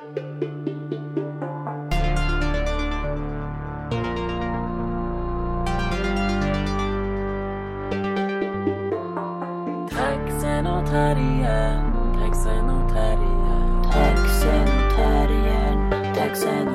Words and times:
Taxen 0.00 0.16
och 10.66 10.86
terriern, 10.86 11.92
taxen 12.18 12.70
och 12.70 12.88
terriern. 12.92 13.82
Taxen 13.92 14.68
och 14.68 14.96
terriern, 14.96 16.14
taxen 16.14 16.70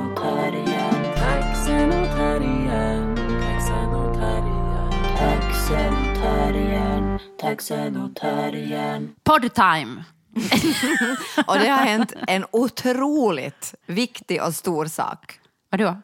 och 11.47 11.59
det 11.59 11.67
har 11.67 11.77
hänt 11.77 12.13
en 12.27 12.45
otroligt 12.51 13.73
viktig 13.85 14.43
och 14.43 14.55
stor 14.55 14.85
sak. 14.85 15.39
Vadå? 15.69 16.01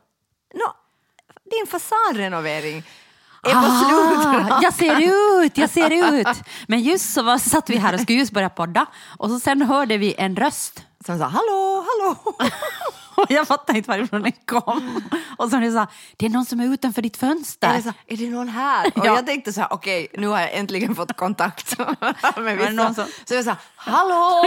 Nå, 0.54 0.76
din 1.52 1.68
fasadrenovering 1.68 2.84
är 3.44 3.54
på 3.54 3.86
slut. 3.86 4.58
Jag 4.62 4.74
ser 4.74 5.02
ut, 5.44 5.58
jag 5.58 5.70
ser 5.70 6.14
ut. 6.14 6.44
Men 6.68 6.82
just 6.82 7.14
så 7.14 7.24
var, 7.24 7.38
satt 7.38 7.70
vi 7.70 7.78
här 7.78 7.94
och 7.94 8.00
skulle 8.00 8.20
just 8.20 8.32
börja 8.32 8.50
podda 8.50 8.86
och 9.18 9.30
så 9.30 9.40
sen 9.40 9.62
hörde 9.62 9.98
vi 9.98 10.16
en 10.18 10.36
röst. 10.36 10.86
Som 11.06 11.18
sa 11.20 11.26
hallå, 11.26 11.86
hallå. 11.88 12.36
Jag 13.30 13.48
fattade 13.48 13.78
inte 13.78 13.90
varifrån 13.90 14.22
den 14.22 14.32
kom. 14.46 15.02
Och 15.38 15.50
så 15.50 15.58
det 15.58 15.72
sa, 15.72 15.88
det 16.18 16.26
är 16.26 16.30
någon 16.30 16.46
som 16.46 16.60
är 16.60 16.66
utanför 16.74 17.02
ditt 17.02 17.16
Är 17.16 17.20
fönster. 17.20 17.74
det, 17.74 17.84
så, 17.84 17.94
är 18.08 18.18
det 18.18 18.30
någon 18.30 18.50
här? 18.50 18.88
Och 18.88 18.92
Ja. 19.06 19.16
jag 19.16 19.26
tänkte 19.26 19.54
så 19.54 19.62
här, 19.62 19.74
okej, 19.74 20.08
nu 20.18 20.28
har 20.28 20.40
jag 20.40 20.54
äntligen 20.54 20.96
fått 20.96 21.18
kontakt 21.18 21.78
med 22.38 22.58
det 22.58 22.70
någon 22.72 22.88
vissa. 22.90 22.94
som- 22.94 23.06
Så 23.26 23.34
jag 23.34 23.46
sa, 23.46 23.56
hallå! 23.76 24.44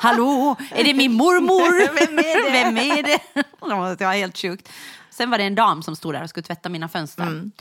Hallå, 0.00 0.56
är 0.70 0.84
det 0.84 0.94
min 0.94 1.12
mormor? 1.12 1.94
Vem 1.94 2.18
är 2.18 2.42
det? 2.44 2.50
Vem 2.50 2.76
är 2.76 3.02
det? 3.02 3.18
Det 3.98 4.04
var 4.06 4.12
helt 4.14 4.38
sjukt. 4.38 4.68
Sen 5.10 5.30
var 5.30 5.38
det 5.38 5.44
en 5.44 5.54
dam 5.54 5.82
som 5.82 5.96
stod 5.96 6.14
där 6.14 6.22
och 6.22 6.30
skulle 6.30 6.44
tvätta 6.44 6.68
mina 6.68 6.88
fönster. 6.88 7.22
Mm. 7.22 7.52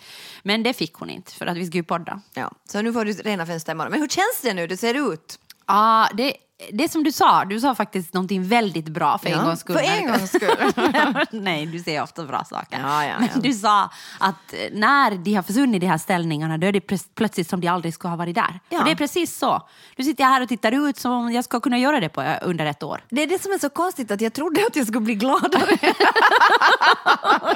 Men 0.43 0.63
det 0.63 0.73
fick 0.73 0.93
hon 0.93 1.09
inte 1.09 1.31
för 1.31 1.45
att 1.45 1.57
vi 1.57 1.65
skulle 1.65 1.79
ju 1.79 1.83
podda. 1.83 2.21
Ja, 2.33 2.51
så 2.69 2.81
nu 2.81 2.93
får 2.93 3.05
du 3.05 3.13
rena 3.13 3.45
fönster 3.45 3.71
imorgon. 3.71 3.91
Men 3.91 3.99
hur 4.01 4.07
känns 4.07 4.41
det 4.41 4.53
nu? 4.53 4.67
Det 4.67 4.77
ser 4.77 5.13
ut. 5.13 5.39
Ja, 5.67 6.09
det, 6.13 6.33
det 6.71 6.89
som 6.91 7.03
du 7.03 7.11
sa, 7.11 7.45
du 7.45 7.59
sa 7.59 7.75
faktiskt 7.75 8.13
någonting 8.13 8.47
väldigt 8.47 8.85
bra 8.89 9.17
för 9.17 9.27
en 9.29 9.37
Ja, 9.39 9.43
gångs 9.45 9.59
skull. 9.59 9.75
för 9.77 9.83
en 9.83 10.07
gångs 10.07 10.29
skull. 10.29 10.73
Nej, 11.41 11.65
du 11.65 11.79
säger 11.79 12.03
ofta 12.03 12.23
bra 12.25 12.43
saker. 12.43 12.79
Ja, 12.83 13.05
ja, 13.05 13.13
Men 13.19 13.41
du 13.41 13.53
sa 13.53 13.89
att 14.19 14.53
när 14.71 15.11
de 15.17 15.33
har 15.33 15.43
försvunnit 15.43 15.81
de 15.81 15.87
här 15.87 15.97
ställningarna, 15.97 16.57
då 16.57 16.67
är 16.67 16.71
det 16.71 16.79
plöts- 16.87 17.07
plötsligt 17.15 17.49
som 17.49 17.61
de 17.61 17.67
aldrig 17.67 17.93
skulle 17.93 18.09
ha 18.09 18.15
varit 18.17 18.35
där. 18.35 18.59
Och 18.79 18.85
det 18.85 18.91
är 18.91 18.95
precis 18.95 19.37
så. 19.37 19.67
Nu 19.95 20.03
sitter 20.03 20.23
jag 20.23 20.29
här 20.29 20.41
och 20.41 20.49
tittar 20.49 20.89
ut 20.89 20.97
som 20.97 21.11
om 21.11 21.31
jag 21.31 21.43
ska 21.43 21.59
kunna 21.59 21.77
göra 21.77 21.99
det 21.99 22.09
på 22.09 22.21
eh, 22.21 22.37
under 22.41 22.65
ett 22.65 22.83
år. 22.83 23.03
Det 23.09 23.23
är 23.23 23.27
det 23.27 23.41
som 23.41 23.51
är 23.51 23.57
så 23.59 23.69
konstigt, 23.69 24.11
att 24.11 24.21
jag 24.21 24.33
trodde 24.33 24.65
att 24.67 24.75
jag 24.75 24.87
skulle 24.87 25.01
bli 25.05 25.15
gladare. 25.15 25.77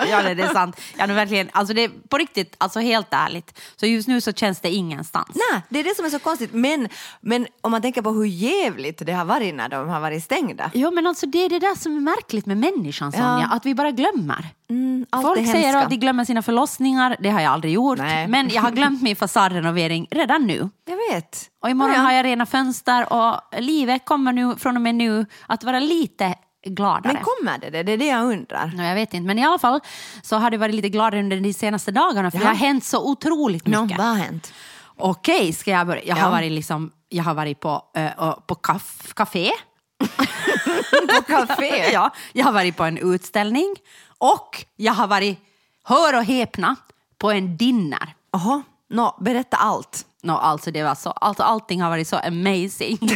ja, 0.09 0.21
det 0.33 0.43
är 0.43 0.53
sant. 0.53 0.79
Ja, 0.97 1.05
nu 1.05 1.13
verkligen, 1.13 1.49
alltså 1.51 1.73
det 1.73 1.83
är 1.83 1.91
på 2.09 2.17
riktigt, 2.17 2.55
alltså 2.57 2.79
helt 2.79 3.07
ärligt. 3.11 3.59
Så 3.75 3.85
just 3.85 4.07
nu 4.07 4.21
så 4.21 4.33
känns 4.33 4.59
det 4.59 4.69
ingenstans. 4.69 5.29
Nej, 5.51 5.61
det 5.69 5.79
är 5.79 5.83
det 5.83 5.95
som 5.95 6.05
är 6.05 6.09
så 6.09 6.19
konstigt. 6.19 6.53
Men, 6.53 6.89
men 7.21 7.47
om 7.61 7.71
man 7.71 7.81
tänker 7.81 8.01
på 8.01 8.11
hur 8.11 8.25
jävligt 8.25 8.94
det 9.03 9.13
har 9.13 9.25
varit 9.25 9.55
när 9.55 9.69
de 9.69 9.89
har 9.89 9.99
varit 9.99 10.23
stängda. 10.23 10.71
Jo, 10.73 10.91
men 10.91 11.07
alltså 11.07 11.25
det 11.25 11.45
är 11.45 11.49
det 11.49 11.59
där 11.59 11.75
som 11.75 11.95
är 11.97 11.99
märkligt 12.01 12.45
med 12.45 12.57
människan, 12.57 13.11
Sonja, 13.11 13.49
att 13.51 13.65
vi 13.65 13.75
bara 13.75 13.91
glömmer. 13.91 14.45
Mm, 14.69 15.05
Folk 15.21 15.39
det 15.39 15.45
säger 15.45 15.77
att 15.77 15.89
de 15.89 15.95
glömmer 15.95 16.25
sina 16.25 16.41
förlossningar, 16.41 17.15
det 17.19 17.29
har 17.29 17.41
jag 17.41 17.51
aldrig 17.53 17.73
gjort. 17.73 17.97
Nej. 17.97 18.27
Men 18.27 18.49
jag 18.49 18.61
har 18.61 18.71
glömt 18.71 19.01
min 19.01 19.15
fasadrenovering 19.25 20.07
redan 20.11 20.47
nu. 20.47 20.69
Jag 20.87 21.13
vet. 21.15 21.37
Och 21.63 21.69
imorgon 21.69 21.93
Ja, 21.95 21.99
ja. 22.01 22.03
har 22.05 22.11
jag 22.11 22.25
rena 22.25 22.45
fönster 22.45 23.13
och 23.13 23.41
livet 23.61 24.05
kommer 24.05 24.33
nu 24.33 24.55
från 24.55 24.75
och 24.75 24.81
med 24.81 24.95
nu 24.95 25.25
att 25.47 25.63
vara 25.63 25.79
lite 25.79 26.35
gladare. 26.67 27.13
Men 27.13 27.23
kommer 27.23 27.57
det? 27.71 27.83
Det 27.83 27.91
är 27.91 27.97
det 27.97 28.05
jag 28.05 28.23
undrar. 28.25 28.71
Nå, 28.77 28.83
jag 28.83 28.95
vet 28.95 29.13
inte, 29.13 29.27
men 29.27 29.39
i 29.39 29.45
alla 29.45 29.59
fall 29.59 29.79
så 30.21 30.35
har 30.37 30.49
det 30.51 30.57
varit 30.57 30.75
lite 30.75 30.89
gladare 30.89 31.19
under 31.19 31.39
de 31.39 31.53
senaste 31.53 31.91
dagarna 31.91 32.31
för 32.31 32.37
det 32.37 32.43
Ja. 32.43 32.49
har 32.49 32.55
hänt 32.55 32.83
så 32.83 33.09
otroligt 33.11 33.67
mycket. 33.67 33.97
vad 33.97 34.07
har 34.07 34.15
hänt? 34.15 34.53
Okej, 34.97 35.53
ska 35.53 35.71
jag 35.71 35.87
börja? 35.87 36.03
Jag 36.05 36.15
har 36.15 36.21
Ja. 36.21 36.29
varit, 36.29 36.51
liksom, 36.51 36.91
jag 37.15 37.23
har 37.23 37.33
varit 37.33 37.59
på, 37.59 37.83
uh, 37.97 38.39
på 38.47 38.55
kaff, 38.55 39.13
café. 39.13 39.51
På 41.07 41.21
café? 41.21 41.91
ja, 41.93 42.11
jag 42.33 42.45
har 42.45 42.51
varit 42.51 42.77
på 42.77 42.83
en 42.83 42.97
utställning 42.97 43.75
och 44.17 44.65
jag 44.75 44.93
har 44.93 45.07
varit, 45.07 45.39
hör 45.83 46.17
och 46.17 46.23
häpna, 46.23 46.75
på 47.17 47.31
en 47.31 47.57
dinner. 47.57 48.15
Jaha, 48.31 48.63
Nå, 48.89 49.17
berätta 49.21 49.57
allt. 49.57 50.05
No, 50.23 50.31
alltså 50.31 50.71
det 50.71 50.83
var 50.83 50.95
så, 50.95 51.09
alltså 51.09 51.43
allting 51.43 51.81
har 51.81 51.89
varit 51.89 52.07
så 52.07 52.17
amazing 52.17 52.97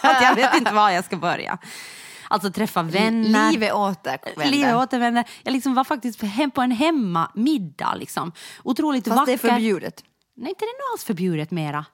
att 0.00 0.22
jag 0.22 0.34
vet 0.34 0.54
inte 0.54 0.74
var 0.74 0.90
jag 0.90 1.04
ska 1.04 1.16
börja. 1.16 1.58
Alltså 2.28 2.50
träffa 2.50 2.82
vänner. 2.82 3.50
Livet 3.50 3.72
återvänder. 3.72 4.50
Livet 4.50 4.76
återvänder. 4.76 5.24
Jag 5.42 5.52
liksom 5.52 5.74
var 5.74 5.84
faktiskt 5.84 6.22
hem 6.22 6.50
på 6.50 6.60
en 6.60 6.70
hemmamiddag. 6.70 7.94
Liksom. 7.94 8.32
Otroligt 8.62 9.08
Fast 9.08 9.16
vacker. 9.18 9.26
det 9.26 9.32
är 9.32 9.50
förbjudet. 9.50 10.04
Nej, 10.36 10.48
inte 10.48 10.64
det 10.64 10.68
är 10.68 10.88
nog 10.88 10.94
alls 10.94 11.04
förbjudet 11.04 11.50
mera. 11.50 11.84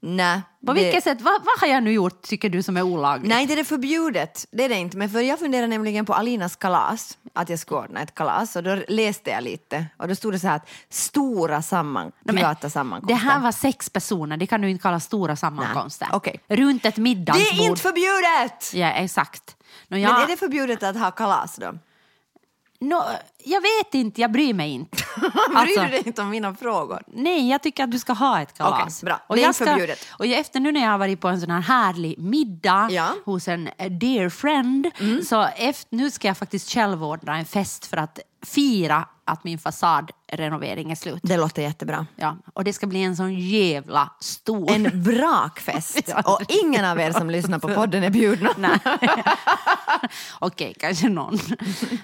Nej. 0.00 0.40
På 0.66 0.72
det... 0.72 0.82
vilket 0.82 1.04
sätt? 1.04 1.20
Vad, 1.20 1.32
vad 1.44 1.60
har 1.60 1.66
jag 1.74 1.82
nu 1.82 1.92
gjort 1.92 2.22
tycker 2.22 2.48
du 2.48 2.62
som 2.62 2.76
är 2.76 2.82
olagligt? 2.82 3.28
Nej, 3.28 3.46
det 3.46 3.54
är 3.60 3.64
förbjudet. 3.64 4.46
Det 4.50 4.64
är 4.64 4.68
det 4.68 4.74
inte. 4.74 4.96
Men 4.96 5.10
för 5.10 5.20
jag 5.20 5.38
funderar 5.38 5.66
nämligen 5.66 6.06
på 6.06 6.14
Alinas 6.14 6.56
kalas, 6.56 7.18
att 7.32 7.48
jag 7.48 7.58
skulle 7.58 7.80
ordna 7.80 8.00
ett 8.00 8.14
kalas. 8.14 8.56
Och 8.56 8.62
då 8.62 8.82
läste 8.88 9.30
jag 9.30 9.44
lite 9.44 9.86
och 9.96 10.08
då 10.08 10.14
stod 10.14 10.32
det 10.32 10.38
så 10.38 10.48
här 10.48 10.56
att 10.56 10.68
stora 10.90 11.62
samman, 11.62 12.12
men 12.24 12.36
privata 12.36 12.58
Det 12.66 12.70
sammankomster. 12.70 13.14
här 13.16 13.40
var 13.40 13.52
sex 13.52 13.90
personer, 13.90 14.36
det 14.36 14.46
kan 14.46 14.60
du 14.60 14.70
inte 14.70 14.82
kalla 14.82 15.00
stora 15.00 15.36
sammankomster. 15.36 16.06
Nej, 16.10 16.16
okej. 16.16 16.40
Runt 16.48 16.84
ett 16.84 16.94
Det 16.94 17.00
middagsbord. 17.02 17.60
är 17.60 17.64
inte 17.70 17.82
förbjudet! 17.82 18.74
Ja, 18.74 18.86
exakt. 18.90 19.56
Jag, 19.88 20.00
Men 20.00 20.22
är 20.22 20.26
det 20.26 20.36
förbjudet 20.36 20.82
att 20.82 20.96
ha 20.96 21.10
kalas 21.10 21.56
då? 21.56 21.74
Nå, 22.80 23.04
jag 23.44 23.60
vet 23.60 23.94
inte, 23.94 24.20
jag 24.20 24.32
bryr 24.32 24.54
mig 24.54 24.70
inte. 24.72 24.96
Bryr 25.16 25.56
Alltså- 25.56 25.80
du 25.82 25.88
dig 25.88 26.02
inte 26.06 26.22
om 26.22 26.30
mina 26.30 26.54
frågor? 26.54 27.02
Nej, 27.06 27.50
jag 27.50 27.62
tycker 27.62 27.84
att 27.84 27.90
du 27.90 27.98
ska 27.98 28.12
ha 28.12 28.40
ett 28.40 28.58
kalas. 28.58 29.02
Okej, 29.02 29.06
bra. 29.06 29.20
Och 29.26 29.36
Det 29.36 29.42
är 29.42 29.46
jag 29.46 29.56
förbjudet. 29.56 30.06
Och 30.18 30.26
efter 30.26 30.60
nu 30.60 30.72
när 30.72 30.80
jag 30.80 30.90
har 30.90 30.98
varit 30.98 31.20
på 31.20 31.28
en 31.28 31.40
sån 31.40 31.50
här 31.50 31.60
härlig 31.60 32.18
middag 32.18 32.88
Ja. 32.90 33.06
Mm. 33.06 33.18
hos 33.24 33.48
en 33.48 33.68
eh, 33.78 33.90
dear 33.90 34.28
friend, 34.28 34.90
så 35.28 35.42
efter, 35.56 35.96
nu 35.96 36.10
ska 36.10 36.28
jag 36.28 36.38
faktiskt 36.38 36.70
själv 36.72 37.04
ordna 37.04 37.38
en 37.38 37.44
fest 37.44 37.86
för 37.86 37.96
att 37.96 38.18
fira 38.46 39.08
att 39.24 39.44
min 39.44 39.58
fasadrenovering 39.58 40.90
är 40.90 40.94
slut. 40.94 41.20
Det 41.22 41.36
låter 41.36 41.62
jättebra. 41.62 42.06
Ja, 42.16 42.36
och 42.54 42.64
det 42.64 42.72
ska 42.72 42.86
bli 42.86 43.02
en 43.02 43.16
sån 43.16 43.34
jävla 43.34 44.10
stor... 44.20 44.70
En 44.72 45.02
brakfest. 45.02 46.12
Och 46.24 46.40
ingen 46.48 46.84
av 46.84 47.00
er 47.00 47.12
som 47.12 47.30
lyssnar 47.30 47.58
på 47.58 47.68
podden 47.68 48.04
är 48.04 48.10
bjudna. 48.10 48.50
Nej. 48.58 48.78
Okej, 50.38 50.74
kanske 50.80 51.08
någon. 51.08 51.38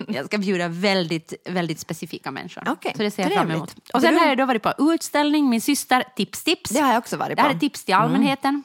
Jag 0.08 0.26
ska 0.26 0.38
bjuda 0.38 0.68
väldigt, 0.68 1.32
väldigt 1.48 1.80
specifika 1.80 2.30
människor. 2.30 2.62
Okej, 2.68 2.92
Så 2.96 3.02
det 3.02 3.10
ser 3.10 3.22
jag 3.22 3.32
fram 3.32 3.46
trevligt. 3.46 3.56
emot. 3.56 3.90
Och 3.94 4.00
sen 4.00 4.16
har 4.18 4.26
jag 4.26 4.38
då 4.38 4.46
varit 4.46 4.62
på 4.62 4.72
utställning, 4.78 5.48
min 5.50 5.60
syster 5.60 6.04
Tips 6.16 6.44
Tips. 6.44 6.70
Det 6.70 6.80
har 6.80 6.88
jag 6.92 6.98
också 6.98 7.16
varit 7.16 7.36
Det 7.36 7.42
här 7.42 7.50
på. 7.50 7.56
är 7.56 7.60
tips 7.60 7.84
till 7.84 7.94
allmänheten. 7.94 8.62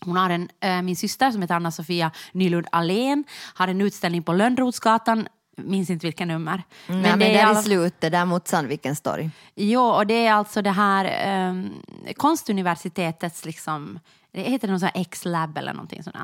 Hon 0.00 0.16
har 0.16 0.30
en, 0.30 0.48
äh, 0.60 0.82
min 0.82 0.96
syster 0.96 1.30
som 1.30 1.42
heter 1.42 1.54
Anna-Sofia 1.54 2.10
Nylund 2.32 2.66
Alén 2.72 3.24
har 3.54 3.68
en 3.68 3.80
utställning 3.80 4.22
på 4.22 4.32
Lönnrotsgatan, 4.32 5.28
minns 5.58 5.90
inte 5.90 6.06
vilka 6.06 6.24
nummer. 6.24 6.62
Men, 6.86 7.00
men 7.02 7.18
det 7.18 7.26
är 7.26 7.38
i 7.38 7.40
alla- 7.40 7.62
slutet, 7.62 8.12
där 8.12 8.24
mot 8.24 8.48
Sandvikens 8.48 9.00
torg. 9.00 9.30
Jo, 9.54 9.82
och 9.82 10.06
det 10.06 10.26
är 10.26 10.32
alltså 10.32 10.62
det 10.62 10.70
här 10.70 11.48
um, 11.50 11.70
konstuniversitetets, 12.16 13.44
liksom, 13.44 13.98
det 14.32 14.40
heter 14.40 14.68
någon 14.68 14.80
sån 14.80 14.88
här 14.94 15.00
X-lab 15.02 15.58
eller 15.58 15.72
någonting 15.72 16.02
sånt. 16.02 16.16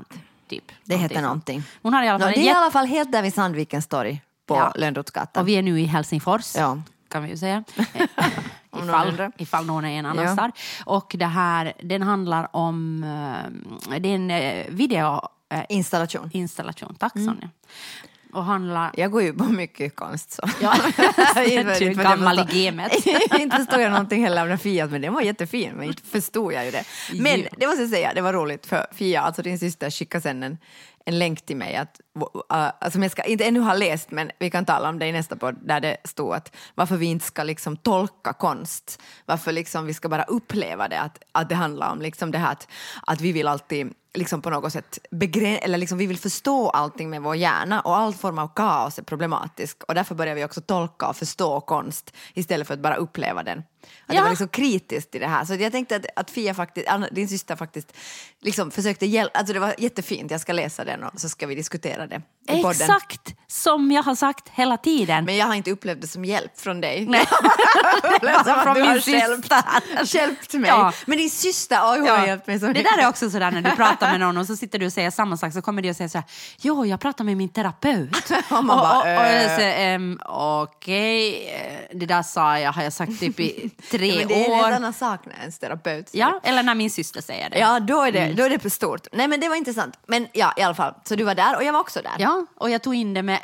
Typ. 0.48 0.72
Det 0.84 0.96
heter 0.96 1.14
sånt. 1.14 1.22
någonting. 1.24 1.62
Hon 1.82 1.94
har 1.94 2.02
i 2.02 2.08
alla 2.08 2.18
fall 2.18 2.28
det 2.32 2.36
en 2.38 2.42
är 2.44 2.46
i 2.46 2.50
alla 2.50 2.70
fall 2.70 2.86
helt 2.86 3.12
där 3.12 3.22
vid 3.22 3.34
Sandvikens 3.34 3.86
torg 3.86 4.22
på 4.46 4.54
Ja. 4.56 4.72
Lönnrotsgatan. 4.76 5.40
Och 5.42 5.48
vi 5.48 5.52
är 5.56 5.62
nu 5.62 5.80
i 5.80 5.84
Helsingfors, 5.84 6.54
Ja. 6.56 6.82
kan 7.08 7.22
vi 7.22 7.30
ju 7.30 7.36
säga. 7.36 7.64
Om 8.70 8.80
någon 8.86 8.88
ifall, 8.88 9.08
undrar. 9.08 9.32
ifall 9.36 9.66
någon 9.66 9.84
är 9.84 9.90
i 9.90 9.96
en 9.96 10.06
annan 10.06 10.24
Ja. 10.38 10.50
Och 10.84 11.14
det 11.18 11.26
här, 11.26 11.72
den 11.82 12.02
handlar 12.02 12.56
om, 12.56 13.02
eh, 13.90 13.98
det 13.98 14.08
är 14.08 14.14
en 14.14 14.30
eh, 14.30 14.66
videoinstallation. 14.68 16.30
Installation. 16.32 16.94
Tack 16.98 17.12
Sonja. 17.12 17.50
Och 18.34 18.44
handlar... 18.44 18.90
Jag 18.96 19.10
går 19.10 19.22
ju 19.22 19.32
på 19.32 19.44
mycket 19.44 19.96
konst 19.96 20.32
så. 20.32 20.42
Ja, 20.60 20.74
du 21.34 21.40
är 21.40 21.94
gammal 21.94 22.38
i 22.38 22.64
gamet. 22.64 23.06
inte 23.40 23.56
förstod 23.56 23.80
jag 23.80 23.90
någonting 23.90 24.24
heller 24.24 24.42
av 24.42 24.48
den 24.48 24.58
Fiat, 24.58 24.90
men 24.90 25.02
den 25.02 25.14
var 25.14 25.22
jättefin. 25.22 25.72
Men 25.74 25.86
inte 25.86 26.02
förstod 26.02 26.52
jag 26.52 26.64
ju 26.64 26.70
det. 26.70 26.84
Men 27.12 27.40
Ja. 27.40 27.48
det 27.56 27.66
måste 27.66 27.82
jag 27.82 27.90
säga, 27.90 28.14
det 28.14 28.20
var 28.20 28.32
roligt 28.32 28.66
för 28.66 28.86
Fia, 28.92 29.20
alltså 29.20 29.42
din 29.42 29.58
syster, 29.58 29.90
skickade 29.90 30.22
sen 30.22 30.42
en, 30.42 30.58
en 31.06 31.18
länk 31.18 31.46
till 31.46 31.56
mig 31.56 31.76
att, 31.76 32.00
uh, 32.54 32.90
som 32.90 33.02
jag 33.02 33.12
ska, 33.12 33.22
inte 33.22 33.44
ännu 33.44 33.60
har 33.60 33.76
läst, 33.76 34.10
men 34.10 34.30
vi 34.38 34.50
kan 34.50 34.64
tala 34.64 34.88
om 34.88 34.98
det 34.98 35.06
i 35.06 35.12
nästa 35.12 35.36
podd, 35.36 35.56
där 35.62 35.80
det 35.80 35.96
stod 36.04 36.34
att 36.34 36.56
varför 36.74 36.96
vi 36.96 37.06
inte 37.06 37.24
ska 37.24 37.42
liksom 37.42 37.76
tolka 37.76 38.32
konst, 38.32 39.02
varför 39.26 39.52
liksom 39.52 39.86
vi 39.86 39.94
ska 39.94 40.08
bara 40.08 40.22
uppleva 40.24 40.88
det, 40.88 41.00
att, 41.00 41.18
att 41.32 41.48
det 41.48 41.54
handlar 41.54 41.92
om 41.92 42.00
liksom 42.02 42.30
det 42.30 42.38
här 42.38 42.52
att, 42.52 42.68
att 43.06 43.20
vi 43.20 43.32
vill 43.32 43.48
alltid 43.48 43.92
liksom 44.14 44.42
på 44.42 44.50
något 44.50 44.72
sätt 44.72 44.98
eller 45.62 45.78
liksom 45.78 45.98
vi 45.98 46.06
vill 46.06 46.18
förstå 46.18 46.70
allting 46.70 47.10
med 47.10 47.22
vår 47.22 47.36
hjärna 47.36 47.80
och 47.80 47.96
all 47.96 48.14
form 48.14 48.38
av 48.38 48.48
kaos 48.54 48.98
är 48.98 49.02
problematisk 49.02 49.82
och 49.84 49.94
därför 49.94 50.14
börjar 50.14 50.34
vi 50.34 50.44
också 50.44 50.60
tolka 50.60 51.08
och 51.08 51.16
förstå 51.16 51.60
konst 51.60 52.16
istället 52.34 52.66
för 52.66 52.74
att 52.74 52.80
bara 52.80 52.96
uppleva 52.96 53.42
den. 53.42 53.62
Att 54.06 54.14
Ja. 54.14 54.14
det 54.14 54.22
var 54.22 54.30
liksom 54.30 54.48
kritiskt 54.48 55.10
till 55.10 55.20
det 55.20 55.26
här. 55.26 55.44
Så 55.44 55.54
jag 55.54 55.72
tänkte 55.72 55.96
att, 55.96 56.06
att 56.16 56.30
Fia 56.30 56.54
faktiskt, 56.54 56.88
din 57.12 57.28
syster 57.28 57.56
faktiskt 57.56 57.92
liksom 58.42 58.70
försökte 58.70 59.06
hjälpa, 59.06 59.38
alltså 59.38 59.52
det 59.54 59.60
var 59.60 59.74
jättefint, 59.78 60.30
jag 60.30 60.40
ska 60.40 60.52
läsa 60.52 60.84
den 60.84 61.02
och 61.04 61.20
så 61.20 61.28
ska 61.28 61.46
vi 61.46 61.54
diskutera 61.54 62.06
det 62.06 62.22
i 62.48 62.62
podden. 62.62 62.70
Exakt 62.70 63.34
som 63.46 63.92
jag 63.92 64.02
har 64.02 64.14
sagt 64.14 64.48
hela 64.48 64.76
tiden. 64.76 65.24
Men 65.24 65.36
jag 65.36 65.46
har 65.46 65.54
inte 65.54 65.70
upplevt 65.70 66.00
det 66.00 66.06
som 66.06 66.24
hjälp 66.24 66.58
från 66.60 66.80
dig. 66.80 67.06
Nej. 67.06 67.26
Alltså 68.22 68.54
från 68.54 68.74
du 68.74 68.80
min 68.80 68.90
har 68.90 68.98
syster. 68.98 70.18
hjälpt 70.18 70.54
mig. 70.54 70.68
Ja. 70.70 70.92
Men 71.06 71.18
din 71.18 71.30
syster, 71.30 71.78
oj 71.82 71.98
hon 72.00 72.08
har 72.08 72.26
hjälpt 72.26 72.46
mig 72.46 72.60
så 72.60 72.66
det 72.66 72.72
där 72.72 72.98
är 72.98 73.08
också 73.08 73.30
sådär 73.30 73.50
när 73.50 73.62
du 73.62 73.70
pratar 73.70 74.10
med 74.10 74.20
någon 74.20 74.36
och 74.36 74.46
så 74.46 74.56
sitter 74.56 74.78
du 74.78 74.86
och 74.86 74.92
säger 74.92 75.10
samma 75.10 75.36
sak 75.36 75.52
så 75.52 75.62
kommer 75.62 75.82
du 75.82 75.90
och 75.90 75.96
säger 75.96 76.08
såhär, 76.08 76.24
jo 76.60 76.86
jag 76.86 77.00
pratar 77.00 77.24
med 77.24 77.36
min 77.36 77.48
terapeut. 77.48 78.30
Och 78.50 78.64
man 78.64 78.66
bara, 78.78 78.98
och, 78.98 79.08
och, 79.08 79.44
och 79.44 79.50
säger, 79.56 79.94
ehm, 79.94 80.18
okej, 80.26 81.48
eh, 81.48 81.96
det 81.98 82.06
där 82.06 82.22
sa 82.22 82.58
jag, 82.58 82.72
har 82.72 82.82
jag 82.82 82.92
sagt 82.92 83.20
typ 83.20 83.40
i 83.40 83.70
tre 83.90 84.06
Ja, 84.06 84.18
men 84.18 84.28
det 84.28 84.46
är 84.46 84.50
år. 84.50 84.70
annan 84.70 84.92
sak 84.92 85.20
när 85.26 85.34
ens 85.40 85.58
terapeut 85.58 86.10
Ja, 86.12 86.40
eller 86.42 86.62
när 86.62 86.74
min 86.74 86.90
syster 86.90 87.20
säger 87.20 87.50
det. 87.50 87.58
Ja, 87.58 87.80
då 87.80 88.02
är, 88.02 88.12
det, 88.12 88.18
Mm. 88.18 88.36
då 88.36 88.42
är 88.42 88.50
det 88.50 88.58
för 88.58 88.68
stort. 88.68 89.06
Nej, 89.12 89.28
men 89.28 89.40
det 89.40 89.48
var 89.48 89.56
intressant. 89.56 89.98
Men 90.06 90.28
ja, 90.32 90.54
i 90.56 90.62
alla 90.62 90.74
fall. 90.74 90.94
Så 91.04 91.14
du 91.16 91.24
var 91.24 91.34
där 91.34 91.56
och 91.56 91.64
jag 91.64 91.72
var 91.72 91.80
också 91.80 92.00
där. 92.02 92.12
Ja, 92.18 92.46
och 92.56 92.70
jag 92.70 92.82
tog 92.82 92.94
in 92.94 93.14
det 93.14 93.22
med 93.22 93.38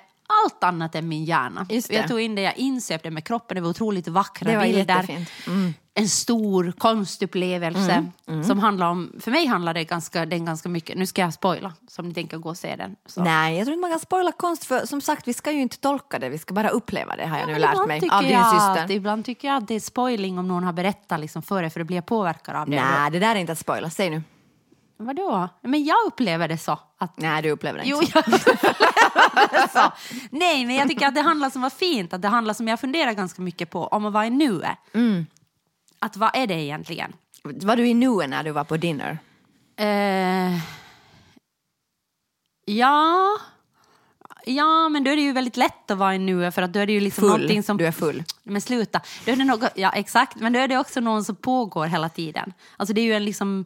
allt 0.44 0.64
annat 0.64 0.94
än 0.94 1.08
min 1.08 1.24
hjärna. 1.24 1.66
Jag 1.88 2.08
tog 2.08 2.20
in 2.20 2.34
det, 2.34 2.42
jag 2.42 2.58
insöp 2.58 3.02
det 3.02 3.10
med 3.10 3.24
kroppen, 3.24 3.54
det 3.54 3.60
var 3.60 3.68
otroligt 3.68 4.08
vackra 4.08 4.50
Det 4.50 4.56
var 4.56 4.64
bilder. 4.64 5.26
Mm. 5.46 5.74
En 5.94 6.08
stor 6.08 6.72
konstupplevelse 6.78 8.06
som 8.46 8.58
handlar 8.58 8.90
om, 8.90 9.12
för 9.20 9.30
mig 9.30 9.46
handlar 9.46 9.74
det 9.74 9.84
ganska, 9.84 10.26
den 10.26 10.44
ganska 10.44 10.68
mycket, 10.68 10.98
nu 10.98 11.06
ska 11.06 11.22
jag 11.22 11.34
spoila 11.34 11.72
så 11.88 12.02
om 12.02 12.08
ni 12.08 12.14
tänker 12.14 12.36
gå 12.38 12.48
och 12.48 12.56
se 12.56 12.76
den. 12.76 12.96
Så. 13.06 13.22
Nej, 13.22 13.56
jag 13.56 13.66
tror 13.66 13.74
inte 13.74 13.80
man 13.80 13.90
kan 13.90 14.00
spoila 14.00 14.32
konst 14.32 14.64
för 14.64 14.86
som 14.86 15.00
sagt, 15.00 15.28
vi 15.28 15.32
ska 15.32 15.52
ju 15.52 15.60
inte 15.60 15.78
tolka 15.78 16.18
det, 16.18 16.28
vi 16.28 16.38
ska 16.38 16.54
bara 16.54 16.68
uppleva 16.68 17.16
det 17.16 17.26
har 17.26 17.38
jag 17.38 17.46
nu 17.46 17.52
Men 17.52 17.60
lärt 17.60 17.86
mig 17.86 18.08
av 18.10 18.22
din 18.22 18.32
jag 18.32 18.50
syster. 18.50 18.84
Att, 18.84 18.90
ibland 18.90 19.24
tycker 19.24 19.48
jag 19.48 19.56
att 19.56 19.68
det 19.68 19.74
är 19.74 19.80
spoiling 19.80 20.38
om 20.38 20.48
någon 20.48 20.64
har 20.64 20.72
berättat 20.72 21.20
liksom 21.20 21.42
före 21.42 21.70
för 21.70 21.80
att 21.80 21.86
bli 21.86 22.02
påverkad 22.02 22.56
av 22.56 22.70
det. 22.70 22.82
Nej, 22.82 23.10
det 23.10 23.18
där 23.18 23.34
är 23.34 23.38
inte 23.38 23.52
att 23.52 23.58
spoila. 23.58 23.90
Säg 23.90 24.10
nu. 24.10 24.22
Vadå? 25.02 25.48
Men 25.62 25.84
jag 25.84 25.96
upplever 26.06 26.48
det 26.48 26.58
så. 26.58 26.78
Att, 26.98 27.18
Nej, 27.18 27.42
du 27.42 27.50
upplever 27.50 27.78
det 27.78 27.84
Jo, 27.86 28.00
inte. 28.02 28.12
jag 28.14 28.28
upplever 28.34 29.62
det 29.62 29.68
så. 29.72 29.92
Nej, 30.30 30.66
men 30.66 30.74
jag 30.76 30.88
tycker 30.88 31.06
att 31.06 31.14
det 31.14 31.20
handlar 31.20 31.50
som 31.50 31.62
var 31.62 31.70
fint, 31.70 32.12
att 32.12 32.22
det 32.22 32.28
handlar 32.28 32.54
som 32.54 32.68
jag 32.68 32.80
funderar 32.80 33.12
ganska 33.12 33.42
mycket 33.42 33.70
på, 33.70 33.86
om 33.86 34.06
att 34.06 34.12
vara 34.12 34.26
i 34.26 34.30
nuet. 34.30 34.78
Mm. 34.94 35.26
Att 35.98 36.16
vad 36.16 36.30
är 36.34 36.46
det 36.46 36.54
egentligen? 36.54 37.12
Var 37.42 37.76
du 37.76 37.86
i 37.88 37.94
nuet 37.94 38.30
när 38.30 38.42
du 38.44 38.50
var 38.50 38.64
på 38.64 38.76
dinner? 38.76 39.18
Eh, 39.76 40.58
ja... 42.64 43.38
Ja, 44.44 44.88
men 44.88 45.04
då 45.04 45.10
är 45.10 45.16
det 45.16 45.22
ju 45.22 45.32
väldigt 45.32 45.56
lätt 45.56 45.90
att 45.90 45.98
vara 45.98 46.14
i 46.14 46.18
nuet 46.18 46.54
för 46.54 46.62
att 46.62 46.72
då 46.72 46.80
är 46.80 46.86
det 46.86 46.92
ju 46.92 47.00
liksom 47.00 47.22
Full. 47.22 47.30
någonting 47.30 47.62
som... 47.62 47.76
Du 47.76 47.86
är 47.86 47.92
full. 47.92 48.24
Men 48.42 48.60
sluta. 48.60 49.00
Då 49.24 49.32
är 49.32 49.36
det 49.36 49.44
något, 49.44 49.70
ja, 49.74 49.90
exakt. 49.94 50.36
Men 50.36 50.52
då 50.52 50.58
är 50.58 50.68
det 50.68 50.78
också 50.78 51.00
någon 51.00 51.24
som 51.24 51.36
pågår 51.36 51.86
hela 51.86 52.08
tiden. 52.08 52.52
Alltså 52.76 52.94
det 52.94 53.00
är 53.00 53.04
ju 53.04 53.12
en 53.14 53.24
liksom... 53.24 53.64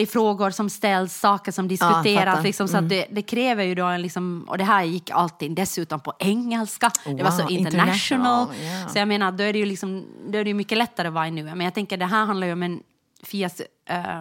Det 0.00 0.04
är 0.04 0.06
frågor 0.06 0.50
som 0.50 0.70
ställs, 0.70 1.20
saker 1.20 1.52
som 1.52 1.68
diskuteras. 1.68 2.34
Mm. 2.34 2.44
liksom, 2.44 2.68
så 2.68 2.76
att 2.76 2.88
det, 2.88 3.06
det 3.10 3.22
kräver 3.22 3.64
ju 3.64 3.74
då 3.74 3.84
en 3.84 4.02
liksom... 4.02 4.44
Och 4.48 4.58
det 4.58 4.64
här 4.64 4.84
gick 4.84 5.10
alltid 5.10 5.50
dessutom 5.50 6.00
på 6.00 6.12
engelska. 6.18 6.90
det 7.04 7.22
var 7.22 7.30
så 7.30 7.42
Wow, 7.42 7.50
international. 7.50 7.90
international, 7.90 8.48
ja. 8.82 8.88
Så 8.88 8.98
jag 8.98 9.08
menar, 9.08 9.32
då 9.32 9.44
är 9.44 9.52
det 9.52 9.58
ju 9.58 9.64
liksom, 9.64 10.06
då 10.28 10.38
är 10.38 10.44
det 10.44 10.54
mycket 10.54 10.78
lättare 10.78 11.08
att 11.08 11.14
vara 11.14 11.28
i 11.28 11.30
nuet. 11.30 11.56
Men 11.56 11.64
jag 11.64 11.74
tänker, 11.74 11.96
det 11.96 12.06
här 12.06 12.24
handlar 12.24 12.46
ju 12.46 12.52
om 12.52 12.62
en... 12.62 12.82
Fias 13.22 13.62
eh, 13.88 14.20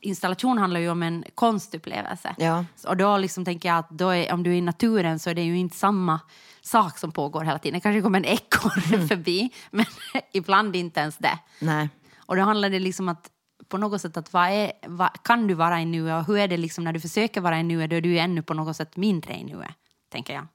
installation 0.00 0.58
handlar 0.58 0.80
ju 0.80 0.90
om 0.90 1.02
en 1.02 1.24
konstupplevelse. 1.34 2.34
Ja. 2.38 2.64
Och 2.86 2.96
då 2.96 3.16
liksom 3.16 3.44
tänker 3.44 3.68
jag 3.68 3.78
att 3.78 3.90
då 3.90 4.08
är, 4.10 4.32
om 4.32 4.42
du 4.42 4.50
är 4.50 4.56
i 4.56 4.60
naturen 4.60 5.18
så 5.18 5.30
är 5.30 5.34
det 5.34 5.42
ju 5.42 5.58
inte 5.58 5.76
samma 5.76 6.20
sak 6.62 6.98
som 6.98 7.12
pågår 7.12 7.44
hela 7.44 7.58
tiden. 7.58 7.74
Det 7.74 7.80
kanske 7.80 8.02
kommer 8.02 8.18
en 8.18 8.24
ekorre 8.24 9.08
förbi, 9.08 9.50
men 9.70 9.86
ibland 10.32 10.76
inte 10.76 11.00
ens 11.00 11.16
det. 11.16 11.38
Nej. 11.60 11.88
Och 12.18 12.36
då 12.36 12.42
handlar 12.42 12.70
det 12.70 12.78
liksom 12.78 13.08
att 13.08 13.30
på 13.68 13.78
något 13.78 14.00
sätt 14.00 14.16
att 14.16 14.32
vad 14.32 14.48
är, 14.50 14.72
vad, 14.86 15.22
kan 15.22 15.46
du 15.46 15.54
vara 15.54 15.80
i 15.80 15.84
nuet 15.84 16.14
och 16.20 16.26
hur 16.26 16.38
är 16.38 16.48
det 16.48 16.56
liksom 16.56 16.84
när 16.84 16.92
du 16.92 17.00
försöker 17.00 17.40
vara 17.40 17.60
i 17.60 17.62
nuet 17.62 17.90
då 17.90 17.96
är 17.96 18.00
du 18.00 18.08
ju 18.08 18.18
ännu 18.18 18.42
på 18.42 18.54
något 18.54 18.76
sätt 18.76 18.96
mindre 18.96 19.34
i 19.34 19.44
nuet, 19.44 19.70
tänker 20.12 20.34
jag. 20.34 20.46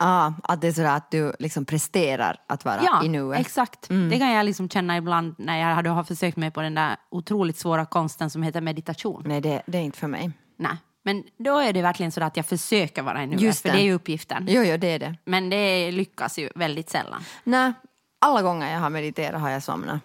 Ah, 0.00 0.32
att 0.42 0.60
det 0.60 0.68
är 0.68 0.72
sådär 0.72 0.96
att 0.96 1.10
du 1.10 1.32
liksom 1.38 1.64
presterar 1.64 2.36
att 2.46 2.64
vara 2.64 2.80
Ja, 2.84 3.04
i 3.04 3.08
nuet. 3.08 3.40
exakt. 3.40 3.88
Det 3.88 4.18
kan 4.18 4.30
jag 4.30 4.46
liksom 4.46 4.68
känna 4.68 4.96
ibland 4.96 5.34
när 5.38 5.58
jag 5.58 5.74
hade- 5.74 5.90
har 5.90 6.04
försökt 6.04 6.36
mig 6.36 6.50
på 6.50 6.60
den 6.62 6.74
där 6.74 6.96
otroligt 7.10 7.58
svåra 7.58 7.86
konsten 7.86 8.30
som 8.30 8.42
heter 8.42 8.60
meditation. 8.60 9.22
Nej, 9.26 9.40
det, 9.40 9.62
det 9.66 9.78
är 9.78 9.82
inte 9.82 9.98
för 9.98 10.06
mig. 10.06 10.30
Nej, 10.56 10.76
men 11.04 11.24
då 11.38 11.58
är 11.58 11.72
det 11.72 11.82
verkligen 11.82 12.12
så 12.12 12.22
att 12.24 12.36
jag 12.36 12.46
försöker 12.46 13.02
vara 13.02 13.22
i 13.22 13.26
nuet, 13.26 13.40
Just 13.40 13.62
för 13.62 13.68
det. 13.68 13.74
det 13.74 13.80
är 13.80 13.84
ju 13.84 13.92
uppgiften. 13.92 14.46
Jo, 14.48 14.62
jo, 14.62 14.76
det 14.76 14.86
är 14.88 14.98
det. 14.98 15.14
Men 15.24 15.50
det 15.50 15.90
lyckas 15.90 16.38
ju 16.38 16.50
väldigt 16.54 16.90
sällan. 16.90 17.22
Nej, 17.44 17.72
alla 18.18 18.42
gånger 18.42 18.72
jag 18.72 18.80
har 18.80 18.90
mediterat 18.90 19.40
har 19.40 19.50
jag 19.50 19.62
somnat. 19.62 20.00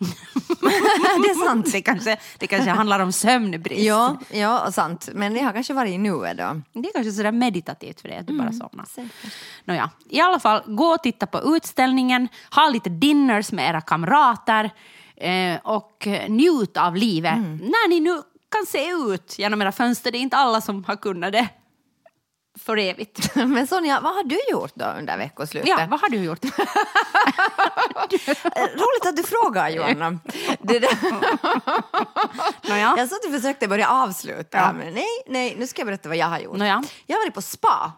det 0.60 1.30
är 1.30 1.46
sant. 1.46 1.72
Det 1.72 1.82
kanske, 1.82 2.16
det 2.38 2.46
kanske 2.46 2.70
handlar 2.70 3.00
om 3.00 3.12
sömnbrist. 3.12 3.82
Ja, 3.82 4.18
ja, 4.30 4.72
sant. 4.72 5.08
Men 5.12 5.36
jag 5.36 5.44
har 5.44 5.52
kanske 5.52 5.74
varit 5.74 5.92
i 5.92 5.98
nuet 5.98 6.36
då. 6.38 6.60
Det 6.72 6.88
är 6.88 6.92
kanske 6.92 7.12
sådär 7.12 7.32
meditativt 7.32 8.00
för 8.00 8.08
dig 8.08 8.18
att 8.18 8.26
du 8.26 8.38
bara 8.38 8.52
somnar. 8.52 8.86
Nåja, 9.64 9.90
i 10.08 10.20
alla 10.20 10.40
fall, 10.40 10.62
gå 10.66 10.84
och 10.84 11.02
titta 11.02 11.26
på 11.26 11.56
utställningen, 11.56 12.28
ha 12.54 12.68
lite 12.68 12.90
dinners 12.90 13.52
med 13.52 13.70
era 13.70 13.80
kamrater 13.80 14.70
eh, 15.16 15.56
och 15.62 16.08
njut 16.28 16.76
av 16.76 16.96
livet. 16.96 17.36
När 17.60 17.88
ni 17.88 18.00
nu 18.00 18.22
kan 18.48 18.66
se 18.66 18.90
ut 18.90 19.38
genom 19.38 19.62
era 19.62 19.72
fönster, 19.72 20.12
det 20.12 20.18
är 20.18 20.20
inte 20.20 20.36
alla 20.36 20.60
som 20.60 20.84
har 20.84 20.96
kunnat 20.96 21.32
det 21.32 21.48
för 22.58 22.76
evigt. 22.78 23.34
Men 23.34 23.66
Sonja, 23.66 24.00
vad 24.00 24.14
har 24.14 24.24
du 24.24 24.38
gjort 24.50 24.72
då 24.74 24.84
under 24.84 25.16
veckoslutet? 25.18 25.68
Ja, 25.68 25.86
vad 25.90 26.00
har 26.00 26.08
du 26.08 26.16
gjort? 26.16 26.44
Eh, 28.56 28.62
Roligt 28.62 29.06
att 29.06 29.16
du 29.16 29.22
frågar. 29.22 29.70
Det 30.62 30.78
där. 30.78 30.98
Nåja. 32.68 32.94
Jag 32.96 33.08
satt 33.08 33.24
och 33.26 33.32
försökte 33.32 33.68
börja 33.68 33.88
avsluta, 33.88 34.58
Ja. 34.58 34.72
men 34.72 34.94
nej, 34.94 35.06
nej, 35.26 35.56
nu 35.58 35.66
ska 35.66 35.80
jag 35.80 35.86
berätta 35.86 36.08
vad 36.08 36.18
jag 36.18 36.26
har 36.26 36.38
gjort. 36.38 36.56
Nåja. 36.56 36.82
Jag 37.06 37.16
har 37.16 37.24
varit 37.24 37.34
på 37.34 37.42
spa. 37.42 37.92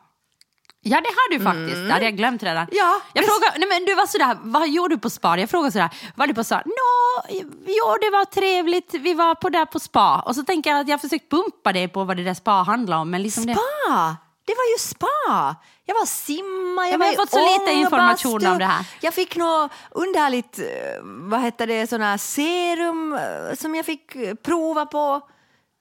Ja, 0.85 1.01
det 1.01 1.07
har 1.09 1.39
du 1.39 1.45
faktiskt. 1.45 1.87
Det 1.87 1.93
hade 1.93 2.05
jag 2.05 2.17
glömt 2.17 2.43
redan. 2.43 2.67
Ja, 2.73 3.01
jag 3.13 3.25
frågade, 3.25 3.59
nej 3.59 3.69
men 3.69 3.85
du 3.85 3.95
var 3.95 4.07
sådär, 4.07 4.37
vad 4.43 4.69
gjorde 4.69 4.95
du 4.95 5.01
på 5.01 5.11
spa? 5.11 5.39
Jag 5.39 5.51
frågade 5.51 5.73
sådär, 5.73 5.91
var 6.17 6.27
du 6.27 6.35
på 6.35 6.45
spa? 6.45 6.63
Nå, 6.65 7.23
jo 7.67 7.97
det 8.01 8.11
var 8.11 8.25
trevligt, 8.25 8.95
vi 8.95 9.15
var 9.15 9.35
på 9.35 9.49
där 9.49 9.65
på 9.67 9.81
spa. 9.81 10.21
Och 10.21 10.35
så 10.35 10.43
tänker 10.43 10.71
jag 10.71 10.81
att 10.81 10.89
jag 10.89 11.01
försökt 11.01 11.31
pumpa 11.31 11.73
det 11.73 11.89
på 11.89 12.05
vad 12.05 12.17
det 12.17 12.25
där 12.25 12.35
spa 12.35 12.51
handlar 12.63 12.97
om. 12.97 13.11
Men 13.11 13.23
liksom 13.23 13.43
Spa! 13.43 13.55
Det 13.55 14.17
var 14.57 14.73
ju 14.73 14.79
spa! 14.79 15.57
Jag 15.85 15.95
var 15.95 16.07
simma, 16.07 16.83
jag 16.85 16.93
Ja, 16.93 16.99
var 16.99 17.07
jag 17.07 17.15
i 17.15 17.17
har 17.17 17.23
fått 17.27 17.31
så 17.31 17.61
lite 17.61 17.73
information 17.73 18.33
ångbastu. 18.33 18.49
om 18.53 18.59
det 18.59 18.65
här. 18.65 18.87
Jag 19.01 19.15
fick 19.15 19.37
något 19.37 19.71
underligt, 19.91 20.59
eh, 20.59 20.65
vad 21.03 21.41
heter 21.41 21.67
det, 21.67 21.87
här 22.01 22.19
serum 22.19 23.13
eh, 23.13 23.55
som 23.55 23.75
jag 23.75 23.87
fick 23.87 24.17
eh, 24.17 24.35
prova 24.35 24.87
på. 24.87 25.21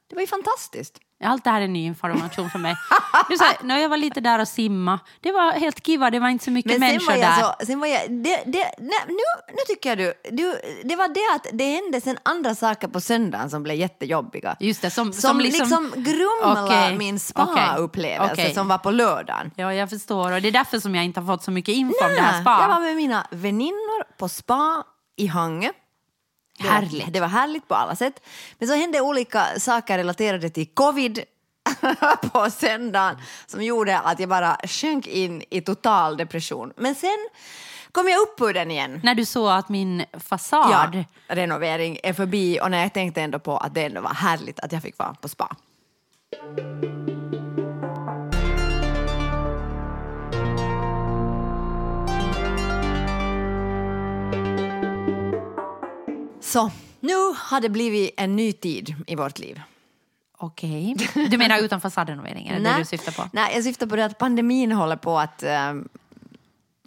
Det 0.10 0.16
var 0.16 0.22
ju 0.22 0.28
fantastiskt. 0.28 1.00
Allt 1.24 1.44
det 1.44 1.50
här 1.50 1.62
är 1.62 1.68
ny 1.68 1.86
information 1.86 2.50
för 2.50 2.60
mig. 2.60 2.76
Sa, 3.40 3.46
när 3.64 3.78
jag 3.78 3.90
var 3.90 3.98
lite 3.98 4.22
där 4.22 4.40
och 4.40 4.48
simma, 4.48 5.00
det 5.22 5.32
var 5.32 5.52
helt 5.52 5.86
kiva, 5.86 6.10
det 6.10 6.20
var 6.20 6.30
inte 6.30 6.46
så 6.46 6.52
mycket 6.52 6.72
Men 6.72 6.80
människor 6.80 7.16
jag 7.16 7.22
där. 7.22 7.42
så, 7.60 7.66
sen 7.66 7.80
var 7.80 7.88
jag, 7.88 8.02
det, 8.12 8.44
det, 8.46 8.72
nej, 8.78 9.00
nu, 9.08 9.14
nu 9.48 9.58
tycker 9.68 9.90
jag 9.90 9.98
du, 9.98 10.14
du, 10.32 10.56
det 10.84 10.96
var 10.96 11.08
det 11.08 11.36
att 11.36 11.48
det 11.58 11.66
hände 11.66 12.02
sen 12.02 12.18
andra 12.24 12.56
saker 12.56 12.88
på 12.88 13.02
söndagen 13.02 13.50
som 13.50 13.64
blev 13.64 13.76
jättejobbiga. 13.78 14.56
Just 14.60 14.82
det, 14.82 14.90
som, 14.90 15.14
Som, 15.14 15.40
liksom, 15.40 15.94
grumlade 15.96 16.66
Okej, 16.66 16.98
min 16.98 17.20
spa-upplevelse 17.20 18.34
okej. 18.34 18.54
som 18.54 18.68
var 18.68 18.78
på 18.78 18.92
lördagen. 18.92 19.52
Ja, 19.56 19.74
jag 19.74 19.90
förstår. 19.90 20.32
Och 20.32 20.42
det 20.42 20.48
är 20.48 20.52
därför 20.52 20.80
som 20.80 20.96
jag 20.96 21.06
inte 21.06 21.20
har 21.20 21.28
fått 21.28 21.44
så 21.44 21.52
mycket 21.52 21.76
info 21.76 21.94
om 22.04 22.10
det 22.10 22.22
Nej, 22.22 22.32
här 22.32 22.42
spa. 22.42 22.58
Jag 22.62 22.68
var 22.70 22.80
med 22.80 22.96
mina 22.96 23.28
väninnor 23.32 24.18
på 24.18 24.30
spa 24.30 24.84
i 25.18 25.28
Hangö. 25.28 25.70
Det 26.62 26.68
var- 26.68 26.74
Härligt. 26.76 27.14
Det 27.14 27.20
var 27.20 27.28
härligt 27.28 27.68
på 27.68 27.76
alla 27.76 27.96
sätt. 27.96 28.22
Men 28.60 28.68
så 28.68 28.76
hände 28.76 29.02
olika 29.02 29.46
saker 29.60 29.98
relaterade 29.98 30.50
till 30.50 30.68
covid 30.74 31.24
på 32.34 32.50
söndagen 32.50 33.16
som 33.48 33.64
gjorde 33.64 34.00
att 34.00 34.20
jag 34.20 34.30
bara 34.30 34.58
sjönk 34.68 35.08
in 35.08 35.44
i 35.50 35.62
total 35.62 36.18
depression. 36.18 36.74
Men 36.78 36.96
sen 36.96 37.28
kom 37.92 38.08
jag 38.10 38.20
upp 38.22 38.42
ur 38.42 38.54
den 38.54 38.72
igen. 38.72 39.00
När 39.04 39.16
du 39.16 39.26
såg 39.26 39.50
att 39.52 39.70
min 39.70 40.06
fasad... 40.20 40.96
Ja, 40.96 41.04
renovering 41.36 41.98
är 42.04 42.14
förbi 42.14 42.60
och 42.62 42.72
när 42.72 42.82
jag 42.82 42.94
tänkte 42.94 43.22
ändå 43.22 43.40
på 43.40 43.58
att 43.58 43.74
det 43.74 43.84
ändå 43.86 44.02
var 44.02 44.14
härligt 44.14 44.60
att 44.60 44.72
jag 44.72 44.82
fick 44.82 44.98
vara 44.98 45.14
på 45.14 45.28
spa. 45.30 45.56
Så, 56.52 56.72
nu 57.00 57.14
har 57.38 57.62
det 57.62 57.70
blivit 57.70 58.14
en 58.18 58.36
ny 58.36 58.54
tid 58.54 58.96
i 59.08 59.16
vårt 59.16 59.40
liv. 59.40 59.62
Okej. 60.38 60.96
Du 61.30 61.38
menar 61.38 61.58
utan 61.58 61.82
fasadrenovering? 61.82 62.48
Är 62.48 62.60
det 62.60 62.70
det 62.70 62.78
du 62.78 62.86
syftar 62.86 63.12
på? 63.12 63.30
Nej, 63.34 63.56
jag 63.56 63.64
syftar 63.64 63.88
på 63.88 63.96
det 63.96 64.06
att 64.06 64.18
pandemin 64.18 64.72
håller 64.72 64.96
på 64.96 65.20
att 65.20 65.44
ehm, 65.44 65.88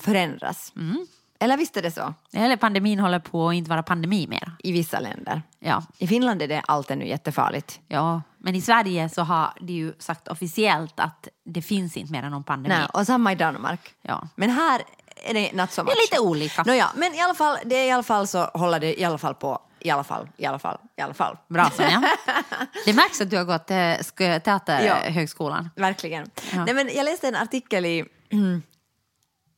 förändras. 0.00 0.73
Mm. 0.76 1.06
Eller 1.38 1.56
visst 1.56 1.76
är 1.76 1.83
det 1.83 1.90
så? 1.90 2.14
Eller 2.33 2.56
pandemin 2.56 2.99
håller 2.99 3.18
på 3.18 3.49
att 3.49 3.54
inte 3.54 3.71
vara 3.71 3.83
pandemi 3.83 4.26
mer. 4.26 4.52
I 4.59 4.73
vissa 4.73 5.00
länder. 5.00 5.42
Ja. 5.59 5.83
I 5.99 6.06
Finland 6.06 6.42
är 6.42 6.49
det 6.49 6.61
allt 6.61 6.90
ännu 6.90 7.09
jättefarligt. 7.09 7.80
ja, 7.88 8.23
men 8.38 8.54
i 8.54 8.61
Sverige 8.61 9.09
så 9.09 9.23
har 9.23 9.52
de 9.61 9.73
ju 9.73 9.92
sagt 9.99 10.28
officiellt 10.28 11.00
att 11.00 11.28
det 11.44 11.62
finns 11.62 11.97
inte 11.97 12.12
mer 12.12 12.23
än 12.23 12.30
någon 12.30 12.44
pandemi. 12.44 12.75
Nej, 12.75 12.87
och 12.92 13.06
samma 13.06 13.33
i 13.33 13.35
Danmark. 13.35 13.94
Ja. 14.02 14.28
Men 14.35 14.50
här 14.50 14.83
nej, 15.32 15.50
not 15.54 15.72
so 15.72 15.82
Det 15.82 15.90
är 15.90 15.94
much. 15.94 16.02
lite 16.10 16.18
olika. 16.20 16.62
Nåja, 16.62 16.90
men 16.96 17.14
i 17.14 17.20
alla 17.20 17.34
fall, 17.34 17.58
det 17.64 17.76
är 17.76 17.84
i 17.86 17.90
alla 17.90 18.02
fall 18.02 18.26
så 18.26 18.44
håller 18.44 18.80
det 18.80 19.00
i 19.00 19.04
alla 19.04 19.18
fall 19.18 19.34
på, 19.34 19.62
i 19.80 19.90
alla 19.90 20.04
fall, 20.04 20.28
i 20.36 20.46
alla 20.46 20.58
fall, 20.58 20.78
i 20.96 21.02
alla 21.02 21.14
fall. 21.14 21.36
Bra 21.48 21.70
Sonja. 21.76 22.10
Det 22.84 22.92
märks 22.92 23.20
att 23.20 23.30
du 23.30 23.36
har 23.36 23.44
gått 23.44 23.70
eh, 23.70 23.74
sk- 23.74 24.32
Ja. 24.32 24.40
teaterhögskolan. 24.40 25.70
Verkligen. 25.76 26.30
Ja. 26.52 26.64
Nej, 26.64 26.74
men 26.74 26.90
jag 26.94 27.04
läste 27.04 27.28
en 27.28 27.36
artikel 27.36 27.86
i 27.86 28.04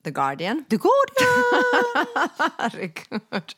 The 0.04 0.10
Guardian. 0.10 0.64
Du 0.68 0.78
går 0.78 0.92
Herregud. 2.62 3.54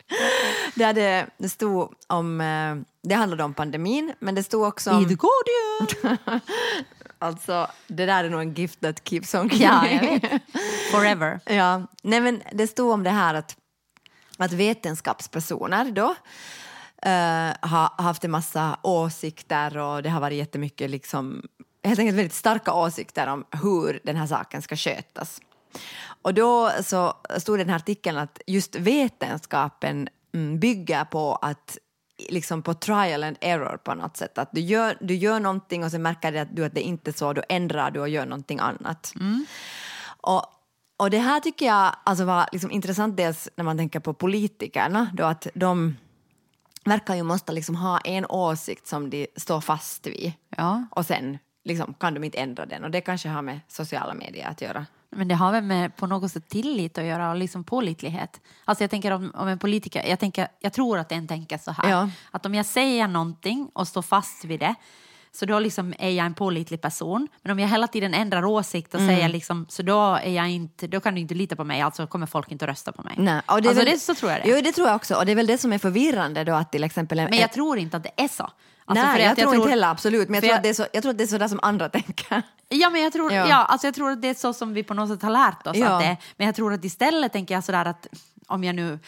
Det, 0.74 1.26
det 1.38 1.48
stod 1.48 1.92
om, 2.06 2.40
eh, 2.40 2.76
det 3.08 3.14
handlade 3.14 3.44
om 3.44 3.54
pandemin, 3.54 4.12
men 4.18 4.34
det 4.34 4.42
stod 4.42 4.64
också 4.68 4.90
om... 4.90 5.02
I 5.02 5.08
the 5.08 5.14
Guardian. 5.14 6.18
Alltså, 7.18 7.66
det 7.86 8.06
där 8.06 8.24
är 8.24 8.30
nog 8.30 8.40
en 8.40 8.54
gift 8.54 8.80
that 8.80 9.08
keeps 9.08 9.34
on 9.34 9.48
giving. 9.48 9.66
Ja, 9.66 9.88
jag 9.88 10.00
vet. 10.00 10.42
Forever. 10.92 11.40
Ja, 11.44 11.82
nej 12.02 12.20
men 12.20 12.42
det 12.52 12.66
stod 12.66 12.92
om 12.92 13.02
det 13.02 13.10
här 13.10 13.34
att, 13.34 13.56
att 14.36 14.52
vetenskapspersoner 14.52 15.90
då 15.90 16.14
eh, 17.02 17.68
har 17.70 18.02
haft 18.02 18.24
en 18.24 18.30
massa 18.30 18.78
åsikter 18.82 19.78
och 19.78 20.02
det 20.02 20.10
har 20.10 20.20
varit 20.20 20.38
jättemycket 20.38 20.90
liksom, 20.90 21.42
helt 21.84 21.98
enkelt 21.98 22.18
väldigt 22.18 22.34
starka 22.34 22.72
åsikter 22.72 23.26
om 23.26 23.44
hur 23.62 24.00
den 24.04 24.16
här 24.16 24.26
saken 24.26 24.62
ska 24.62 24.76
skötas. 24.76 25.40
Och 26.22 26.34
då 26.34 26.70
så 26.84 27.14
stod 27.38 27.56
i 27.56 27.58
den 27.58 27.68
här 27.68 27.76
artikeln 27.76 28.18
att 28.18 28.40
just 28.46 28.76
vetenskapen 28.76 30.08
mm, 30.34 30.58
bygger 30.60 31.04
på 31.04 31.34
att 31.34 31.78
liksom 32.28 32.62
på 32.62 32.74
trial 32.74 33.24
and 33.24 33.36
error 33.40 33.76
på 33.84 33.94
något 33.94 34.16
sätt. 34.16 34.38
Att 34.38 34.48
du 34.52 34.60
gör, 34.60 34.96
du 35.00 35.14
gör 35.14 35.40
någonting 35.40 35.84
och 35.84 35.90
sen 35.90 36.02
märker 36.02 36.32
du 36.32 36.38
att, 36.38 36.56
du 36.56 36.64
att 36.64 36.74
det 36.74 36.80
inte 36.80 37.10
är 37.10 37.12
så, 37.12 37.32
då 37.32 37.42
ändrar 37.48 37.90
du 37.90 38.00
och 38.00 38.08
gör 38.08 38.26
någonting 38.26 38.58
annat. 38.58 39.12
Och, 40.20 40.42
och 40.96 41.10
det 41.10 41.18
här 41.18 41.40
tycker 41.40 41.66
jag 41.66 41.96
alltså 42.04 42.24
var 42.24 42.48
liksom 42.52 42.70
intressant 42.70 43.16
dels 43.16 43.48
när 43.56 43.64
man 43.64 43.78
tänker 43.78 44.00
på 44.00 44.14
politikerna, 44.14 45.10
då 45.14 45.24
att 45.24 45.46
de 45.54 45.96
verkar 46.84 47.14
ju 47.14 47.22
måste 47.22 47.52
liksom 47.52 47.76
ha 47.76 47.98
en 47.98 48.26
åsikt 48.26 48.86
som 48.86 49.10
de 49.10 49.26
står 49.36 49.60
fast 49.60 50.06
vid 50.06 50.32
Ja. 50.56 50.84
och 50.90 51.06
sen 51.06 51.38
liksom 51.64 51.94
kan 51.94 52.14
de 52.14 52.24
inte 52.24 52.38
ändra 52.38 52.66
den 52.66 52.84
och 52.84 52.90
det 52.90 53.00
kanske 53.00 53.28
har 53.28 53.42
med 53.42 53.60
sociala 53.68 54.14
medier 54.14 54.48
att 54.48 54.60
göra. 54.62 54.86
Men 55.16 55.28
det 55.28 55.34
har 55.34 55.52
väl 55.52 55.62
med 55.64 55.96
på 55.96 56.06
något 56.06 56.32
sätt 56.32 56.48
tillit 56.48 56.98
att 56.98 57.04
göra 57.04 57.30
och 57.30 57.36
liksom 57.36 57.64
pålitlighet. 57.64 58.40
Alltså 58.64 58.84
jag 58.84 58.90
tänker 58.90 59.10
om, 59.10 59.32
om 59.34 59.48
en 59.48 59.58
politiker, 59.58 60.04
jag, 60.08 60.18
tänker, 60.18 60.48
jag 60.60 60.72
tror 60.72 60.98
att 60.98 61.12
en 61.12 61.28
tänker 61.28 61.58
så 61.58 61.70
här. 61.72 61.90
Ja. 61.90 62.10
Att 62.30 62.46
om 62.46 62.54
jag 62.54 62.66
säger 62.66 63.08
någonting 63.08 63.70
och 63.72 63.88
står 63.88 64.02
fast 64.02 64.44
vid 64.44 64.60
det 64.60 64.74
så 65.32 65.46
då 65.46 65.58
liksom 65.58 65.94
är 65.98 66.10
jag 66.10 66.26
en 66.26 66.34
pålitlig 66.34 66.80
person. 66.80 67.28
Men 67.42 67.52
om 67.52 67.58
jag 67.58 67.68
hela 67.68 67.86
tiden 67.86 68.14
ändrar 68.14 68.44
åsikt 68.44 68.94
och 68.94 69.00
säger 69.00 69.28
liksom, 69.28 69.66
så 69.68 69.82
då, 69.82 70.00
är 70.14 70.30
jag 70.30 70.50
inte, 70.50 70.86
då 70.86 71.00
kan 71.00 71.14
du 71.14 71.20
inte 71.20 71.34
lita 71.34 71.56
på 71.56 71.64
mig, 71.64 71.80
alltså 71.80 72.06
kommer 72.06 72.26
folk 72.26 72.50
inte 72.52 72.64
att 72.64 72.68
rösta 72.68 72.92
på 72.92 73.02
mig. 73.02 73.14
Nej, 73.18 73.42
och 73.46 73.62
det 73.62 73.68
alltså 73.68 73.84
väl- 73.84 73.92
det, 73.94 73.98
så 74.00 74.14
tror 74.14 74.30
jag 74.32 74.40
det. 74.42 74.48
Jo, 74.48 74.60
det 74.64 74.72
tror 74.72 74.86
jag 74.86 74.96
också. 74.96 75.14
Och 75.14 75.26
det 75.26 75.32
är 75.32 75.36
väl 75.36 75.46
det 75.46 75.58
som 75.58 75.72
är 75.72 75.78
förvirrande 75.78 76.44
då 76.44 76.54
att 76.54 76.72
till 76.72 76.84
exempel... 76.84 77.18
en- 77.18 77.30
Men 77.30 77.38
jag 77.38 77.52
tror 77.52 77.78
inte 77.78 77.96
att 77.96 78.02
det 78.02 78.22
är 78.22 78.28
så. 78.28 78.50
Alltså 78.88 79.04
Nej, 79.04 79.14
för 79.16 79.22
jag, 79.22 79.32
att 79.32 79.38
tror 79.38 79.54
inte 79.54 79.68
heller 79.68 79.88
absolut, 79.88 80.28
men 80.28 80.34
jag 80.34 80.42
tror, 80.42 80.50
jag- 80.50 80.56
att 80.56 80.62
det 80.62 80.68
är 80.68 80.74
så, 80.74 80.86
jag 80.92 81.02
tror 81.02 81.10
att 81.10 81.18
det 81.18 81.24
är 81.24 81.28
så 81.28 81.38
där 81.38 81.48
som 81.48 81.60
andra 81.62 81.88
tänker. 81.98 82.42
Ja, 82.68 82.90
men 82.90 83.02
jag 83.02 83.12
tror, 83.12 83.32
Ja. 83.32 83.48
ja. 83.48 83.56
alltså 83.64 83.86
jag 83.86 83.94
tror 83.94 84.10
att 84.10 84.22
det 84.22 84.28
är 84.28 84.34
så 84.34 84.52
som 84.52 84.74
vi 84.74 84.82
på 84.82 84.94
något 84.94 85.08
sätt 85.08 85.22
har 85.22 85.30
lärt 85.30 85.66
oss. 85.66 85.76
Ja. 85.76 85.88
Att 85.88 86.00
det, 86.00 86.16
men 86.36 86.46
jag 86.46 86.56
tror 86.56 86.72
att 86.72 86.84
istället 86.84 87.32
tänker 87.32 87.54
jag 87.54 87.64
sådär 87.64 87.84
att 87.84 88.06
om 88.46 88.64
jag 88.64 88.74
nu 88.74 88.98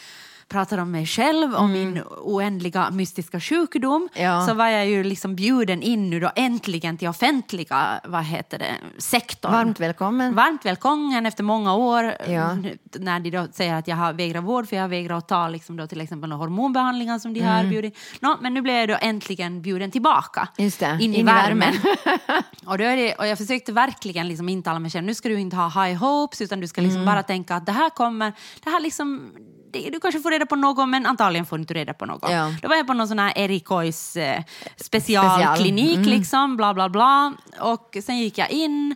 pratar 0.51 0.77
om 0.77 0.91
mig 0.91 1.05
själv, 1.05 1.55
om 1.55 1.71
min 1.71 2.01
oändliga 2.21 2.89
mystiska 2.91 3.39
sjukdom, 3.39 4.09
Mm. 4.15 4.25
Ja. 4.31 4.47
så 4.47 4.53
var 4.53 4.67
jag 4.67 4.87
ju 4.87 5.03
liksom 5.03 5.35
bjuden 5.35 5.81
in 5.81 6.09
nu 6.09 6.19
då 6.19 6.31
äntligen 6.35 6.97
till 6.97 7.07
offentliga, 7.07 8.01
vad 8.03 8.23
heter 8.23 8.59
det, 8.59 8.71
sektorn. 8.97 9.51
Varmt 9.51 9.79
välkommen. 9.79 10.35
Varmt 10.35 10.65
välkommen 10.65 11.25
efter 11.25 11.43
många 11.43 11.75
år 11.75 12.03
Ja. 12.27 12.55
när 12.99 13.19
de 13.19 13.29
då 13.29 13.47
säger 13.51 13.75
att 13.75 13.87
jag 13.87 13.95
har 13.95 14.13
vägrat 14.13 14.43
vård 14.43 14.67
för 14.69 14.75
jag 14.75 14.83
har 14.83 14.89
vägrat 14.89 15.17
att 15.17 15.27
ta 15.27 15.47
liksom 15.47 15.77
då 15.77 15.87
till 15.87 16.01
exempel 16.01 16.31
hormonbehandlingar 16.31 17.19
som 17.19 17.33
de 17.33 17.39
Mm. 17.39 17.51
har 17.53 17.63
erbjudit. 17.63 17.97
Nå, 18.19 18.37
men 18.41 18.53
nu 18.53 18.61
blev 18.61 18.75
jag 18.75 18.89
då 18.89 18.97
äntligen 19.01 19.61
bjuden 19.61 19.91
tillbaka 19.91 20.47
in 20.57 20.71
i 20.99 21.03
in 21.03 21.15
i 21.15 21.23
värmen. 21.23 21.73
och, 22.65 22.77
då 22.77 22.83
är 22.83 22.97
det, 22.97 23.15
och 23.15 23.27
jag 23.27 23.37
försökte 23.37 23.71
verkligen 23.71 24.27
liksom 24.27 24.49
intala 24.49 24.79
mig 24.79 24.91
själv, 24.91 25.05
nu 25.05 25.13
ska 25.15 25.29
du 25.29 25.39
inte 25.39 25.55
ha 25.55 25.85
high 25.85 25.97
hopes 25.99 26.41
utan 26.41 26.59
du 26.59 26.67
ska 26.67 26.81
liksom 26.81 27.05
bara 27.05 27.23
tänka 27.23 27.55
att 27.55 27.65
det 27.65 27.71
här 27.71 27.89
kommer, 27.89 28.33
det 28.63 28.69
här 28.69 28.79
liksom 28.79 29.31
du 29.71 29.99
kanske 29.99 30.19
får 30.21 30.31
reda 30.31 30.45
på 30.45 30.55
något 30.55 30.89
men 30.89 31.05
antagligen 31.05 31.45
får 31.45 31.57
du 31.57 31.61
inte 31.61 31.73
reda 31.73 31.93
på 31.93 32.05
något. 32.05 32.31
Ja. 32.31 32.53
Då 32.61 32.67
var 32.67 32.75
jag 32.75 32.87
på 32.87 32.93
någon 32.93 33.07
sån 33.07 33.19
här 33.19 33.33
Erikois 33.35 34.17
eh, 34.17 34.43
specialklinik 34.75 36.05
liksom, 36.05 36.57
bla 36.57 36.73
bla 36.73 36.89
bla. 36.89 37.33
Och 37.59 37.97
sen 38.03 38.19
gick 38.19 38.37
jag 38.37 38.51
in 38.51 38.95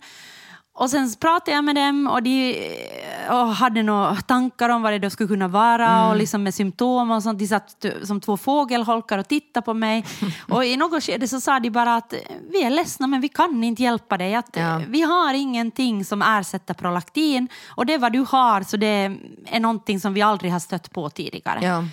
och 0.78 0.90
sen 0.90 1.14
pratade 1.20 1.52
jag 1.52 1.64
med 1.64 1.76
dem 1.76 2.08
och 2.08 2.24
de 2.24 2.56
och 3.30 3.48
hade 3.48 3.84
några 3.84 4.16
tankar 4.16 4.70
om 4.70 4.82
vad 4.82 4.94
det 4.94 5.00
då 5.00 5.10
skulle 5.10 5.28
kunna 5.28 5.48
vara 5.48 6.10
och 6.10 6.16
liksom 6.16 6.44
med 6.44 6.54
symptom 6.54 7.12
och 7.12 7.24
sånt. 7.24 7.40
De 7.40 7.48
satt 7.48 7.86
som 8.04 8.22
två 8.22 8.38
fågelholkar 8.38 9.18
och 9.18 9.28
tittade 9.28 9.66
på 9.66 9.74
mig. 9.74 10.06
och 10.50 10.66
i 10.66 10.78
något 10.78 11.04
skede 11.04 11.28
så 11.28 11.42
sa 11.42 11.60
de 11.60 11.70
bara 11.70 11.96
att 11.96 12.14
vi 12.50 12.64
är 12.64 12.70
ledsna 12.70 13.08
men 13.08 13.22
vi 13.22 13.30
kan 13.30 13.64
inte 13.64 13.84
hjälpa 13.84 14.18
dig. 14.18 14.36
Att, 14.36 14.50
Ja. 14.54 14.82
Vi 14.88 15.02
har 15.02 15.34
ingenting 15.34 16.06
som 16.06 16.22
ersätter 16.22 16.74
prolaktin 16.74 17.48
och 17.68 17.86
det 17.86 17.98
vad 17.98 18.14
du 18.14 18.26
har 18.30 18.64
så 18.64 18.78
det 18.78 19.18
är 19.46 19.60
någonting 19.60 20.00
som 20.00 20.14
vi 20.14 20.22
aldrig 20.22 20.52
har 20.52 20.60
stött 20.60 20.92
på 20.92 21.10
tidigare. 21.10 21.60
Ja. 21.62 21.84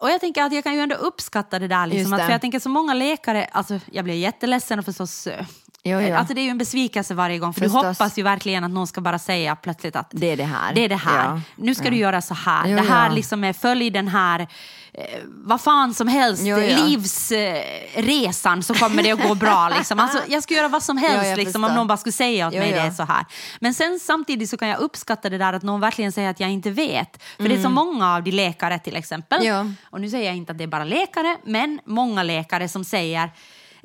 Och 0.00 0.10
jag 0.10 0.20
tänker 0.20 0.42
att 0.42 0.52
jag 0.52 0.64
kan 0.64 0.74
ju 0.74 0.80
ändå 0.80 0.94
uppskatta 0.94 1.58
det 1.58 1.68
där. 1.68 1.86
Liksom, 1.86 2.12
att, 2.12 2.18
det. 2.18 2.24
för 2.24 2.32
jag 2.32 2.40
tänker 2.40 2.58
så 2.58 2.68
många 2.68 2.94
läkare, 2.94 3.44
alltså 3.52 3.80
jag 3.92 4.04
blir 4.04 4.14
jätteledsen 4.14 4.78
och 4.78 4.84
förstås 4.84 5.26
eh, 5.26 5.44
Jo, 5.88 6.00
jo. 6.00 6.14
Alltså 6.16 6.34
det 6.34 6.40
är 6.40 6.42
ju 6.42 6.50
en 6.50 6.58
besvikelse 6.58 7.14
varje 7.14 7.38
gång 7.38 7.54
för 7.54 7.60
Förstås. 7.60 7.82
du 7.82 7.88
hoppas 7.88 8.18
ju 8.18 8.22
verkligen 8.22 8.64
att 8.64 8.70
någon 8.70 8.86
ska 8.86 9.00
bara 9.00 9.18
säga 9.18 9.56
plötsligt 9.56 9.96
att 9.96 10.08
Det 10.10 10.26
är 10.32 10.36
det 10.36 10.44
här. 10.44 10.74
det 10.74 10.84
är 10.84 10.88
det 10.88 10.94
här. 10.96 11.24
Ja. 11.24 11.40
Nu 11.56 11.74
ska 11.74 11.84
Ja. 11.84 11.90
du 11.90 11.96
göra 11.96 12.20
så 12.22 12.34
här. 12.34 12.66
Jo, 12.68 12.76
det 12.76 12.82
här 12.82 13.08
ja. 13.08 13.14
liksom 13.14 13.44
är 13.44 13.52
följ 13.52 13.90
den 13.90 14.08
här 14.08 14.40
eh, 14.40 15.04
vad 15.26 15.60
fan 15.60 15.94
som 15.94 16.08
helst, 16.08 16.42
livsresan 16.86 18.62
så 18.62 18.74
kommer 18.74 19.02
det 19.02 19.12
att 19.12 19.22
gå 19.28 19.34
bra. 19.34 19.68
Liksom. 19.76 20.00
Alltså, 20.00 20.18
jag 20.28 20.42
skulle 20.42 20.58
göra 20.58 20.68
vad 20.68 20.82
som 20.82 20.96
helst 21.06 21.36
liksom, 21.36 21.64
om 21.64 21.74
någon 21.74 21.86
bara 21.86 21.98
skulle 21.98 22.12
säga 22.12 22.48
åt 22.48 22.54
mig 22.54 22.72
det 22.72 22.78
är 22.78 22.90
så 22.90 23.02
här. 23.02 23.24
Men 23.60 23.74
sen 23.74 23.98
samtidigt 24.00 24.50
så 24.50 24.56
kan 24.56 24.68
jag 24.68 24.78
uppskatta 24.80 25.30
det 25.30 25.38
där 25.38 25.52
att 25.52 25.62
någon 25.62 25.80
verkligen 25.80 26.12
säger 26.12 26.30
att 26.30 26.40
jag 26.40 26.50
inte 26.50 26.70
vet. 26.70 27.22
För 27.36 27.48
det 27.48 27.54
är 27.54 27.62
så 27.62 27.68
många 27.70 28.14
av 28.14 28.22
de 28.22 28.30
läkare 28.30 28.78
till 28.78 28.96
exempel. 28.96 29.46
Mm. 29.46 29.76
Och 29.90 30.00
nu 30.00 30.10
säger 30.10 30.26
jag 30.26 30.36
inte 30.36 30.52
att 30.52 30.58
det 30.58 30.64
är 30.64 30.68
bara 30.68 30.84
läkare, 30.84 31.36
men 31.44 31.80
många 31.84 32.22
läkare 32.22 32.68
som 32.68 32.84
säger 32.84 33.30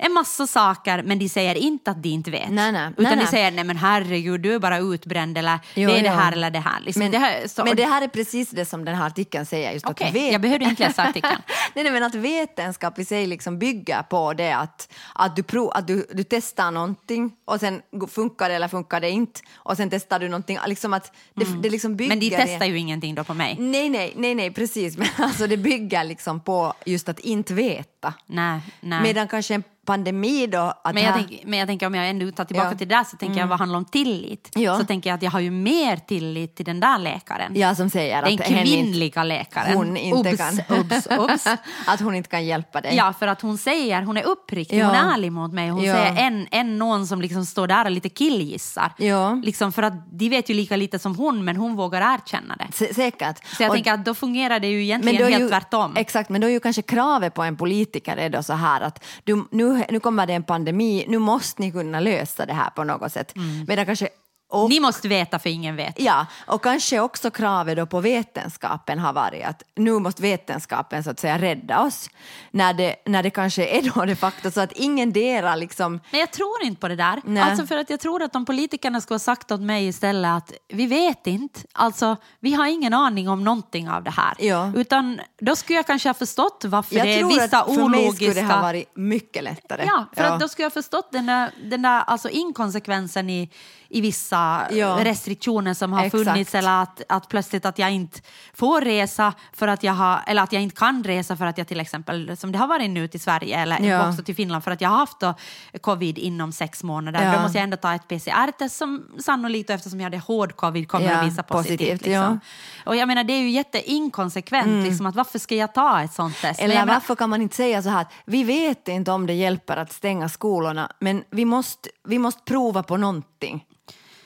en 0.06 0.12
massa 0.12 0.46
saker 0.46 1.02
men 1.02 1.18
de 1.18 1.28
säger 1.28 1.54
inte 1.54 1.90
att 1.90 2.02
de 2.02 2.08
inte 2.08 2.30
vet. 2.30 2.50
Nej, 2.50 2.72
nej. 2.72 2.92
Utan 2.96 3.04
Nej, 3.04 3.24
de 3.24 3.26
säger 3.26 3.50
nej 3.50 3.64
men 3.64 3.76
herregud 3.76 4.40
du 4.40 4.54
är 4.54 4.58
bara 4.58 4.78
utbränd 4.78 5.38
eller 5.38 5.58
Jo, 5.74 5.88
det 5.88 5.98
är 5.98 6.02
det 6.02 6.08
jo. 6.08 6.14
här 6.14 6.32
eller 6.32 6.50
det 6.50 6.58
här. 6.58 6.80
Liksom, 6.80 7.02
Men, 7.02 7.12
det 7.12 7.18
här 7.18 7.64
men 7.64 7.76
det 7.76 7.84
här 7.84 8.02
är 8.02 8.08
precis 8.08 8.50
det 8.50 8.64
som 8.64 8.84
den 8.84 8.94
här 8.94 9.06
artikeln 9.06 9.46
säger. 9.46 9.72
Just 9.72 9.86
Okej, 9.86 10.08
att 10.08 10.14
vet... 10.14 10.32
jag 10.32 10.40
behövde 10.40 10.64
inte 10.64 10.86
läsa 10.86 11.02
artikeln. 11.02 11.42
nej, 11.74 11.84
nej, 11.84 11.92
men 11.92 12.02
att 12.02 12.14
vetenskap 12.14 12.98
i 12.98 13.04
sig 13.04 13.26
liksom 13.26 13.58
bygger 13.58 14.02
på 14.02 14.32
det 14.32 14.52
att, 14.52 14.92
att, 15.14 15.36
du, 15.36 15.42
prov, 15.42 15.70
att 15.74 15.86
du, 15.86 16.06
du 16.12 16.24
testar 16.24 16.70
någonting 16.70 17.32
och 17.44 17.60
sen 17.60 17.82
funkar 18.10 18.48
det 18.48 18.54
eller 18.54 18.68
funkar 18.68 19.00
det 19.00 19.10
inte 19.10 19.40
och 19.54 19.76
sen 19.76 19.90
testar 19.90 20.18
du 20.18 20.28
någonting. 20.28 20.58
Liksom 20.66 20.94
att 20.94 21.16
det, 21.34 21.44
det 21.62 21.70
liksom 21.70 21.96
bygger 21.96 22.04
Mm. 22.14 22.18
Men 22.18 22.30
de 22.30 22.36
testar 22.36 22.66
ju 22.66 22.78
ingenting 22.78 23.14
då 23.14 23.24
på 23.24 23.34
mig. 23.34 23.56
Nej, 23.58 23.88
nej, 23.88 24.12
nej, 24.16 24.34
nej, 24.34 24.50
precis. 24.50 24.96
Men 24.98 25.08
alltså 25.16 25.46
det 25.46 25.56
bygger 25.56 26.04
liksom 26.04 26.40
på 26.40 26.74
just 26.86 27.08
att 27.08 27.18
inte 27.18 27.54
veta. 27.54 28.14
Nej, 28.26 28.60
nej. 28.80 29.02
Medan 29.02 29.28
kanske 29.28 29.54
en 29.54 29.62
pandemi 29.84 30.46
då... 30.46 30.58
Att 30.58 30.94
men, 30.94 31.02
jag 31.02 31.12
här- 31.12 31.24
tänk, 31.28 31.42
men 31.44 31.58
jag 31.58 31.68
tänker 31.68 31.86
om 31.86 31.94
jag 31.94 32.08
ändå 32.08 32.30
tar 32.32 32.44
tillbaka 32.44 32.68
Ja. 32.72 32.78
till 32.78 32.88
det 32.88 32.94
där 32.94 33.04
så 33.04 33.16
tänker 33.16 33.40
jag 33.40 33.46
vad 33.46 33.58
handlar 33.58 33.78
om 33.78 33.84
tillit. 33.84 34.50
Ja. 34.54 34.78
Så 34.78 34.84
tänker 34.84 35.10
jag 35.10 35.14
att 35.16 35.22
jag 35.22 35.30
har 35.30 35.40
ju 35.40 35.50
mer 35.50 35.96
tillit 35.96 36.56
till 36.56 36.64
den 36.64 36.80
där 36.80 36.98
läkaren. 36.98 37.52
Ja, 37.56 37.74
som 37.74 37.90
säger 37.90 38.22
Den 38.22 38.34
att 38.34 38.40
hen 38.40 38.58
inte- 38.58 38.70
kvinnliga 38.70 39.24
läkaren. 39.24 39.76
hon 39.76 39.96
inte 39.96 40.30
Obs, 40.30 40.36
kan... 40.38 40.78
obs, 40.80 41.06
obs. 41.18 41.46
att 41.86 42.00
hon 42.00 42.14
inte 42.14 42.28
kan 42.28 42.44
hjälpa 42.46 42.80
dig. 42.80 42.96
Ja, 42.96 43.12
för 43.18 43.26
att 43.26 43.40
hon 43.40 43.58
säger, 43.58 44.02
hon 44.02 44.16
är 44.16 44.24
uppriktig, 44.26 44.78
Ja. 44.78 44.86
hon 44.86 44.94
är 44.96 45.14
ärlig 45.14 45.32
mot 45.32 45.52
mig. 45.52 45.68
Hon 45.68 45.80
säger 45.82 46.16
en, 46.26 46.46
en 46.50 46.78
någon 46.78 47.06
som 47.06 47.20
liksom 47.22 47.44
står 47.46 47.66
där 47.66 47.84
och 47.84 47.90
lite 47.90 48.08
killgissar. 48.08 48.92
Ja. 48.98 49.40
Liksom 49.44 49.72
för 49.72 49.82
att 49.82 50.10
de 50.10 50.28
vet 50.28 50.50
ju 50.50 50.54
lika 50.54 50.76
lite 50.76 50.98
som 50.98 51.14
hon, 51.16 51.44
men 51.44 51.56
hon 51.56 51.76
vågar 51.76 52.14
erkänna 52.14 52.56
det. 52.56 52.66
S- 52.86 52.94
Säkert. 52.96 53.46
Så 53.56 53.62
jag 53.62 53.70
Och- 53.70 53.74
tänker 53.76 53.92
att 53.92 54.04
då 54.04 54.14
fungerar 54.14 54.60
det 54.60 54.68
ju 54.68 54.82
egentligen 54.82 55.28
helt 55.28 55.42
ju, 55.42 55.48
tvärtom. 55.48 55.92
Exakt, 55.96 56.30
men 56.30 56.40
då 56.40 56.46
är 56.46 56.50
ju 56.52 56.60
kanske 56.60 56.82
kravet 56.82 57.34
på 57.34 57.42
en 57.42 57.56
politiker 57.56 58.16
är 58.16 58.28
då 58.30 58.42
så 58.42 58.52
här 58.52 58.80
att 58.80 59.04
du, 59.24 59.44
nu, 59.50 59.73
nu 59.90 60.00
kommer 60.00 60.26
det 60.26 60.32
en 60.32 60.42
pandemi, 60.42 61.04
nu 61.08 61.18
måste 61.18 61.62
ni 61.62 61.72
kunna 61.72 62.00
lösa 62.00 62.46
det 62.46 62.52
här 62.52 62.70
på 62.70 62.84
något 62.84 63.12
sätt. 63.12 63.34
Medan 63.66 63.86
kanske, 63.86 64.08
och. 64.54 64.70
Ni 64.70 64.80
måste 64.80 65.08
veta 65.08 65.38
för 65.38 65.50
ingen 65.50 65.76
vet. 65.76 66.00
ja, 66.00 66.26
och 66.46 66.62
kanske 66.62 67.00
också 67.00 67.30
kravet 67.30 67.90
på 67.90 68.00
vetenskapen 68.00 68.98
har 68.98 69.12
varit 69.12 69.44
att 69.44 69.62
nu 69.74 69.98
måste 69.98 70.22
vetenskapen 70.22 71.04
så 71.04 71.10
att 71.10 71.20
säga 71.20 71.38
rädda 71.38 71.80
oss. 71.80 72.10
När 72.50 72.74
det, 72.74 72.96
när 73.06 73.22
det 73.22 73.30
kanske 73.30 73.66
är 73.66 73.82
då 73.94 74.04
de 74.04 74.16
facto 74.16 74.50
så 74.50 74.60
att 74.60 74.72
ingen 74.72 75.12
delar 75.12 75.56
liksom 75.56 76.00
Men 76.10 76.20
jag 76.20 76.30
tror 76.30 76.62
inte 76.62 76.80
på 76.80 76.88
det 76.88 76.96
där. 76.96 77.20
Nej. 77.24 77.42
Alltså 77.42 77.66
för 77.66 77.76
att 77.76 77.90
jag 77.90 78.00
tror 78.00 78.22
att 78.22 78.36
om 78.36 78.44
politikerna 78.44 79.00
skulle 79.00 79.14
ha 79.14 79.18
sagt 79.18 79.52
åt 79.52 79.60
mig 79.60 79.86
istället 79.86 80.30
att 80.30 80.52
vi 80.68 80.86
vet 80.86 81.26
inte, 81.26 81.60
alltså 81.72 82.16
vi 82.40 82.54
har 82.54 82.66
ingen 82.66 82.94
aning 82.94 83.28
om 83.28 83.44
någonting 83.44 83.88
av 83.88 84.02
det 84.02 84.10
här. 84.10 84.34
Ja. 84.38 84.72
Utan 84.76 85.20
då 85.40 85.56
skulle 85.56 85.76
jag 85.76 85.86
kanske 85.86 86.08
ha 86.08 86.14
förstått 86.14 86.64
varför 86.66 86.96
jag 86.96 87.06
det 87.06 87.20
är 87.20 87.24
vissa 87.24 87.62
att 87.62 87.74
för 87.74 87.88
mig 87.88 88.12
skulle 88.12 88.32
det 88.32 88.38
ologiska... 88.38 88.46
ha 88.46 88.62
varit 88.62 88.96
mycket 88.96 89.44
lättare. 89.44 89.84
Ja, 89.86 90.06
för 90.12 90.22
att 90.24 90.40
då 90.40 90.48
skulle 90.48 90.64
jag 90.64 90.70
ha 90.70 90.74
förstått 90.74 91.08
den 91.12 91.26
där, 91.26 91.50
den 91.64 91.82
där 91.82 92.00
alltså 92.00 92.28
inkonsekvensen 92.28 93.30
i, 93.30 93.50
i 93.88 94.00
vissa 94.00 94.38
alla 94.44 94.76
Ja. 94.76 95.04
restriktioner 95.04 95.74
som 95.74 95.92
har 95.92 96.04
Exakt. 96.04 96.24
funnits 96.24 96.54
eller 96.54 96.82
att, 96.82 97.02
att 97.08 97.28
plötsligt 97.28 97.66
att 97.66 97.78
jag 97.78 97.90
inte 97.92 98.20
får 98.54 98.80
resa 98.80 99.32
för 99.52 99.68
att 99.68 99.82
jag 99.82 99.92
har, 99.92 100.20
eller 100.26 100.42
att 100.42 100.52
jag 100.52 100.62
inte 100.62 100.76
kan 100.76 101.04
resa 101.04 101.36
för 101.36 101.46
att 101.46 101.58
jag 101.58 101.68
till 101.68 101.80
exempel, 101.80 102.36
som 102.36 102.52
det 102.52 102.58
har 102.58 102.66
varit 102.66 102.90
nu 102.90 103.08
till 103.08 103.20
Sverige 103.20 103.56
eller 103.58 103.80
Ja. 103.80 104.08
också 104.08 104.22
till 104.22 104.34
Finland 104.34 104.64
för 104.64 104.70
att 104.70 104.80
jag 104.80 104.88
har 104.88 104.96
haft 104.96 105.20
då 105.20 105.34
covid 105.80 106.18
inom 106.18 106.52
sex 106.52 106.82
månader. 106.82 107.26
Ja. 107.26 107.36
Då 107.36 107.42
måste 107.42 107.58
jag 107.58 107.62
ändå 107.64 107.76
ta 107.76 107.94
ett 107.94 108.08
PCR-test 108.08 108.76
som 108.76 109.04
sannolikt 109.24 109.70
eftersom 109.70 110.00
jag 110.00 110.04
hade 110.06 110.18
hård 110.18 110.56
covid 110.56 110.88
kommer 110.88 111.06
Ja, 111.06 111.16
att 111.18 111.26
visa 111.26 111.42
positivt. 111.42 111.78
positivt, 111.78 112.06
liksom. 112.06 112.40
Och 112.86 112.96
jag 112.96 113.08
menar 113.08 113.24
det 113.24 113.32
är 113.32 113.40
ju 113.40 113.50
jätteinkonsekvent 113.50 114.84
liksom, 114.84 115.06
att 115.06 115.14
varför 115.14 115.38
ska 115.38 115.54
jag 115.54 115.74
ta 115.74 116.00
ett 116.02 116.12
sånt 116.12 116.40
test? 116.40 116.60
Eller 116.60 116.74
menar- 116.74 116.94
varför 116.94 117.14
kan 117.16 117.30
man 117.30 117.42
inte 117.42 117.56
säga 117.56 117.82
så 117.82 117.88
här 117.88 118.00
att 118.02 118.12
vi 118.26 118.44
vet 118.44 118.88
inte 118.88 119.12
om 119.12 119.26
det 119.26 119.32
hjälper 119.34 119.76
att 119.76 119.92
stänga 119.92 120.28
skolorna 120.28 120.92
men 121.00 121.24
vi 121.30 121.44
måste, 121.44 121.88
vi 122.08 122.18
måste 122.18 122.40
prova 122.44 122.82
på 122.82 122.96
någonting. 122.96 123.64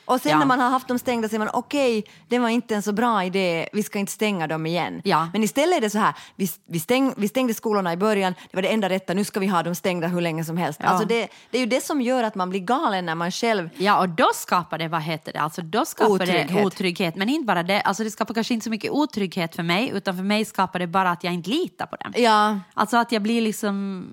Och 0.09 0.21
sen 0.21 0.33
Ja. 0.33 0.39
när 0.39 0.47
man 0.47 0.61
har 0.61 0.71
haft 0.71 0.89
dem 0.89 0.99
stängda 0.99 1.29
säger 1.29 1.39
man 1.39 1.49
okej, 1.53 2.05
det 2.29 2.39
var 2.39 2.49
inte 2.49 2.75
en 2.75 2.83
så 2.83 2.93
bra 2.93 3.25
idé, 3.25 3.69
vi 3.73 3.83
ska 3.83 3.99
inte 3.99 4.13
stänga 4.13 4.47
dem 4.47 4.67
igen. 4.67 5.01
Ja. 5.05 5.29
Men 5.33 5.43
istället 5.45 5.77
är 5.77 5.81
det 5.81 5.91
så 5.91 5.99
här, 5.99 6.15
vi, 6.37 6.49
vi, 6.67 6.81
stäng, 6.81 7.15
vi 7.17 7.29
stängde 7.29 7.55
skolorna 7.55 7.93
i 7.93 7.97
början, 7.97 8.35
det 8.51 8.57
var 8.57 8.63
det 8.63 8.69
enda 8.69 8.89
rätta, 8.89 9.15
nu 9.15 9.25
ska 9.25 9.41
vi 9.41 9.47
ha 9.47 9.63
dem 9.63 9.75
stängda 9.75 10.07
hur 10.09 10.21
länge 10.21 10.45
som 10.45 10.57
helst. 10.57 10.81
Ja. 10.83 10.89
Alltså 10.89 11.07
det, 11.07 11.29
det 11.51 11.59
är 11.59 11.61
ju 11.61 11.67
det 11.67 11.85
som 11.85 12.01
gör 12.01 12.23
att 12.25 12.35
man 12.35 12.51
blir 12.51 12.61
galen 12.61 13.07
när 13.07 13.15
man 13.15 13.31
själv 13.31 13.71
Ja, 13.77 13.99
och 14.01 14.09
då 14.09 14.31
skapar 14.35 14.79
det, 14.79 14.89
vad 14.89 15.03
heter 15.03 15.33
det, 15.33 15.41
alltså 15.41 15.63
då 15.63 15.85
skapar 15.85 16.19
det 16.19 16.25
Otrygghet. 16.25 16.67
otrygghet. 16.67 17.17
Men 17.17 17.29
inte 17.29 17.47
bara 17.47 17.63
det, 17.63 17.81
alltså 17.81 18.05
det 18.05 18.11
skapar 18.11 18.35
kanske 18.35 18.55
inte 18.55 18.65
så 18.65 18.71
mycket 18.71 18.91
otrygghet 18.91 19.57
för 19.57 19.63
mig, 19.63 19.91
utan 19.95 20.17
för 20.17 20.25
mig 20.25 20.45
skapar 20.45 20.79
det 20.79 20.87
bara 20.87 21.11
att 21.11 21.25
jag 21.25 21.35
inte 21.35 21.51
litar 21.51 21.87
på 21.87 21.97
dem. 21.97 22.13
Ja, 22.17 22.59
Alltså 22.75 22.97
att 22.97 23.13
jag 23.13 23.23
blir 23.23 23.41
liksom, 23.41 24.05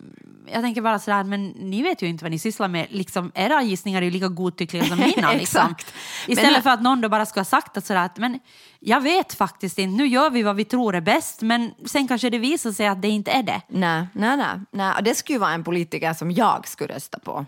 jag 0.54 0.62
tänker 0.62 0.82
bara 0.82 1.00
sådär, 1.00 1.24
men 1.24 1.48
ni 1.48 1.82
vet 1.82 2.02
ju 2.02 2.08
inte 2.08 2.24
vad 2.24 2.32
ni 2.32 2.40
sysslar 2.40 2.68
med, 2.68 2.88
liksom, 2.90 3.32
era 3.36 3.62
gissningar 3.64 4.02
är 4.02 4.06
ju 4.06 4.12
lika 4.12 4.28
godtyckliga 4.28 4.84
som 4.86 5.00
mina. 5.16 5.34
liksom. 5.34 5.75
Exakt. 5.88 6.30
Istället 6.30 6.51
Men- 6.54 6.63
för 6.63 6.70
att 6.70 6.82
någon 6.82 7.01
då 7.01 7.10
bara 7.10 7.25
skulle 7.25 7.39
ha 7.42 7.46
sagt 7.46 7.77
att, 7.77 7.86
sådär, 7.86 8.06
att 8.06 8.18
men 8.18 8.39
jag 8.80 9.01
vet 9.01 9.34
faktiskt 9.34 9.80
inte, 9.80 9.98
nu 9.98 10.08
gör 10.08 10.30
vi 10.30 10.44
vad 10.44 10.56
vi 10.56 10.65
tror 10.65 10.96
är 10.96 11.01
bäst, 11.01 11.42
men 11.42 11.72
sen 11.86 12.08
kanske 12.08 12.30
det 12.30 12.38
visar 12.38 12.72
sig 12.72 12.88
att 12.88 13.01
det 13.01 13.08
inte 13.08 13.32
är 13.32 13.44
det. 13.44 13.62
nej, 13.68 14.08
nej, 14.13 14.38
nej, 14.38 14.48
nej. 14.72 14.94
Och 14.98 15.04
det 15.04 15.15
skulle 15.15 15.39
vara 15.39 15.51
en 15.51 15.63
politiker 15.63 16.13
som 16.13 16.32
jag 16.32 16.68
skulle 16.68 16.96
rösta 16.96 17.20
på. 17.20 17.32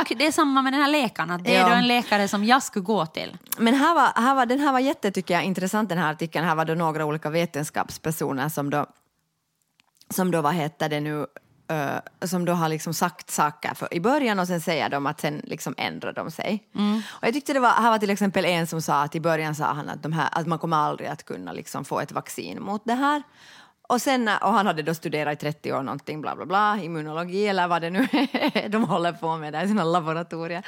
Och 0.00 0.12
det 0.16 0.26
är 0.26 0.32
samma 0.32 0.62
med 0.62 0.72
den 0.72 0.80
här 0.82 0.90
läkaren, 0.90 1.30
att 1.30 1.44
det 1.44 1.56
är 1.56 1.60
Ja. 1.60 1.68
då 1.68 1.74
en 1.74 1.86
läkare 1.86 2.28
som 2.28 2.44
jag 2.44 2.62
skulle 2.62 2.84
gå 2.84 3.06
till. 3.06 3.36
Men 3.58 3.74
här 3.74 3.94
var, 3.94 4.22
här 4.22 4.34
var, 4.34 4.46
den 4.46 4.60
här 4.60 4.72
var 4.72 4.80
jätte, 4.80 5.10
tycker 5.10 5.34
jag, 5.34 5.44
intressant 5.44 5.88
den 5.88 5.98
här 5.98 6.12
artikeln. 6.12 6.44
Här 6.46 6.54
var 6.54 6.64
då 6.64 6.74
några 6.74 7.04
olika 7.04 7.30
vetenskapspersoner 7.30 8.48
som 8.48 8.70
då, 8.70 8.86
som 10.10 10.30
då 10.30 10.40
vad 10.42 10.54
heter 10.54 10.88
det 10.88 11.00
nu, 11.00 11.26
eh, 11.68 12.26
som 12.26 12.44
då 12.44 12.52
har 12.52 12.68
liksom 12.68 12.94
sagt 12.94 13.30
saker 13.30 13.74
för, 13.74 13.94
i 13.94 14.00
början 14.00 14.38
och 14.38 14.46
sen 14.46 14.60
säger 14.60 14.88
de 14.88 15.06
att 15.06 15.20
sen 15.20 15.40
liksom 15.44 15.74
ändrar 15.76 16.12
de 16.12 16.30
sig. 16.30 16.64
Och 17.06 17.26
jag 17.26 17.34
tyckte 17.34 17.52
det 17.52 17.60
var, 17.60 17.70
här 17.70 17.90
var 17.90 17.98
till 17.98 18.10
exempel 18.10 18.44
en 18.44 18.66
som 18.66 18.82
sa 18.82 19.02
att 19.02 19.14
i 19.14 19.20
början 19.20 19.54
sa 19.54 19.64
han 19.64 19.88
att, 19.88 20.14
här, 20.14 20.28
att 20.32 20.46
man 20.46 20.58
kommer 20.58 20.76
aldrig 20.76 21.08
att 21.08 21.24
kunna 21.24 21.52
liksom 21.52 21.84
få 21.84 22.00
ett 22.00 22.12
vaccin 22.12 22.62
mot 22.62 22.82
det 22.84 22.94
här. 22.94 23.22
Och, 23.94 24.02
sen, 24.02 24.28
och 24.28 24.52
han 24.52 24.66
hade 24.66 24.82
då 24.82 24.94
studerat 24.94 25.32
i 25.32 25.36
30 25.36 25.72
år 25.72 25.82
någonting, 25.82 26.20
bla 26.20 26.36
bla 26.36 26.46
bla, 26.46 26.78
immunologi 26.82 27.46
eller 27.48 27.68
vad 27.68 27.82
det 27.82 27.90
nu 27.90 28.08
är 28.32 28.68
de 28.68 28.84
håller 28.84 29.12
på 29.12 29.36
med 29.36 29.52
där 29.52 29.64
i 29.64 29.68
sina 29.68 29.84
laboratorier. 29.84 30.66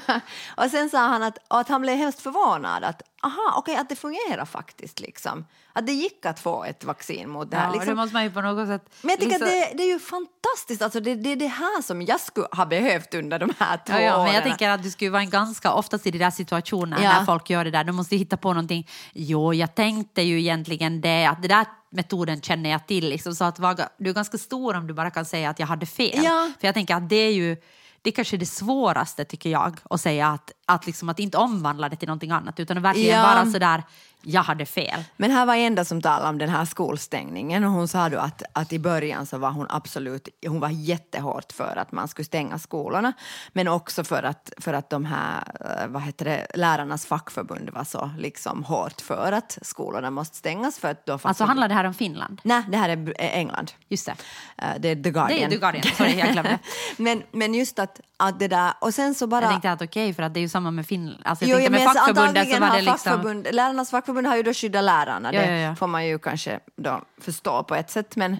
och 0.56 0.64
sen 0.70 0.90
sa 0.90 0.98
han 0.98 1.22
att, 1.22 1.38
att 1.48 1.68
han 1.68 1.80
blev 1.82 1.96
hemskt 1.96 2.20
förvånad 2.20 2.84
att 2.84 3.02
aha, 3.22 3.54
okej, 3.56 3.76
att 3.76 3.88
det 3.88 3.96
fungerar 3.96 4.44
faktiskt 4.44 5.00
liksom. 5.00 5.46
Att 5.72 5.86
det 5.86 5.92
gick 5.92 6.26
att 6.26 6.40
få 6.40 6.64
ett 6.64 6.84
vaccin 6.84 7.30
mot 7.30 7.50
det 7.50 7.56
här. 7.56 7.66
Ja, 7.66 7.72
liksom. 7.72 7.88
det 7.88 7.94
måste 7.94 8.14
man 8.14 8.24
ju 8.24 8.30
på 8.30 8.40
något 8.40 8.68
sätt... 8.68 8.94
Men 9.02 9.10
jag 9.10 9.18
tycker 9.20 9.30
liksom- 9.30 9.48
att 9.48 9.70
det, 9.70 9.76
det 9.76 9.82
är 9.82 9.88
ju 9.92 9.98
fantastiskt, 9.98 10.82
alltså 10.82 11.00
det, 11.00 11.14
det 11.14 11.32
är 11.32 11.36
det 11.36 11.46
här 11.46 11.82
som 11.82 12.02
jag 12.02 12.20
skulle 12.20 12.46
ha 12.52 12.66
behövt 12.66 13.14
under 13.14 13.38
de 13.38 13.52
här 13.58 13.76
två 13.76 13.92
Ja, 13.92 14.00
ja, 14.00 14.12
men 14.12 14.20
åren. 14.20 14.34
jag 14.34 14.42
tänker 14.42 14.68
att 14.70 14.82
det 14.82 14.90
skulle 14.90 15.10
vara 15.10 15.22
en 15.22 15.30
ganska, 15.30 15.72
oftast 15.72 16.06
i 16.06 16.10
de 16.10 16.18
där 16.18 16.30
situationerna 16.30 17.02
Ja. 17.02 17.18
när 17.18 17.24
folk 17.24 17.50
gör 17.50 17.64
det 17.64 17.70
där, 17.70 17.84
de 17.84 17.96
måste 17.96 18.16
hitta 18.16 18.36
på 18.36 18.48
någonting. 18.48 18.88
Jo, 19.12 19.54
jag 19.54 19.74
tänkte 19.74 20.22
ju 20.22 20.38
egentligen 20.40 21.00
det, 21.00 21.26
att 21.26 21.42
det 21.42 21.48
där 21.48 21.66
metoden 21.92 22.40
känner 22.40 22.70
jag 22.70 22.86
till. 22.86 23.08
Liksom, 23.08 23.34
så 23.34 23.44
att 23.44 23.58
vara, 23.58 23.88
du 23.98 24.10
är 24.10 24.14
ganska 24.14 24.38
stor 24.38 24.76
om 24.76 24.86
du 24.86 24.94
bara 24.94 25.10
kan 25.10 25.24
säga 25.24 25.50
att 25.50 25.58
jag 25.58 25.66
hade 25.66 25.86
fel. 25.86 26.24
Ja. 26.24 26.52
För 26.60 26.68
jag 26.68 26.74
tänker 26.74 26.94
att 26.94 27.08
det 27.08 27.16
är 27.16 27.32
ju 27.32 27.56
det 28.02 28.10
är 28.10 28.14
kanske 28.14 28.36
det 28.36 28.46
svåraste 28.46 29.24
tycker 29.24 29.50
jag, 29.50 29.76
att 29.90 30.00
säga 30.00 30.28
att, 30.28 30.52
att, 30.66 30.86
liksom, 30.86 31.08
att 31.08 31.18
inte 31.18 31.38
omvandla 31.38 31.88
det 31.88 31.96
till 31.96 32.08
någonting 32.08 32.30
annat 32.30 32.60
utan 32.60 32.76
att 32.76 32.82
verkligen 32.82 33.18
Ja. 33.20 33.22
vara 33.22 33.46
sådär, 33.46 33.82
jag 34.24 34.42
hade 34.42 34.66
fel. 34.66 35.04
Men 35.16 35.30
här 35.30 35.46
var 35.46 35.54
en 35.54 35.84
som 35.84 36.02
talade 36.02 36.28
om 36.28 36.38
den 36.38 36.48
här 36.48 36.64
skolstängningen 36.64 37.64
och 37.64 37.70
hon 37.70 37.88
sa 37.88 38.08
då 38.08 38.18
att, 38.18 38.42
att 38.52 38.72
i 38.72 38.78
början 38.78 39.26
så 39.26 39.38
var 39.38 39.50
hon 39.50 39.66
absolut, 39.70 40.28
hon 40.46 40.60
var 40.60 40.68
jättehårt 40.68 41.52
för 41.52 41.76
att 41.78 41.92
man 41.92 42.08
skulle 42.08 42.24
stänga 42.26 42.58
skolorna 42.58 43.12
men 43.52 43.68
också 43.68 44.04
för 44.04 44.22
att, 44.22 44.52
för 44.60 44.72
att 44.72 44.90
de 44.90 45.04
här, 45.04 45.42
eh, 45.60 45.86
vad 45.88 46.02
heter 46.02 46.24
det, 46.24 46.46
lärarnas 46.54 47.06
fackförbund 47.06 47.70
var 47.70 47.84
så 47.84 48.10
liksom 48.18 48.64
hårt 48.64 49.00
för 49.00 49.32
att 49.32 49.58
skolorna 49.62 50.10
måste 50.10 50.36
stängas 50.36 50.78
för 50.78 50.90
att 50.90 51.06
då 51.06 51.12
Alltså 51.12 51.28
fackförbund- 51.28 51.46
handlar 51.46 51.68
det 51.68 51.74
här 51.74 51.84
om 51.84 51.94
Finland? 51.94 52.40
Nej, 52.44 52.62
det 52.68 52.76
här 52.76 52.88
är 52.88 53.14
eh, 53.22 53.36
England. 53.38 53.72
Just 53.88 54.06
det. 54.06 54.14
Eh, 54.58 54.68
Det 54.80 54.88
är 54.88 54.94
The 55.02 55.10
Guardian. 55.10 55.28
Det 55.40 55.44
är 55.44 55.50
The 55.50 55.56
Guardian, 55.56 55.84
sorry 55.96 56.18
jag 56.18 56.32
glömde. 56.32 56.58
men, 56.96 57.22
men 57.32 57.54
just 57.54 57.78
att, 57.78 58.00
att 58.16 58.38
det 58.38 58.48
där, 58.48 58.72
och 58.80 58.94
sen 58.94 59.14
så 59.14 59.26
bara... 59.26 59.42
Jag 59.42 59.50
tänkte 59.50 59.72
att 59.72 59.82
okej, 59.82 60.14
för 60.14 60.22
att 60.22 60.34
det 60.34 60.40
är 60.40 60.42
ju 60.42 60.48
samma 60.52 60.70
med 60.70 60.86
Finland. 60.86 61.22
Alltså, 61.24 61.44
jag 61.44 61.50
Jo, 61.50 61.56
tänkte 61.56 61.70
men 61.70 61.80
med 61.84 61.92
så 61.92 61.98
fackförbundet 61.98 62.50
så 62.50 62.60
var 62.60 62.70
det 62.76 62.82
liksom... 62.82 63.44
Lärarnas 63.56 63.90
fackförbund 63.90 64.26
har 64.26 64.36
ju 64.36 64.42
då 64.42 64.52
skyddat 64.54 64.84
lärarna, 64.84 65.32
Ja, 65.34 65.40
det 65.40 65.60
ja, 65.60 65.74
får 65.74 65.86
man 65.86 66.06
ju 66.06 66.18
kanske 66.18 66.60
då 66.76 67.02
förstå 67.20 67.62
på 67.64 67.74
ett 67.74 67.90
sätt, 67.90 68.16
men, 68.16 68.38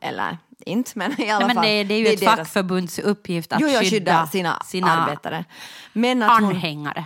eller 0.00 0.38
inte, 0.66 0.90
men 0.94 1.20
i 1.20 1.30
alla 1.30 1.38
Nej, 1.38 1.46
men 1.46 1.56
fall. 1.56 1.64
det, 1.64 1.84
det 1.84 1.94
är 1.94 1.98
ju 1.98 2.06
ett 2.06 2.20
deras- 2.20 2.36
fackförbunds 2.36 2.98
uppgift 2.98 3.52
att 3.52 3.60
jo, 3.60 3.68
skydda, 3.68 4.26
skydda 4.26 4.62
sina, 4.64 4.90
arbetare. 4.90 5.44
Men 5.92 6.22
att 6.22 6.40
hon, 6.40 6.44
anhängare 6.50 7.04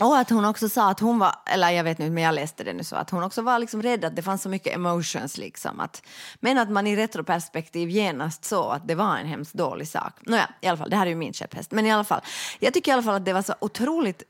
och 0.00 0.18
att 0.18 0.30
hon 0.30 0.44
också 0.44 0.68
sa 0.68 0.90
att 0.90 1.00
hon 1.00 1.18
var, 1.18 1.34
eller 1.46 1.70
jag 1.70 1.84
vet 1.84 2.00
inte, 2.00 2.10
men 2.10 2.22
jag 2.22 2.34
läste 2.34 2.64
det 2.64 2.72
nu 2.72 2.84
så, 2.84 2.96
att 2.96 3.10
hon 3.10 3.22
också 3.22 3.42
var 3.42 3.58
liksom 3.58 3.82
rädd 3.82 4.04
att 4.04 4.16
det 4.16 4.22
fanns 4.22 4.42
så 4.42 4.48
mycket 4.48 4.74
emotions 4.74 5.38
liksom. 5.38 5.80
Att, 5.80 6.02
men 6.40 6.58
att 6.58 6.70
man 6.70 6.86
i 6.86 6.96
retroperspektiv 6.96 7.90
genast 7.90 8.44
såg 8.44 8.72
att 8.72 8.88
det 8.88 8.94
var 8.94 9.16
en 9.16 9.26
hemskt 9.26 9.54
dålig 9.54 9.88
sak. 9.88 10.12
Nåja, 10.20 10.50
i 10.60 10.66
alla 10.66 10.76
fall, 10.76 10.90
det 10.90 10.96
här 10.96 11.06
är 11.06 11.10
ju 11.10 11.16
min 11.16 11.32
käpphäst. 11.32 11.70
Men 11.70 11.86
i 11.86 11.92
alla 11.92 12.04
fall, 12.04 12.20
jag 12.58 12.74
tycker 12.74 12.90
i 12.90 12.94
alla 12.94 13.02
fall 13.02 13.14
att 13.14 13.24
det 13.24 13.32
var 13.32 13.42
så 13.42 13.54
otroligt 13.60 14.22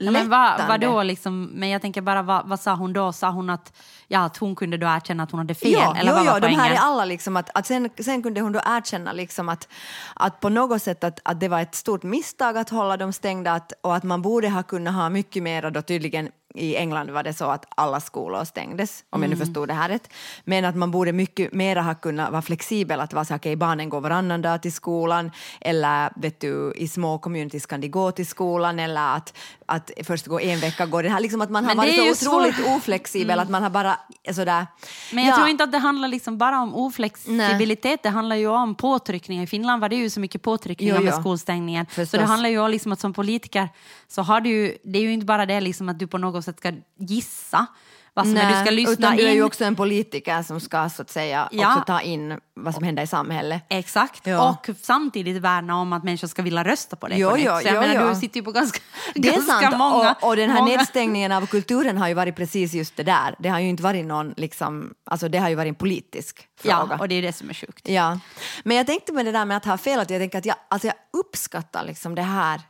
Ja, 0.00 0.10
men 0.10 0.28
vad, 0.28 0.50
lättande. 0.50 0.68
vad 0.68 0.80
då 0.80 1.02
liksom, 1.02 1.44
men 1.44 1.68
jag 1.68 1.82
tänker 1.82 2.00
bara, 2.00 2.22
vad, 2.22 2.48
vad 2.48 2.60
sa 2.60 2.74
hon 2.74 2.92
då? 2.92 3.12
Sa 3.12 3.30
hon 3.30 3.50
att, 3.50 3.72
ja, 4.08 4.24
att 4.24 4.36
hon 4.36 4.56
kunde 4.56 4.76
då 4.76 4.86
erkänna 4.86 5.22
att 5.22 5.30
hon 5.30 5.38
hade 5.38 5.54
fel? 5.54 5.72
Ja, 5.72 5.96
eller 5.96 6.10
jo, 6.10 6.16
vad 6.16 6.26
var 6.26 6.34
jo, 6.34 6.48
de 6.48 6.54
här 6.54 6.70
är 6.70 6.76
alla 6.76 7.04
liksom 7.04 7.36
att, 7.36 7.50
att 7.54 7.66
sen, 7.66 7.90
sen 8.00 8.22
kunde 8.22 8.40
hon 8.40 8.52
då 8.52 8.60
erkänna 8.64 9.12
liksom 9.12 9.48
att, 9.48 9.68
att 10.14 10.40
på 10.40 10.48
något 10.48 10.82
sätt 10.82 11.04
att, 11.04 11.20
att 11.24 11.40
det 11.40 11.48
var 11.48 11.60
ett 11.60 11.74
stort 11.74 12.02
misstag 12.02 12.58
att 12.58 12.70
hålla 12.70 12.96
dem 12.96 13.12
stängda 13.12 13.52
att, 13.52 13.72
och 13.80 13.96
att 13.96 14.02
man 14.02 14.22
borde 14.22 14.48
ha 14.48 14.62
kunnat 14.62 14.94
ha 14.94 15.08
mycket 15.10 15.42
mer 15.42 15.70
då 15.70 15.82
tydligen 15.82 16.28
i 16.58 16.76
England 16.76 17.10
var 17.10 17.22
det 17.22 17.32
så 17.32 17.44
att 17.44 17.64
alla 17.76 18.00
skolor 18.00 18.44
stängdes, 18.44 19.04
om 19.10 19.20
Mm. 19.22 19.30
jag 19.30 19.38
nu 19.38 19.44
förstod 19.46 19.68
det 19.68 19.74
här 19.74 19.88
rätt. 19.88 20.08
Men 20.44 20.64
att 20.64 20.76
man 20.76 20.90
borde 20.90 21.12
mycket 21.12 21.52
mer 21.52 21.76
ha 21.76 21.94
kunnat 21.94 22.30
vara 22.32 22.42
flexibel, 22.42 23.00
att 23.00 23.12
vara 23.12 23.24
så 23.24 23.34
okej, 23.34 23.56
barnen 23.56 23.88
går 23.88 24.00
varannan 24.00 24.42
dag 24.42 24.62
till 24.62 24.72
skolan, 24.72 25.30
eller 25.60 26.10
vet 26.16 26.40
du, 26.40 26.72
i 26.76 26.88
små 26.88 27.18
communities 27.18 27.66
kan 27.66 27.80
de 27.80 27.88
gå 27.88 28.10
till 28.12 28.26
skolan, 28.26 28.78
eller 28.78 29.16
att, 29.16 29.36
att 29.66 29.90
först 30.04 30.26
gå 30.26 30.40
en 30.40 30.60
vecka 30.60 30.86
går 30.86 31.02
det 31.02 31.08
här, 31.08 31.20
liksom 31.20 31.40
att 31.42 31.50
man 31.50 31.64
har 31.64 31.74
varit 31.74 31.94
så 32.18 32.30
otroligt 32.30 32.54
svårt. 32.56 32.66
Mm. 32.66 32.76
oflexibel, 32.76 33.38
att 33.40 33.50
man 33.50 33.62
har 33.62 33.70
bara 33.70 33.98
sådär... 34.32 34.66
Men 35.12 35.24
jag 35.24 35.32
Ja. 35.32 35.36
tror 35.36 35.48
inte 35.48 35.64
att 35.64 35.72
det 35.72 35.78
handlar 35.78 36.08
liksom 36.08 36.38
bara 36.38 36.60
om 36.60 36.74
oflexibilitet, 36.74 38.02
det 38.02 38.08
handlar 38.08 38.36
ju 38.36 38.46
om 38.48 38.74
påtryckningar. 38.74 39.42
I 39.42 39.46
Finland 39.46 39.80
var 39.80 39.88
det 39.88 39.96
ju 39.96 40.10
så 40.10 40.20
mycket 40.20 40.42
påtryckningar 40.42 40.94
Jo, 40.96 41.02
med 41.04 41.12
jo. 41.16 41.20
skolstängningen. 41.20 41.86
Så 41.86 41.94
Förstås. 41.94 42.20
det 42.20 42.26
handlar 42.26 42.48
ju 42.48 42.58
om 42.58 42.70
liksom 42.70 42.92
att 42.92 43.00
som 43.00 43.12
politiker 43.12 43.68
så 44.10 44.22
har 44.22 44.40
du 44.40 44.48
ju, 44.50 44.76
det 44.84 44.98
är 44.98 45.02
ju 45.02 45.12
inte 45.12 45.26
bara 45.26 45.46
det 45.46 45.60
liksom 45.60 45.88
att 45.88 45.98
du 45.98 46.06
på 46.06 46.18
något 46.18 46.44
sätt 46.44 46.58
ska 46.58 46.72
gissa 46.98 47.66
vad 48.14 48.26
som 48.26 48.36
är, 48.36 48.54
du 48.54 48.60
ska 48.60 48.70
lyssna 48.70 48.92
utan 48.92 49.16
du 49.16 49.28
är 49.28 49.32
ju 49.32 49.42
också 49.42 49.64
en 49.64 49.76
politiker 49.76 50.42
som 50.42 50.60
ska 50.60 50.88
så 50.88 51.02
att 51.02 51.10
säga 51.10 51.48
Ja. 51.52 51.68
också 51.72 51.84
ta 51.86 52.00
in 52.00 52.40
vad 52.54 52.74
som 52.74 52.82
händer 52.84 53.02
i 53.02 53.06
samhället. 53.06 53.62
Exakt, 53.70 54.26
Ja. 54.26 54.50
och 54.50 54.70
samtidigt 54.82 55.42
värna 55.42 55.76
om 55.76 55.92
att 55.92 56.04
människor 56.04 56.28
ska 56.28 56.42
vilja 56.42 56.64
rösta 56.64 56.96
på 56.96 57.08
dig 57.08 57.20
Jo, 57.20 57.30
jo, 57.36 57.44
Så 57.62 57.66
jag 57.68 57.74
jo, 57.74 57.80
menar, 57.80 58.02
jo. 58.02 58.08
du 58.08 58.14
sitter 58.14 58.36
ju 58.40 58.44
på 58.44 58.52
ganska, 58.52 58.80
Det 59.14 59.28
är 59.28 59.32
ganska 59.32 59.52
sant, 59.60 59.76
många... 59.78 60.16
och, 60.20 60.28
och 60.28 60.36
den 60.36 60.50
här 60.50 60.60
många... 60.60 60.76
nedstängningen 60.76 61.32
av 61.32 61.46
kulturen 61.46 61.98
har 61.98 62.08
ju 62.08 62.14
varit 62.14 62.36
precis 62.36 62.72
just 62.74 62.96
det 62.96 63.02
där. 63.02 63.34
Det 63.38 63.48
har 63.48 63.58
ju 63.60 63.68
inte 63.68 63.82
varit 63.82 64.04
någon, 64.06 64.34
liksom, 64.36 64.94
alltså 65.10 65.28
det 65.28 65.38
har 65.38 65.48
ju 65.48 65.54
varit 65.54 65.68
en 65.68 65.74
politisk 65.74 66.48
fråga. 66.60 66.86
Ja, 66.90 66.96
och 66.98 67.08
det 67.08 67.14
är 67.14 67.22
det 67.22 67.32
som 67.32 67.50
är 67.50 67.54
sjukt. 67.54 67.88
Ja, 67.88 68.18
men 68.64 68.76
jag 68.76 68.86
tänkte 68.86 69.12
med 69.12 69.24
det 69.26 69.32
där 69.32 69.44
med 69.44 69.56
att 69.56 69.64
ha 69.64 69.78
fel, 69.78 70.00
att 70.00 70.10
jag 70.10 70.20
tänker 70.20 70.38
att 70.38 70.46
jag, 70.46 70.56
alltså 70.70 70.86
jag 70.86 70.96
uppskattar 71.12 71.84
liksom 71.84 72.14
det 72.14 72.22
här. 72.22 72.60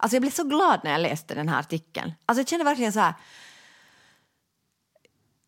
Alltså 0.00 0.16
jag 0.16 0.20
blev 0.22 0.30
så 0.30 0.44
glad 0.44 0.80
när 0.84 0.90
jag 0.90 1.00
läste 1.00 1.34
den 1.34 1.48
här 1.48 1.60
artikeln. 1.60 2.12
Alltså 2.26 2.40
jag 2.40 2.48
kände 2.48 2.64
verkligen 2.64 2.92
så 2.92 3.00
här. 3.00 3.14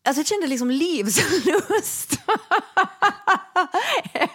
Alltså 0.07 0.19
jag 0.19 0.27
kände 0.27 0.47
liksom 0.47 0.71
livslust. 0.71 2.11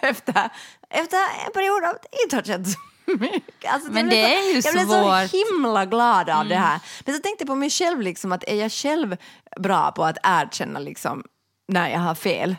efter, 0.01 0.49
efter 0.89 1.17
en 1.45 1.51
period 1.53 1.83
av 1.83 1.95
inte 2.23 2.35
har 2.35 2.43
känt 2.43 2.67
så 2.69 2.77
mycket. 3.19 3.71
Alltså 3.73 3.91
Men 3.91 4.09
det 4.09 4.23
så, 4.23 4.27
är 4.29 4.53
ju 4.53 4.61
Jag 4.63 4.73
blev 4.73 4.85
svårt. 4.85 5.13
Mm. 5.13 5.27
så 5.27 5.37
himla 5.37 5.85
glad 5.85 6.29
av 6.29 6.47
det 6.47 6.55
här. 6.55 6.79
Men 7.05 7.15
så 7.15 7.21
tänkte 7.21 7.41
jag 7.43 7.47
på 7.47 7.55
mig 7.55 7.69
själv, 7.69 8.01
liksom, 8.01 8.31
att 8.31 8.43
är 8.47 8.55
jag 8.55 8.71
själv 8.71 9.17
bra 9.59 9.91
på 9.91 10.03
att 10.05 10.17
erkänna 10.23 10.79
liksom, 10.79 11.23
när 11.67 11.89
jag 11.89 11.99
har 11.99 12.15
fel? 12.15 12.55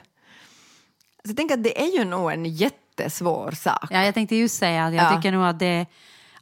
Så 1.25 1.31
jag 1.31 1.37
tänker 1.37 1.55
att 1.55 1.65
det 1.65 1.81
är 1.83 1.97
ju 1.99 2.05
nog 2.05 2.33
en 2.33 2.45
jättesvår 2.45 3.51
sak. 3.51 3.87
Ja, 3.91 4.05
jag 4.05 4.15
tänkte 4.15 4.37
just 4.37 4.59
säga 4.59 4.85
att 4.85 4.95
jag 4.95 5.05
Ja. 5.05 5.17
tycker 5.17 5.33
nog 5.33 5.45
att 5.47 5.59
det, 5.59 5.87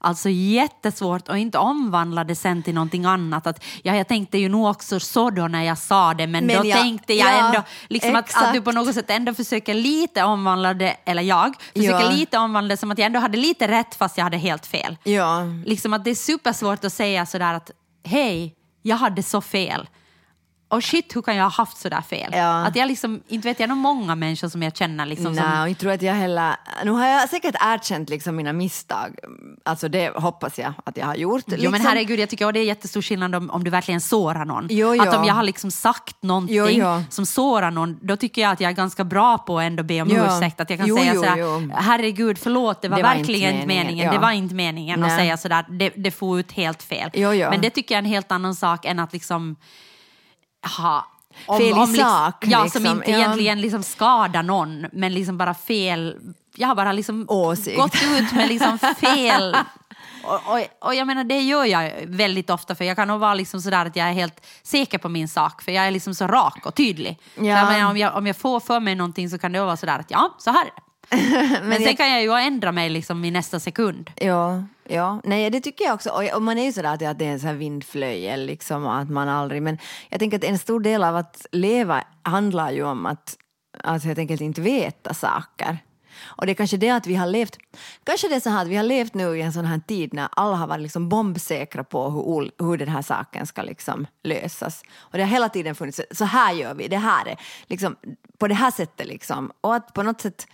Alltså 0.07 0.29
jättesvårt 0.29 1.29
att 1.29 1.37
inte 1.37 1.59
omvandla 1.59 2.25
det 2.25 2.35
sen 2.35 2.62
till 2.62 2.75
någonting 2.75 3.05
annat. 3.05 3.47
Att, 3.47 3.64
ja, 3.83 3.95
jag 3.97 4.09
tänkte 4.09 4.38
ju 4.38 4.49
nog 4.49 4.66
också 4.66 5.01
så 5.01 5.31
då 5.31 5.49
när 5.49 5.62
jag 5.62 5.79
sa 5.79 6.14
det, 6.14 6.27
men, 6.27 6.47
Men 6.47 6.62
då 6.62 6.69
jag- 6.69 6.79
tänkte 6.81 7.14
jag 7.14 7.29
ja, 7.33 7.47
ändå 7.47 7.62
liksom 7.88 8.16
att, 8.16 8.42
att 8.42 8.53
du 8.55 8.61
på 8.61 8.73
något 8.73 8.95
sätt 8.95 9.11
ändå 9.11 9.35
försöker 9.35 9.75
lite 9.75 10.23
omvandla 10.25 10.75
det, 10.75 10.97
eller 11.05 11.23
jag, 11.23 11.55
försöker 11.75 12.01
Ja. 12.01 12.11
lite 12.11 12.38
omvandla 12.38 12.69
det 12.73 12.77
som 12.77 12.90
att 12.90 12.99
jag 12.99 13.07
ändå 13.07 13.19
hade 13.21 13.37
lite 13.38 13.69
rätt 13.69 13.95
fast 13.95 14.16
jag 14.16 14.25
hade 14.25 14.37
helt 14.37 14.66
fel. 14.66 14.97
Ja, 15.05 15.40
Liksom 15.66 15.92
att 15.92 16.05
det 16.05 16.11
är 16.11 16.14
supersvårt 16.14 16.85
att 16.85 16.92
säga 16.92 17.27
sådär 17.27 17.55
att 17.55 17.71
hej, 18.05 18.55
jag 18.83 18.97
hade 18.97 19.23
så 19.23 19.40
fel. 19.40 19.88
Och 20.68 20.83
shit, 20.85 21.16
hur 21.16 21.22
kan 21.22 21.37
jag 21.37 21.44
ha 21.44 21.50
haft 21.50 21.76
sådär 21.76 22.00
fel? 22.00 22.31
Ja. 22.33 22.64
Att 22.66 22.76
jag 22.76 22.88
liksom, 22.88 23.20
inte 23.29 23.48
vet 23.48 23.61
jag, 23.61 23.68
nog 23.68 23.79
många 23.79 24.14
människor 24.14 24.48
som 24.48 24.62
jag 24.62 24.76
känner 24.76 25.07
liksom 25.07 25.33
Nej, 25.33 25.44
som... 25.44 25.68
jag 25.68 25.79
tror 25.79 25.92
att 25.92 26.02
jag 26.02 26.14
heller... 26.14 26.57
Nu 26.85 26.90
har 26.90 27.07
jag 27.07 27.29
säkert 27.29 27.55
erkänt 27.61 28.09
liksom 28.11 28.37
mina 28.37 28.52
misstag. 28.52 29.18
Alltså 29.64 29.88
det 29.88 30.12
hoppas 30.16 30.59
jag 30.59 30.72
att 30.85 30.96
jag 30.96 31.07
har 31.07 31.14
gjort. 31.14 31.44
Jo 31.46 31.52
liksom. 31.57 31.72
men 31.72 31.81
herregud, 31.81 32.18
jag 32.20 32.29
tycker 32.29 32.46
att 32.46 32.55
det 32.55 32.61
är 32.61 32.64
jättestor 32.64 33.02
skillnad 33.02 33.35
om, 33.35 33.50
om 33.50 33.64
du 33.64 33.70
verkligen 33.70 34.00
sårar 34.00 34.44
någon. 34.44 34.66
Jo, 34.70 34.94
jo. 34.94 35.02
Att 35.02 35.14
om 35.16 35.24
jag 35.24 35.35
har 35.35 35.42
liksom 35.42 35.70
sagt 35.70 36.22
någonting 36.22 36.57
Jo, 36.57 36.66
jo. 36.68 37.02
som 37.11 37.26
sårar 37.26 37.70
någon, 37.70 37.98
då 38.02 38.16
tycker 38.16 38.42
jag 38.42 38.52
att 38.52 38.61
jag 38.61 38.70
är 38.70 38.74
ganska 38.74 39.05
bra 39.05 39.38
på 39.38 39.59
att 39.59 39.64
ändå 39.64 39.83
be 39.83 40.02
om 40.02 40.09
Ja. 40.11 40.37
ursäkt. 40.37 40.61
Att 40.61 40.70
jag 40.70 40.79
kan 40.79 40.88
Jo, 40.88 40.96
säga 40.96 41.14
jo, 41.14 41.22
sådär, 41.22 41.37
jo. 41.37 41.70
herregud 41.74 42.38
förlåt, 42.38 42.83
det 42.83 42.88
var, 42.88 42.96
Det 42.96 43.02
var 43.02 43.14
verkligen 43.14 43.55
inte 43.55 43.66
meningen, 43.66 43.87
meningen. 43.87 44.07
ja. 44.07 44.12
Det 44.12 44.18
var 44.18 44.31
inte 44.33 44.55
meningen 44.55 45.02
att 45.02 45.09
Nej. 45.09 45.18
säga 45.18 45.37
sådär, 45.37 45.64
det, 45.70 45.92
det 45.96 46.11
får 46.11 46.40
ut 46.40 46.52
helt 46.52 46.83
fel. 46.83 47.11
Jo, 47.14 47.33
jo. 47.33 47.50
Men 47.50 47.61
det 47.61 47.70
tycker 47.70 47.94
jag 47.94 47.98
är 47.98 48.02
en 48.05 48.11
helt 48.11 48.33
annan 48.33 48.55
sak 48.55 48.85
än 48.85 48.98
att 48.98 49.12
liksom 49.12 49.57
ha 50.66 51.07
om, 51.46 51.59
Fel 51.59 51.68
i 51.68 51.72
om 51.72 51.79
liksom, 51.92 51.96
sak, 52.11 52.35
Ja, 52.46 52.62
liksom, 52.64 52.85
som 52.85 52.96
inte 52.98 53.11
ja. 53.11 53.16
egentligen 53.18 53.61
liksom 53.61 53.83
skadar 53.83 54.42
någon, 54.42 54.87
men 54.92 55.14
liksom 55.14 55.38
bara 55.38 55.55
fel. 55.55 56.16
Jag 56.57 56.68
har 56.68 56.74
bara 56.74 56.92
liksom 56.92 57.24
Åsikt. 57.29 57.76
gått 57.79 57.94
ut 58.18 58.33
med 58.33 58.48
liksom 58.48 58.79
fel 58.79 59.57
och, 60.24 60.35
och, 60.52 60.61
och 60.81 60.94
jag 60.94 61.07
menar 61.07 61.24
det 61.24 61.40
gör 61.40 61.64
jag 61.64 61.92
väldigt 62.07 62.50
ofta 62.50 62.74
för 62.74 62.85
jag 62.85 62.96
kan 62.96 63.09
nog 63.09 63.20
vara 63.20 63.35
liksom 63.35 63.61
sådär 63.61 63.87
att 63.87 63.96
jag 63.96 64.09
är 64.09 64.12
helt 64.12 64.46
säker 64.62 64.98
på 64.98 65.09
min 65.09 65.29
sak 65.29 65.62
för 65.62 65.72
jag 65.72 65.87
är 65.87 65.90
liksom 65.90 66.14
så 66.14 66.26
rak 66.26 66.66
och 66.66 66.74
tydlig. 66.74 67.18
Så 67.37 67.44
Ja. 67.44 67.59
jag 67.59 67.68
menar, 67.68 67.90
om, 67.90 67.96
jag, 67.96 68.16
om 68.16 68.26
jag 68.26 68.37
får 68.37 68.61
för 68.61 68.81
mig 68.81 68.94
någonting 68.94 69.31
så 69.31 69.38
kan 69.38 69.52
det 69.52 69.61
vara 69.64 69.76
sådär 69.76 69.98
att 69.98 70.11
ja, 70.11 70.35
så 70.38 70.50
här 70.50 70.64
är 70.66 70.70
det. 70.74 70.81
Men, 71.62 71.72
sen 71.72 71.83
jag- 71.83 71.96
kan 71.96 72.11
jag 72.11 72.22
ju 72.22 72.33
ändra 72.33 72.72
mig 72.72 72.90
liksom 72.90 73.24
i 73.24 73.31
nästa 73.31 73.61
sekund. 73.61 74.11
Ja, 74.16 74.62
ja. 74.88 75.20
Nej, 75.25 75.51
det 75.51 75.61
tycker 75.61 75.85
jag 75.85 75.94
också. 75.94 76.11
Och, 76.35 76.42
man 76.42 76.59
är 76.59 76.64
ju 76.64 76.72
sådär 76.72 76.94
att, 76.94 77.18
det 77.18 77.27
är 77.27 77.33
en 77.33 77.40
sån 77.40 77.49
här 77.49 77.57
vindflöjel, 77.57 78.46
liksom, 78.46 78.87
att 78.87 79.11
man 79.11 79.29
aldrig... 79.29 79.62
Men 79.62 79.79
jag 80.09 80.20
tänker 80.20 80.37
att 80.37 80.44
en 80.44 80.59
stor 80.59 80.81
del 80.81 81.05
av 81.05 81.16
att 81.16 81.46
leva 81.53 82.05
handlar 82.22 82.70
ju 82.70 82.85
om 82.85 83.07
att, 83.07 83.37
alltså, 83.85 83.94
att 83.94 84.05
helt 84.05 84.18
enkelt 84.18 84.40
inte 84.40 84.61
veta 84.61 85.14
saker. 85.14 85.79
Och 86.25 86.46
det 86.46 86.53
är 86.53 86.55
kanske 86.55 86.77
det 86.77 86.90
att 86.90 87.07
vi 87.07 87.14
har 87.14 87.27
levt... 87.27 87.59
Kanske 88.05 88.29
det 88.29 88.35
är 88.35 88.40
så 88.40 88.51
här 88.51 88.62
att 88.62 88.68
vi 88.68 88.77
har 88.77 88.85
levt 88.85 89.14
nu 89.14 89.38
i 89.38 89.42
en 89.42 89.53
sån 89.53 89.64
här 89.64 89.81
tid 89.87 90.14
när 90.14 90.29
alla 90.33 90.57
har 90.57 90.66
varit 90.66 90.83
liksom 90.83 91.09
bombsäkra 91.09 91.85
på 91.85 92.11
hur, 92.11 92.64
hur 92.66 92.79
den 92.79 92.88
här 92.88 93.03
saken 93.03 93.46
ska 93.46 93.62
liksom 93.62 94.07
lösas. 94.22 94.83
Och 94.96 95.18
det 95.18 95.25
har 95.25 95.31
hela 95.31 95.49
tiden 95.49 95.75
funnits, 95.75 96.01
så 96.11 96.25
här 96.25 96.55
gör 96.55 96.75
vi, 96.75 96.88
det 96.88 96.99
här 96.99 97.27
är 97.27 97.40
liksom, 97.66 97.96
på 98.38 98.49
det 98.49 98.55
här 98.55 98.70
sättet 98.70 99.07
liksom. 99.07 99.53
Och 99.61 99.75
att 99.75 99.94
på 99.94 100.03
något 100.03 100.20
sätt 100.20 100.46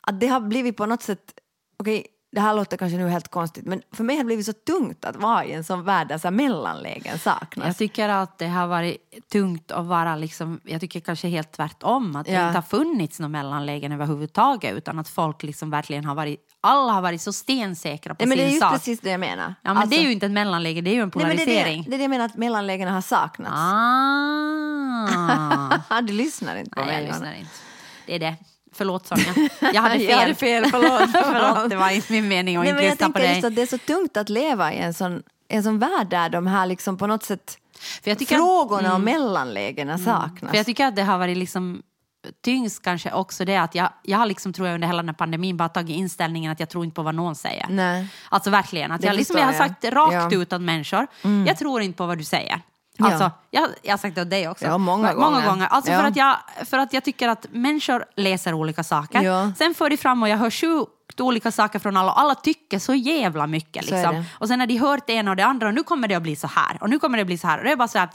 att 0.00 0.20
det 0.20 0.26
har 0.26 0.40
blivit 0.40 0.76
på 0.76 0.86
något 0.86 1.02
sätt, 1.02 1.34
okej, 1.76 2.06
det 2.34 2.40
här 2.40 2.54
låter 2.54 2.76
kanske 2.76 2.98
nu 2.98 3.08
helt 3.08 3.28
konstigt, 3.28 3.64
men 3.66 3.82
för 3.92 4.04
mig 4.04 4.16
har 4.16 4.22
det 4.22 4.26
blivit 4.26 4.46
så 4.46 4.52
tungt 4.52 5.04
att 5.04 5.16
vara 5.16 5.44
i 5.44 5.52
en 5.52 5.64
sån 5.64 5.84
värld 5.84 6.08
där 6.08 6.18
så 6.18 6.30
mellanlägen 6.30 7.18
saknas. 7.18 7.66
Jag 7.66 7.76
tycker 7.76 8.08
att 8.08 8.38
det 8.38 8.46
har 8.48 8.66
varit 8.66 9.28
tungt 9.32 9.72
att 9.72 9.86
vara 9.86 10.16
liksom, 10.16 10.60
jag 10.64 10.80
tycker 10.80 11.00
kanske 11.00 11.28
helt 11.28 11.52
tvärtom, 11.52 12.16
att 12.16 12.26
det 12.26 12.32
Ja. 12.32 12.46
inte 12.46 12.58
har 12.58 12.62
funnits 12.62 13.20
någon 13.20 13.30
mellanlägen 13.30 13.92
överhuvudtaget 13.92 14.74
utan 14.76 14.98
att 14.98 15.08
folk 15.08 15.42
liksom 15.42 15.70
verkligen 15.70 16.04
har 16.04 16.14
varit, 16.14 16.40
alla 16.60 16.92
har 16.92 17.02
varit 17.02 17.22
så 17.22 17.32
stensäkra 17.32 18.14
på 18.14 18.24
Nej, 18.24 18.28
men 18.28 18.38
det 18.38 18.44
är 18.44 18.46
sin 18.46 18.54
just 18.54 18.62
sak. 18.62 18.72
precis 18.72 19.00
det 19.00 19.10
jag 19.10 19.20
menar. 19.20 19.44
Ja, 19.48 19.54
men 19.62 19.76
Alltså- 19.76 19.90
det 19.90 19.96
är 19.96 20.02
ju 20.06 20.12
inte 20.12 20.26
ett 20.26 20.32
mellanläge, 20.32 20.80
det 20.80 20.90
är 20.90 20.94
ju 20.94 21.00
en 21.02 21.12
Nej, 21.14 21.26
men 21.26 21.36
det, 21.36 21.42
är 21.42 21.46
polarisering. 21.46 21.82
det, 21.82 21.90
det 21.90 21.96
är 21.96 21.98
det 21.98 22.04
jag 22.04 22.10
menar 22.10 22.24
att 22.24 22.36
mellanlägena 22.36 22.92
har 22.92 23.00
saknats. 23.00 23.54
Ah. 23.56 26.00
du 26.02 26.12
lyssnar 26.12 26.56
inte 26.56 26.70
på 26.70 26.80
Nej, 26.80 26.86
mig. 26.86 26.94
jag 26.94 27.02
Johanna. 27.08 27.24
lyssnar 27.24 27.38
inte. 27.40 27.50
Det 28.06 28.14
är 28.14 28.18
det. 28.18 28.36
Förlåt 28.74 29.06
Sonja, 29.06 29.34
jag 29.72 29.82
hade 29.82 29.94
fel. 29.98 30.08
Jag 30.10 30.16
hade 30.18 30.34
fel, 30.34 30.64
förlåt. 30.70 31.10
förlåt. 31.12 31.70
Det 31.70 31.76
var 31.76 31.90
inte 31.90 32.12
min 32.12 32.28
mening 32.28 32.56
att 32.56 32.62
Nej, 32.64 32.70
inte 32.72 32.82
lyssna 32.90 33.10
på 33.10 33.18
dig. 33.18 33.32
just 33.34 33.44
att 33.44 33.56
det 33.56 33.62
är 33.62 33.66
så 33.66 33.78
tungt 33.78 34.16
att 34.16 34.28
leva 34.28 34.72
i 34.72 34.78
en 34.78 34.94
sån, 34.94 35.22
en 35.48 35.62
sån 35.62 35.78
värld 35.78 36.06
där 36.10 36.28
de 36.28 36.46
här 36.46 36.66
liksom 36.66 36.96
på 36.98 37.06
något 37.06 37.22
sätt 37.24 37.58
tycker 38.04 38.22
att- 38.22 38.28
frågorna 38.28 38.94
och 38.94 39.00
mellanlägena 39.00 39.98
saknas. 39.98 40.50
För 40.50 40.56
jag 40.56 40.66
tycker 40.66 40.86
att 40.86 40.96
det 40.96 41.02
har 41.02 41.18
varit 41.18 41.36
liksom 41.38 41.82
tyngst 42.44 42.82
kanske 42.82 43.12
också 43.12 43.44
det 43.44 43.56
att 43.56 43.74
jag, 43.74 43.88
jag 44.02 44.18
har 44.18 44.26
liksom 44.26 44.52
tror 44.52 44.68
jag 44.68 44.74
under 44.74 44.86
hela 44.88 45.02
den 45.02 45.08
här 45.08 45.14
pandemin 45.14 45.56
bara 45.56 45.68
tagit 45.68 45.96
inställningen 45.96 46.52
att 46.52 46.60
jag 46.60 46.68
tror 46.68 46.84
inte 46.84 46.94
på 46.94 47.02
vad 47.02 47.14
någon 47.14 47.34
säger. 47.34 47.66
Nej. 47.70 48.06
Alltså 48.28 48.50
verkligen, 48.50 48.92
att 48.92 49.00
Det 49.00 49.06
jag, 49.06 49.16
liksom, 49.16 49.36
jag 49.38 49.46
har 49.46 49.52
sagt 49.52 49.84
rakt 49.84 50.12
Ja. 50.14 50.20
Mm. 50.20 50.40
ut 50.40 50.52
åt 50.52 50.60
människor, 50.60 51.06
jag 51.46 51.58
tror 51.58 51.82
inte 51.82 51.96
på 51.96 52.06
vad 52.06 52.18
du 52.18 52.24
säger. 52.24 52.60
Ja. 52.98 53.06
Alltså, 53.06 53.30
jag, 53.50 53.68
jag 53.82 53.92
har 53.92 53.98
sagt 53.98 54.14
det 54.14 54.22
åt 54.22 54.30
dig 54.30 54.48
också. 54.48 54.64
Ja, 54.64 54.78
många 54.78 55.14
många 55.14 55.30
gånger. 55.30 55.46
gånger. 55.48 55.66
Alltså 55.66 55.90
Ja. 55.92 55.98
för, 56.00 56.08
att 56.08 56.16
jag, 56.16 56.36
för 56.66 56.78
att 56.78 56.92
jag 56.92 57.04
tycker 57.04 57.28
att 57.28 57.46
människor 57.50 58.04
läser 58.16 58.54
olika 58.54 58.84
saker. 58.84 59.22
Ja. 59.22 59.52
Sen 59.58 59.74
för 59.74 59.90
de 59.90 59.96
fram 59.96 60.22
och 60.22 60.28
jag 60.28 60.36
hör 60.36 60.50
sjukt 60.50 61.20
olika 61.20 61.52
saker 61.52 61.78
från 61.78 61.96
alla 61.96 62.12
och 62.12 62.20
alla 62.20 62.34
tycker 62.34 62.78
så 62.78 62.94
jävla 62.94 63.46
mycket. 63.46 63.90
Liksom. 63.90 64.24
Och 64.38 64.48
sen 64.48 64.58
när 64.58 64.66
de 64.66 64.76
hört 64.78 65.06
det 65.06 65.12
ena 65.12 65.30
och 65.30 65.36
det 65.36 65.44
andra 65.44 65.68
och 65.68 65.74
nu 65.74 65.82
kommer 65.82 66.08
det 66.08 66.14
att 66.14 66.22
bli 66.22 66.36
så 66.36 66.46
här 66.46 66.78
och 66.80 66.90
nu 66.90 66.98
kommer 66.98 67.18
det 67.18 67.22
att 67.22 67.26
bli 67.26 67.38
så 67.38 67.46
här. 67.46 67.58
Och 67.58 67.64
det 67.64 67.72
är 67.72 67.76
bara 67.76 67.88
så 67.88 67.98
här, 67.98 68.08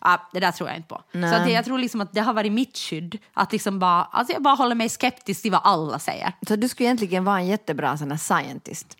ja, 0.00 0.28
det 0.32 0.40
där 0.40 0.52
tror 0.52 0.68
jag 0.68 0.76
inte 0.78 0.88
på. 0.88 1.02
Nej. 1.12 1.30
Så 1.30 1.36
att 1.36 1.50
jag 1.52 1.64
tror 1.64 1.78
liksom 1.78 2.00
att 2.00 2.12
det 2.12 2.20
har 2.20 2.32
varit 2.32 2.52
mitt 2.52 2.78
skydd. 2.78 3.18
Att 3.34 3.52
liksom 3.52 3.78
bara, 3.78 4.02
alltså 4.04 4.32
jag 4.32 4.42
bara 4.42 4.54
håller 4.54 4.74
mig 4.74 4.88
skeptisk 4.88 5.42
till 5.42 5.52
vad 5.52 5.60
alla 5.64 5.98
säger. 5.98 6.32
Så 6.48 6.56
du 6.56 6.68
skulle 6.68 6.86
egentligen 6.86 7.24
vara 7.24 7.38
en 7.38 7.46
jättebra 7.46 7.96
sån 7.96 8.10
här 8.10 8.18
scientist. 8.18 8.96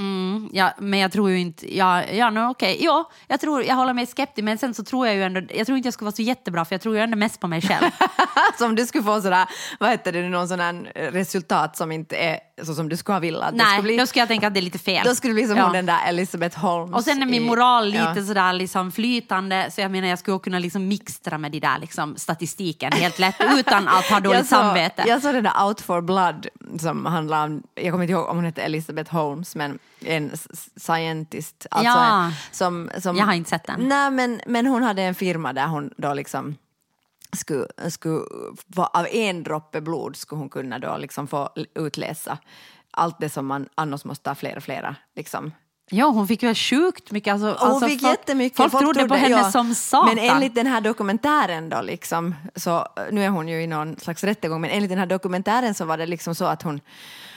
Mm, 0.00 0.48
ja, 0.52 0.72
men 0.78 0.98
jag 0.98 1.12
tror 1.12 1.30
ju 1.30 1.38
inte... 1.38 1.76
Ja, 1.76 2.04
ja 2.04 2.30
no, 2.30 2.50
okej. 2.50 2.76
Ja, 2.80 3.10
jag, 3.26 3.40
tror, 3.40 3.62
jag 3.64 3.74
håller 3.74 3.92
mig 3.92 4.06
skeptisk, 4.06 4.44
men 4.44 4.58
sen 4.58 4.74
så 4.74 4.84
tror 4.84 5.06
jag 5.06 5.16
ju 5.16 5.22
ändå... 5.22 5.40
Jag 5.54 5.66
tror 5.66 5.76
inte 5.76 5.86
jag 5.86 5.94
skulle 5.94 6.06
vara 6.06 6.16
så 6.16 6.22
jättebra, 6.22 6.64
för 6.64 6.74
jag 6.74 6.80
tror 6.80 6.94
ju 6.94 7.00
ändå 7.00 7.16
mest 7.16 7.40
på 7.40 7.46
mig 7.46 7.62
själv. 7.62 7.90
som 8.58 8.66
om 8.66 8.76
du 8.76 8.86
skulle 8.86 9.04
få 9.04 9.20
sådär, 9.20 9.46
vad 9.80 9.90
heter 9.90 10.12
det, 10.12 10.28
någon 10.28 10.48
sån 10.48 10.60
här 10.60 10.92
resultat 10.94 11.76
som 11.76 11.92
inte 11.92 12.16
är 12.16 12.38
så 12.64 12.74
som 12.74 12.88
du 12.88 12.96
skulle 12.96 13.14
ha 13.14 13.20
velat 13.20 13.54
Nej, 13.54 13.66
skulle 13.66 13.82
bli. 13.82 13.96
då 13.96 14.06
ska 14.06 14.18
jag 14.18 14.28
tänka 14.28 14.46
att 14.46 14.54
det 14.54 14.60
är 14.60 14.62
lite 14.62 14.78
fel. 14.78 15.06
Då 15.06 15.14
skulle 15.14 15.30
det 15.30 15.34
bli 15.34 15.46
som 15.48 15.56
Ja. 15.56 15.64
hon 15.64 15.72
den 15.72 15.86
där 15.86 15.98
Elizabeth 16.08 16.58
Holmes. 16.58 16.96
Och 16.96 17.04
sen 17.04 17.22
är 17.22 17.26
min 17.26 17.42
i- 17.42 17.46
moral 17.46 17.86
lite 17.86 18.12
ja. 18.16 18.24
sådär 18.26 18.52
liksom 18.52 18.92
flytande, 18.92 19.70
så 19.70 19.80
jag 19.80 19.90
menar 19.90 20.08
jag 20.08 20.18
skulle 20.18 20.38
kunna 20.38 20.58
liksom 20.58 20.88
mixtra 20.88 21.38
med 21.38 21.52
de 21.52 21.60
där 21.60 21.78
liksom 21.78 22.16
statistiken 22.16 22.92
helt 22.92 23.18
lätt 23.18 23.36
utan 23.58 23.88
att 23.88 24.04
ha 24.04 24.20
dåligt 24.20 24.38
jag 24.38 24.46
såg, 24.46 24.58
samvete. 24.58 25.04
Jag 25.06 25.22
såg 25.22 25.34
den 25.34 25.44
där 25.44 25.64
Out 25.66 25.80
for 25.80 26.00
Blood 26.00 26.46
som 26.80 27.06
handlar 27.06 27.44
om, 27.44 27.62
jag 27.74 27.92
kommer 27.92 28.04
inte 28.04 28.12
ihåg 28.12 28.28
om 28.28 28.36
hon 28.36 28.44
hette 28.44 28.62
Elizabeth 28.62 29.12
Holmes, 29.12 29.56
men 29.56 29.78
en 30.04 30.30
scientist. 30.76 31.66
Alltså 31.70 31.86
Ja. 31.90 32.24
en, 32.24 32.32
som, 32.50 32.90
som, 32.98 33.16
Jag 33.16 33.26
har 33.26 33.32
inte 33.32 33.50
sett 33.50 33.64
den. 33.66 33.88
Nej, 33.88 34.10
men, 34.10 34.40
men 34.46 34.66
hon 34.66 34.82
hade 34.82 35.02
en 35.02 35.14
firma 35.14 35.52
där 35.52 35.66
hon 35.66 35.90
då 35.96 36.14
liksom 36.14 36.56
skulle, 37.32 37.66
skulle 37.90 38.24
få, 38.74 38.82
av 38.84 39.06
en 39.10 39.42
droppe 39.42 39.80
blod 39.80 40.16
skulle 40.16 40.38
hon 40.38 40.48
kunna 40.48 40.78
då 40.78 40.96
liksom 40.96 41.26
få 41.28 41.50
utläsa 41.74 42.38
allt 42.90 43.20
det 43.20 43.28
som 43.28 43.46
man 43.46 43.68
annars 43.74 44.04
måste 44.04 44.24
ta 44.24 44.34
flera, 44.34 44.60
flera 44.60 44.96
liksom, 45.16 45.52
Ja, 45.92 46.06
hon 46.06 46.28
fick 46.28 46.42
ju 46.42 46.54
sjukt 46.54 47.10
mycket. 47.10 47.32
Alltså, 47.32 47.46
hon 47.46 47.70
alltså, 47.70 47.88
fick 47.88 48.00
folk, 48.00 48.12
jättemycket. 48.12 48.56
Folk, 48.56 48.78
trodde 48.78 49.08
på 49.08 49.14
henne 49.14 49.36
ja. 49.36 49.50
som 49.50 49.74
satan. 49.74 50.14
Men 50.14 50.18
enligt 50.18 50.54
den 50.54 50.66
här 50.66 50.80
dokumentären 50.80 51.68
då 51.68 51.82
liksom, 51.82 52.34
så 52.56 52.86
nu 53.10 53.24
är 53.24 53.28
hon 53.28 53.48
ju 53.48 53.62
i 53.62 53.66
någon 53.66 53.96
slags 53.96 54.24
rättegång, 54.24 54.60
men 54.60 54.70
enligt 54.70 54.90
den 54.90 54.98
här 54.98 55.06
dokumentären 55.06 55.74
så 55.74 55.84
var 55.84 55.96
det 55.96 56.06
liksom 56.06 56.34
så 56.34 56.44
att 56.44 56.62
hon 56.62 56.80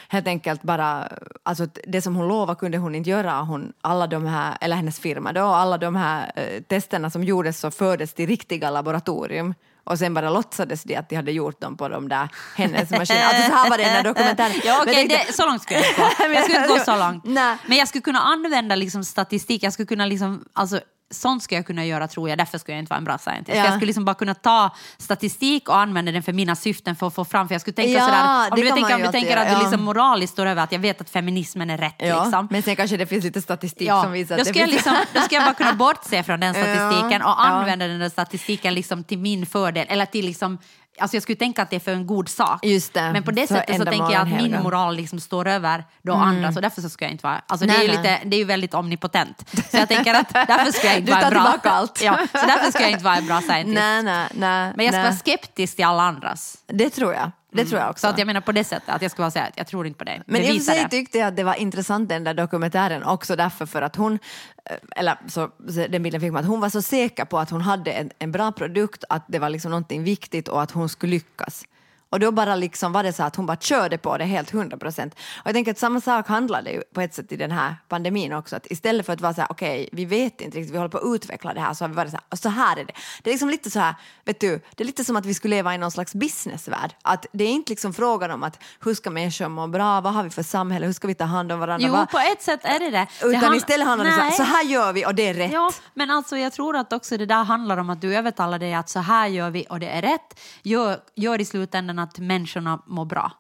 helt 0.10 0.28
enkelt 0.28 0.64
bara, 0.64 1.10
alltså 1.44 1.68
det 1.88 2.02
som 2.02 2.16
hon 2.16 2.28
lovade 2.28 2.60
kunde 2.60 2.78
hon 2.78 2.96
inte 2.96 3.10
göra. 3.10 3.42
Hon, 3.42 3.74
alla 3.82 4.08
de 4.08 4.26
här, 4.26 4.58
eller 4.62 4.76
hennes 4.76 5.00
firma 5.00 5.34
då, 5.34 5.46
alla 5.46 5.78
de 5.78 5.96
här 5.96 6.32
eh, 6.36 6.62
testerna 6.62 7.10
som 7.10 7.24
gjordes 7.24 7.60
så 7.60 7.72
fördes 7.72 8.14
till 8.14 8.28
riktiga 8.28 8.70
laboratorium. 8.70 9.54
Och 9.86 10.00
sen 10.00 10.14
bara 10.14 10.30
låtsades 10.30 10.84
de 10.84 10.96
att 10.96 11.10
de 11.10 11.16
hade 11.16 11.32
gjort 11.32 11.62
dem 11.62 11.78
på 11.78 11.90
de 11.90 12.10
där 12.10 12.30
hennes 12.56 12.90
maskiner. 12.90 13.24
Alltså 13.26 13.44
så 13.52 13.56
här 13.58 13.70
var 13.70 13.78
det 13.78 13.84
i 13.84 13.86
den 13.86 13.96
här 13.96 14.04
dokumentären. 14.04 14.52
Ja, 14.64 14.84
jag 14.86 14.94
tänkte- 14.96 15.24
det, 15.28 15.34
så 15.34 15.46
långt 15.46 15.62
skulle 15.62 15.80
jag 15.80 15.90
inte 15.90 16.02
gå. 16.02 16.34
Jag 16.34 16.44
skulle 16.44 16.58
inte 16.64 16.74
gå 16.74 16.80
så 16.80 16.96
långt. 16.98 17.24
Nej. 17.26 17.58
Men 17.68 17.78
jag 17.78 17.88
skulle 17.88 18.02
kunna 18.02 18.20
använda 18.20 18.76
liksom 18.76 19.04
statistik. 19.04 19.64
Jag 19.64 19.74
skulle 19.74 19.88
kunna 19.88 20.06
liksom, 20.06 20.46
alltså, 20.54 20.80
sånt 21.14 21.44
skulle 21.44 21.58
jag 21.58 21.66
kunna 21.66 21.86
göra 21.86 22.08
tror 22.08 22.30
jag, 22.30 22.38
därför 22.38 22.58
skulle 22.58 22.76
jag 22.76 22.82
inte 22.82 22.90
vara 22.90 22.98
en 22.98 23.04
bra 23.04 23.18
scientist. 23.18 23.58
Ja. 23.58 23.64
Jag 23.64 23.74
skulle 23.74 23.86
liksom 23.86 24.06
bara 24.06 24.16
kunna 24.16 24.34
ta 24.34 24.76
statistik 24.98 25.70
och 25.70 25.78
använda 25.78 26.12
den 26.12 26.24
för 26.24 26.34
mina 26.34 26.56
syften 26.56 26.96
för 26.96 27.08
att 27.08 27.16
få 27.16 27.26
fram, 27.26 27.48
för 27.48 27.56
jag 27.56 27.62
skulle 27.62 27.74
tänka 27.74 27.92
Ja, 27.92 28.06
sådär, 28.06 28.52
om 28.52 28.56
du 28.56 28.68
tänker, 28.68 28.82
man 28.82 28.94
om 28.94 29.02
du 29.02 29.12
tänker 29.12 29.38
att 29.38 29.44
göra, 29.44 29.50
du 29.50 29.52
ja. 29.52 29.60
liksom 29.70 29.82
moraliskt 29.84 30.34
står 30.34 30.46
över 30.46 30.64
att 30.64 30.72
jag 30.72 30.80
vet 30.80 31.02
att 31.02 31.10
feminismen 31.10 31.70
är 31.70 31.78
rätt. 31.78 31.96
Ja, 31.98 32.24
liksom. 32.24 32.48
men 32.52 32.64
sen 32.64 32.76
kanske 32.76 32.98
det 32.98 33.06
finns 33.06 33.24
lite 33.24 33.42
statistik 33.42 33.88
Ja, 33.88 34.04
som 34.04 34.12
visar 34.12 34.36
att 34.36 34.40
det 34.40 34.46
ska 34.46 34.60
finns... 34.60 34.72
liksom, 34.72 34.96
då 35.14 35.20
ska 35.20 35.36
jag 35.36 35.44
bara 35.44 35.54
kunna 35.54 35.74
bortse 35.84 36.24
från 36.24 36.40
den 36.40 36.54
statistiken 36.54 37.22
och 37.22 37.30
Ja, 37.30 37.36
ja. 37.38 37.44
använda 37.44 37.88
den 37.88 38.00
där 38.00 38.10
statistiken 38.10 38.74
liksom 38.74 39.04
till 39.04 39.20
min 39.20 39.46
fördel. 39.46 39.86
Eller 39.90 40.06
till 40.06 40.26
liksom, 40.26 40.58
alltså 41.00 41.16
jag 41.16 41.24
skulle 41.24 41.36
tänka 41.36 41.62
att 41.62 41.70
det 41.70 41.76
är 41.76 41.80
för 41.80 41.92
en 41.92 42.08
god 42.08 42.30
sak. 42.30 42.60
Det, 42.62 42.92
Men 42.96 43.24
på 43.24 43.32
det 43.32 43.48
sättet 43.48 43.78
så 43.78 43.86
tänker 43.86 44.12
jag 44.12 44.22
att 44.22 44.28
min 44.28 44.62
moral 44.64 44.96
liksom 44.96 45.20
står 45.20 45.48
över 45.48 45.84
då 46.02 46.14
andra, 46.14 46.52
så 46.52 46.62
därför 46.62 46.82
så 46.82 46.90
ska 46.90 47.06
jag 47.06 47.12
inte 47.12 47.24
vara... 47.28 47.42
Alltså 47.48 47.68
det, 47.68 47.74
är 47.74 47.78
Nej, 47.78 47.88
ju 47.88 47.94
nej. 47.94 47.98
lite, 47.98 48.20
det 48.30 48.36
är 48.36 48.38
ju 48.38 48.46
väldigt 48.46 48.74
omnipotent. 48.74 49.50
Så 49.72 49.78
jag 49.78 49.88
tänker 49.88 50.14
att 50.14 50.34
därför 50.34 50.72
ska 50.72 50.88
jag 50.88 50.98
inte 50.98 51.06
Du 51.06 51.12
vara 51.12 51.22
tar 51.22 51.28
en 51.28 51.34
bra... 51.34 51.44
tillbaka 51.44 51.70
allt. 51.72 52.02
Ja, 52.04 52.18
så 52.32 52.46
därför 52.48 52.72
ska 52.72 52.82
jag 52.82 52.92
inte 52.92 53.04
vara 53.04 53.16
en 53.16 53.26
bra 53.28 53.42
scientist. 53.48 53.76
Nej, 53.76 54.04
nej, 54.04 54.28
nej. 54.34 54.74
Men 54.76 54.86
jag 54.86 54.94
ska 54.94 55.02
nej. 55.02 55.10
vara 55.10 55.20
skeptisk 55.20 55.76
till 55.76 55.86
alla 55.86 56.04
andras. 56.04 56.58
Det 56.68 56.90
tror 56.90 57.14
jag. 57.14 57.32
Det 57.54 57.66
tror 57.66 57.82
jag 57.82 57.90
också. 57.90 58.08
Så 58.08 58.14
att 58.14 58.18
jag 58.18 58.26
menar 58.26 58.42
på 58.42 58.52
det 58.52 58.64
sättet, 58.64 58.90
att 58.90 59.02
jag 59.02 59.12
bara 59.18 59.32
säga 59.32 59.46
att 59.46 59.58
jag 59.58 59.68
tror 59.68 59.88
inte 59.88 59.98
på 59.98 60.04
dig. 60.04 60.22
Men 60.26 60.42
i 60.42 60.52
och 60.52 60.56
för 60.56 60.74
sig 60.74 60.90
tyckte 60.90 61.18
jag 61.18 61.28
att 61.28 61.36
det 61.36 61.44
var 61.44 61.56
intressant 61.56 62.10
den 62.10 62.24
där 62.24 62.34
dokumentären 62.34 63.04
också 63.04 63.36
därför 63.36 63.66
för 63.66 63.82
att 63.82 63.96
hon, 63.96 64.20
eh, 64.66 64.78
eller 64.96 65.18
så 65.28 65.50
den 65.90 66.04
bilden 66.04 66.22
fick 66.22 66.32
man, 66.32 66.44
att 66.44 66.50
hon 66.50 66.60
var 66.60 66.70
så 66.70 66.82
säker 66.82 67.26
på 67.26 67.40
att 67.40 67.50
hon 67.50 67.62
hade 67.62 67.92
en, 67.92 68.12
en 68.20 68.32
bra 68.32 68.52
produkt, 68.52 69.04
att 69.10 69.26
det 69.28 69.40
var 69.40 69.50
liksom 69.50 69.72
någonting 69.72 70.04
viktigt 70.04 70.48
och 70.48 70.62
att 70.62 70.72
hon 70.72 70.90
skulle 70.90 71.12
lyckas. 71.12 71.66
Och 72.14 72.20
då 72.20 72.32
bara 72.32 72.56
liksom 72.56 72.92
var 72.92 73.04
det 73.04 73.14
så 73.14 73.24
att 73.24 73.36
hon 73.36 73.46
bara 73.46 73.58
körde 73.58 73.98
på 73.98 74.18
det 74.18 74.26
helt 74.26 74.50
hundra 74.52 74.78
procent. 74.78 75.14
Och 75.14 75.48
jag 75.48 75.54
tänker 75.54 75.72
att 75.72 75.78
samma 75.80 76.02
sak 76.02 76.28
handlar 76.28 76.62
det 76.62 76.72
ju 76.72 76.82
på 76.94 77.02
ett 77.02 77.14
sätt 77.14 77.32
i 77.32 77.36
den 77.36 77.52
här 77.52 77.76
pandemin 77.90 78.34
också. 78.34 78.56
Att 78.56 78.72
istället 78.72 79.06
för 79.06 79.14
att 79.14 79.22
vara 79.22 79.34
så 79.34 79.42
här, 79.42 79.48
okej, 79.52 79.90
vi 79.92 80.06
vet 80.06 80.42
inte 80.42 80.58
riktigt, 80.58 80.74
vi 80.74 80.78
håller 80.78 80.90
på 80.90 80.98
att 80.98 81.16
utveckla 81.16 81.54
det 81.54 81.60
här, 81.60 81.74
så 81.74 81.84
har 81.84 81.90
vi 81.90 81.96
varit 81.96 82.12
så 82.12 82.18
här, 82.30 82.38
så 82.38 82.50
här 82.50 82.78
är 82.78 82.86
det. 82.86 82.94
Det 83.24 83.30
är 83.30 83.34
liksom 83.34 83.50
lite 83.50 83.72
så 83.72 83.80
här, 83.80 83.96
vet 84.26 84.40
du, 84.40 84.62
det 84.76 84.84
är 84.84 84.86
lite 84.86 85.04
som 85.06 85.16
att 85.16 85.26
vi 85.26 85.34
skulle 85.34 85.56
leva 85.56 85.76
i 85.76 85.78
någon 85.78 85.92
slags 85.92 86.14
businessvärld. 86.16 86.96
Att 87.02 87.26
det 87.32 87.44
är 87.44 87.50
inte 87.50 87.72
liksom 87.72 87.94
frågan 87.94 88.32
om 88.32 88.44
att 88.44 88.60
hur 88.84 88.94
ska 88.94 89.10
människor 89.10 89.48
må 89.50 89.68
bra, 89.68 90.02
vad 90.02 90.14
har 90.14 90.24
vi 90.24 90.30
för 90.30 90.44
samhälle, 90.44 90.86
hur 90.86 90.94
ska 90.94 91.08
vi 91.08 91.16
ta 91.16 91.24
hand 91.26 91.52
om 91.52 91.60
varandra? 91.60 91.88
Jo, 91.88 91.94
vad- 91.94 92.10
på 92.10 92.20
ett 92.20 92.42
sätt 92.42 92.60
är 92.64 92.80
det 92.80 92.90
det. 92.90 93.08
det 93.22 93.28
Utan 93.28 93.44
hand- 93.44 93.56
istället 93.56 93.88
handlar 93.88 94.06
det 94.06 94.16
så 94.16 94.22
här, 94.22 94.32
så 94.32 94.44
här 94.44 94.64
gör 94.64 94.94
vi 94.94 95.06
och 95.06 95.16
det 95.16 95.28
är 95.28 95.34
rätt. 95.34 95.52
Ja, 95.52 95.72
men 95.94 96.12
alltså 96.12 96.38
jag 96.38 96.54
tror 96.54 96.76
att 96.78 96.94
också 96.94 97.18
det 97.18 97.26
där 97.26 97.44
handlar 97.44 97.78
om 97.78 97.90
att 97.90 98.02
du 98.02 98.16
övertalar 98.16 98.60
dig 98.60 98.74
att 98.74 98.90
så 98.90 99.00
här 99.00 99.28
gör 99.28 99.50
vi 99.50 99.66
och 99.70 99.80
det 99.80 99.90
är 99.90 100.02
rätt. 100.02 100.40
Gör, 100.64 101.00
gör 101.16 101.42
i 101.42 101.46
slutändan 101.46 102.00
att 102.04 102.20
människorna 102.20 102.84
mår 102.88 103.06
bra. 103.06 103.32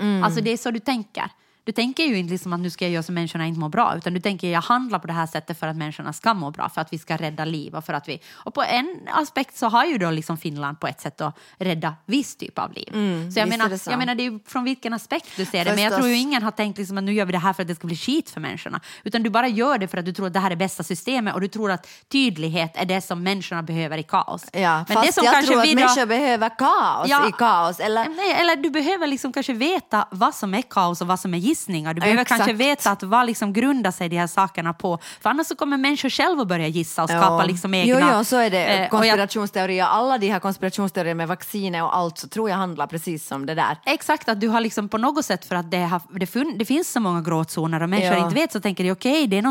Mm. 0.00 0.22
Alltså 0.22 0.40
det 0.40 0.50
är 0.50 0.56
så 0.56 0.70
du 0.70 0.78
tänker. 0.78 1.30
Du 1.66 1.72
tänker 1.72 2.04
ju 2.04 2.18
inte 2.18 2.32
liksom 2.32 2.52
att 2.52 2.60
nu 2.60 2.70
ska 2.70 2.84
jag 2.84 2.92
göra 2.92 3.02
så 3.02 3.12
människorna 3.12 3.46
inte 3.46 3.60
mår 3.60 3.68
bra 3.68 3.94
utan 3.96 4.14
du 4.14 4.20
tänker 4.20 4.50
jag 4.50 4.60
handlar 4.60 4.98
på 4.98 5.06
det 5.06 5.12
här 5.12 5.26
sättet 5.26 5.58
för 5.58 5.66
att 5.68 5.76
människorna 5.76 6.12
ska 6.12 6.34
må 6.34 6.50
bra, 6.50 6.68
för 6.68 6.80
att 6.80 6.92
vi 6.92 6.98
ska 6.98 7.16
rädda 7.16 7.44
liv 7.44 7.74
och 7.74 7.84
för 7.84 7.92
att 7.92 8.08
vi... 8.08 8.20
Och 8.32 8.54
på 8.54 8.62
en 8.62 8.98
aspekt 9.12 9.56
så 9.56 9.66
har 9.68 9.84
ju 9.84 9.98
då 9.98 10.10
liksom 10.10 10.36
Finland 10.38 10.80
på 10.80 10.86
ett 10.86 11.00
sätt 11.00 11.20
att 11.20 11.38
rädda 11.58 11.94
viss 12.06 12.36
typ 12.36 12.58
av 12.58 12.72
liv. 12.72 12.88
så 12.92 12.96
jag 12.98 13.02
Mm, 13.02 13.26
visst 13.28 13.38
är 13.38 13.46
menar, 13.46 13.76
så. 13.76 13.90
jag 13.90 13.98
menar 13.98 14.14
det 14.14 14.22
är 14.22 14.30
ju 14.30 14.38
från 14.46 14.64
vilken 14.64 14.92
aspekt 14.92 15.26
du 15.36 15.44
ser 15.44 15.64
det, 15.64 15.74
men 15.74 15.84
jag 15.84 15.96
tror 15.96 16.08
ju 16.08 16.14
ingen 16.16 16.42
har 16.42 16.50
tänkt 16.50 16.78
liksom 16.78 16.98
att 16.98 17.04
nu 17.04 17.12
gör 17.12 17.24
vi 17.24 17.32
det 17.32 17.38
här 17.38 17.52
för 17.52 17.62
att 17.62 17.68
det 17.68 17.74
ska 17.74 17.86
bli 17.86 17.96
skit 17.96 18.30
för 18.30 18.40
människorna. 18.40 18.80
Utan 19.04 19.22
du 19.22 19.30
bara 19.30 19.48
gör 19.48 19.78
det 19.78 19.88
för 19.88 19.98
att 19.98 20.04
du 20.04 20.12
tror 20.12 20.26
att 20.26 20.32
det 20.32 20.40
här 20.40 20.50
är 20.50 20.56
bästa 20.56 20.82
systemet 20.82 21.34
och 21.34 21.40
du 21.40 21.48
tror 21.48 21.70
att 21.70 21.88
tydlighet 22.08 22.70
är 22.74 22.84
det 22.84 23.00
som 23.00 23.22
människorna 23.22 23.62
behöver 23.62 23.98
i 23.98 24.02
kaos. 24.02 24.44
Ja, 24.52 24.76
Men 24.88 24.94
fast 24.96 25.06
det 25.06 25.12
som 25.12 25.24
jag 25.24 25.32
kanske 25.34 25.52
tror 25.52 25.62
att 25.62 25.68
då- 25.68 25.74
människor 25.74 26.06
behöver 26.06 26.48
kaos 26.58 27.08
Ja. 27.08 27.28
i 27.28 27.32
kaos. 27.32 27.80
Eller, 27.80 28.08
Nej, 28.08 28.32
eller 28.32 28.56
du 28.56 28.70
behöver 28.70 29.06
liksom 29.06 29.32
kanske 29.32 29.52
veta 29.52 30.08
vad 30.10 30.34
som 30.34 30.54
är 30.54 30.62
kaos 30.62 31.00
och 31.00 31.06
vad 31.06 31.20
som 31.20 31.34
är 31.34 31.38
gissningar. 31.56 31.94
Du 31.94 32.00
behöver 32.00 32.22
Exakt. 32.22 32.38
kanske 32.38 32.56
veta 32.56 32.90
att 32.90 33.02
vad 33.02 33.26
liksom 33.26 33.52
grundar 33.52 33.90
sig 33.90 34.08
de 34.08 34.16
här 34.18 34.26
sakerna 34.26 34.72
på. 34.72 34.98
För 35.20 35.30
annars 35.30 35.46
så 35.46 35.56
kommer 35.56 35.76
människor 35.76 36.08
själva 36.10 36.44
börja 36.44 36.66
gissa 36.68 37.02
och 37.02 37.10
skapa 37.10 37.44
liksom 37.44 37.74
egna... 37.74 38.00
Jo, 38.00 38.06
jo, 38.18 38.24
så 38.24 38.36
är 38.36 38.50
det. 38.50 38.64
eh, 38.66 38.88
Konspirationsteorier, 38.88 39.84
alla 39.84 40.18
de 40.18 40.28
här 40.30 40.40
konspirationsteorier 40.40 41.14
med 41.14 41.28
vacciner 41.28 41.82
och 41.82 41.96
allt 41.96 42.18
så 42.18 42.28
tror 42.28 42.50
jag 42.50 42.56
handlar 42.56 42.86
precis 42.86 43.26
som 43.26 43.46
det 43.46 43.54
där. 43.54 43.78
Exakt, 43.86 44.28
att 44.28 44.40
du 44.40 44.48
har 44.48 44.60
liksom 44.60 44.88
på 44.88 44.98
något 44.98 45.24
sätt 45.24 45.44
för 45.44 45.54
att 45.56 45.70
det, 45.70 45.76
har, 45.78 46.00
det, 46.20 46.26
fun, 46.26 46.54
det 46.58 46.64
finns 46.64 46.92
så 46.92 47.00
många 47.00 47.20
gråzoner 47.20 47.82
och 47.82 47.88
människor 47.88 48.16
Ja. 48.18 48.24
inte 48.24 48.34
vet 48.34 48.52
så 48.52 48.60
tänker 48.60 48.84
de 48.84 48.90
okej, 48.92 49.26
det, 49.26 49.36
är 49.38 49.42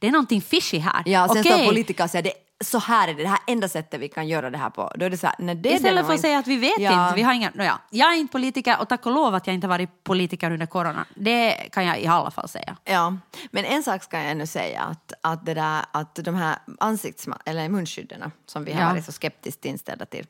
det 0.00 0.06
är 0.06 0.10
någonting 0.12 0.40
fishy 0.42 0.78
här. 0.78 1.02
Ja, 1.06 1.28
sen 1.28 1.40
Okej. 1.40 1.52
står 1.52 1.66
politiker 1.66 2.04
och 2.04 2.10
säger 2.10 2.22
det 2.22 2.32
så 2.64 2.78
här 2.78 3.08
är 3.08 3.14
det, 3.14 3.22
det 3.22 3.28
här 3.28 3.38
enda 3.46 3.68
sättet 3.68 4.00
vi 4.00 4.08
kan 4.08 4.28
göra 4.28 4.50
det 4.50 4.58
här 4.58 4.70
på. 4.70 4.92
Då 4.94 5.04
är 5.06 5.10
det 5.10 5.18
så 5.18 5.26
här, 5.26 5.36
nej, 5.38 5.54
det 5.54 5.68
Istället 5.72 6.06
för 6.06 6.14
att 6.14 6.20
säga 6.20 6.38
att 6.38 6.46
vi 6.46 6.56
vet 6.56 6.78
Ja. 6.78 7.04
inte, 7.06 7.16
vi 7.16 7.22
har 7.22 7.32
inga, 7.32 7.50
no, 7.54 7.62
ja, 7.62 7.78
jag 7.90 8.12
är 8.12 8.16
inte 8.16 8.32
politiker 8.32 8.80
och 8.80 8.88
tack 8.88 9.06
och 9.06 9.12
lov 9.12 9.34
att 9.34 9.46
jag 9.46 9.54
inte 9.54 9.66
varit 9.68 10.04
politiker 10.04 10.50
under 10.50 10.66
corona. 10.66 11.04
Det 11.14 11.52
kan 11.72 11.86
jag 11.86 12.00
i 12.00 12.06
alla 12.06 12.30
fall 12.30 12.48
säga. 12.48 12.76
Ja, 12.84 13.16
men 13.50 13.64
en 13.64 13.82
sak 13.82 14.02
ska 14.02 14.16
jag 14.22 14.30
ännu 14.30 14.46
säga 14.46 14.80
att, 14.82 15.12
att, 15.22 15.46
det 15.46 15.54
där, 15.54 15.84
att 15.92 16.14
de 16.14 16.34
här 16.34 16.56
ansiktsma- 16.80 17.38
eller 17.44 17.68
munskydden 17.68 18.30
som 18.46 18.64
vi 18.64 18.72
har 18.72 18.80
Ja. 18.82 18.88
varit 18.88 19.04
så 19.04 19.12
skeptiskt 19.12 19.64
inställda 19.64 20.06
till. 20.06 20.26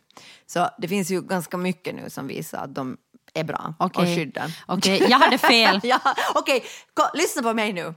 Så 0.47 0.69
det 0.79 0.89
finns 0.89 1.11
ju 1.11 1.23
ganska 1.23 1.57
mycket 1.57 1.95
nu 1.95 2.11
som 2.11 2.27
visar 2.27 2.59
att 2.65 2.75
de 2.75 2.97
är 3.35 3.45
bra 3.45 3.75
och 3.79 3.87
Okej, 3.87 4.17
skyddar. 4.17 4.57
Okej, 4.67 5.07
jag 5.11 5.19
hade 5.19 5.39
fel. 5.39 5.81
ja, 5.85 5.99
Okej, 6.35 6.65
ko- 6.95 7.11
lyssna 7.19 7.43
på 7.43 7.55
mig 7.55 7.73
nu. 7.73 7.95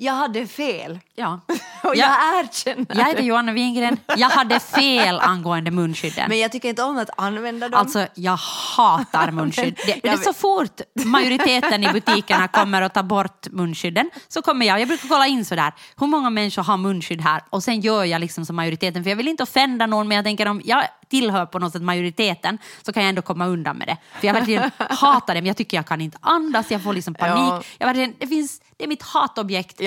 Jag 0.00 0.12
hade 0.12 0.46
fel. 0.46 0.98
Ja. 1.14 1.40
Och 1.88 1.96
Jag, 1.96 2.10
jag 2.10 2.44
erkänner 2.44 2.86
jag 2.88 3.04
heter 3.04 3.16
det. 3.16 3.26
Johanna 3.26 3.52
Wingren. 3.52 3.96
Jag 4.16 4.28
hade 4.28 4.60
fel 4.60 5.18
angående 5.22 5.70
munskydden. 5.70 6.28
Men 6.28 6.38
jag 6.38 6.52
tycker 6.52 6.68
inte 6.68 6.82
om 6.82 6.98
att 6.98 7.10
använda 7.16 7.68
dem. 7.68 7.80
Alltså, 7.80 8.06
jag 8.14 8.36
hatar 8.76 9.30
munskydd. 9.30 9.78
Det, 9.86 9.92
det 10.02 10.08
är 10.08 10.16
så 10.16 10.32
fort 10.32 10.80
majoriteten 11.04 11.84
i 11.84 11.92
butikerna 11.92 12.48
kommer 12.48 12.82
att 12.82 12.94
ta 12.94 13.02
bort 13.02 13.46
munskydden 13.50 14.10
så 14.28 14.42
kommer 14.42 14.66
jag, 14.66 14.80
jag 14.80 14.88
brukar 14.88 15.08
kolla 15.08 15.26
in 15.26 15.44
sådär, 15.44 15.72
hur 15.96 16.06
många 16.06 16.30
människor 16.30 16.62
har 16.62 16.76
munskydd 16.76 17.20
här? 17.20 17.42
Och 17.50 17.62
sen 17.62 17.80
gör 17.80 18.04
jag 18.04 18.20
liksom 18.20 18.46
som 18.46 18.56
majoriteten, 18.56 19.02
för 19.02 19.10
jag 19.10 19.16
vill 19.16 19.28
inte 19.28 19.42
offenda 19.42 19.86
någon, 19.86 20.08
men 20.08 20.16
jag 20.16 20.24
tänker 20.24 20.48
om 20.48 20.62
jag 20.64 20.84
tillhör 21.10 21.46
på 21.46 21.58
något 21.58 21.72
sätt 21.72 21.82
majoriteten 21.82 22.58
så 22.82 22.92
kan 22.92 23.02
jag 23.02 23.08
ändå 23.08 23.22
komma 23.22 23.46
undan 23.46 23.76
med 23.76 23.88
det. 23.88 23.96
För 24.20 24.26
jag 24.26 24.34
verkligen 24.34 24.70
hatar 24.78 25.34
det, 25.34 25.40
men 25.40 25.46
jag 25.46 25.56
tycker 25.56 25.76
jag 25.76 25.86
kan 25.86 26.00
inte 26.00 26.18
andas, 26.20 26.70
jag 26.70 26.82
får 26.82 26.92
liksom 26.92 27.14
panik. 27.14 27.52
Ja. 27.52 27.62
Jag 27.78 27.86
verkligen, 27.86 28.14
det, 28.18 28.26
finns, 28.26 28.60
det 28.78 28.84
är 28.84 28.88
mitt 28.88 29.02
hatobjekt 29.02 29.80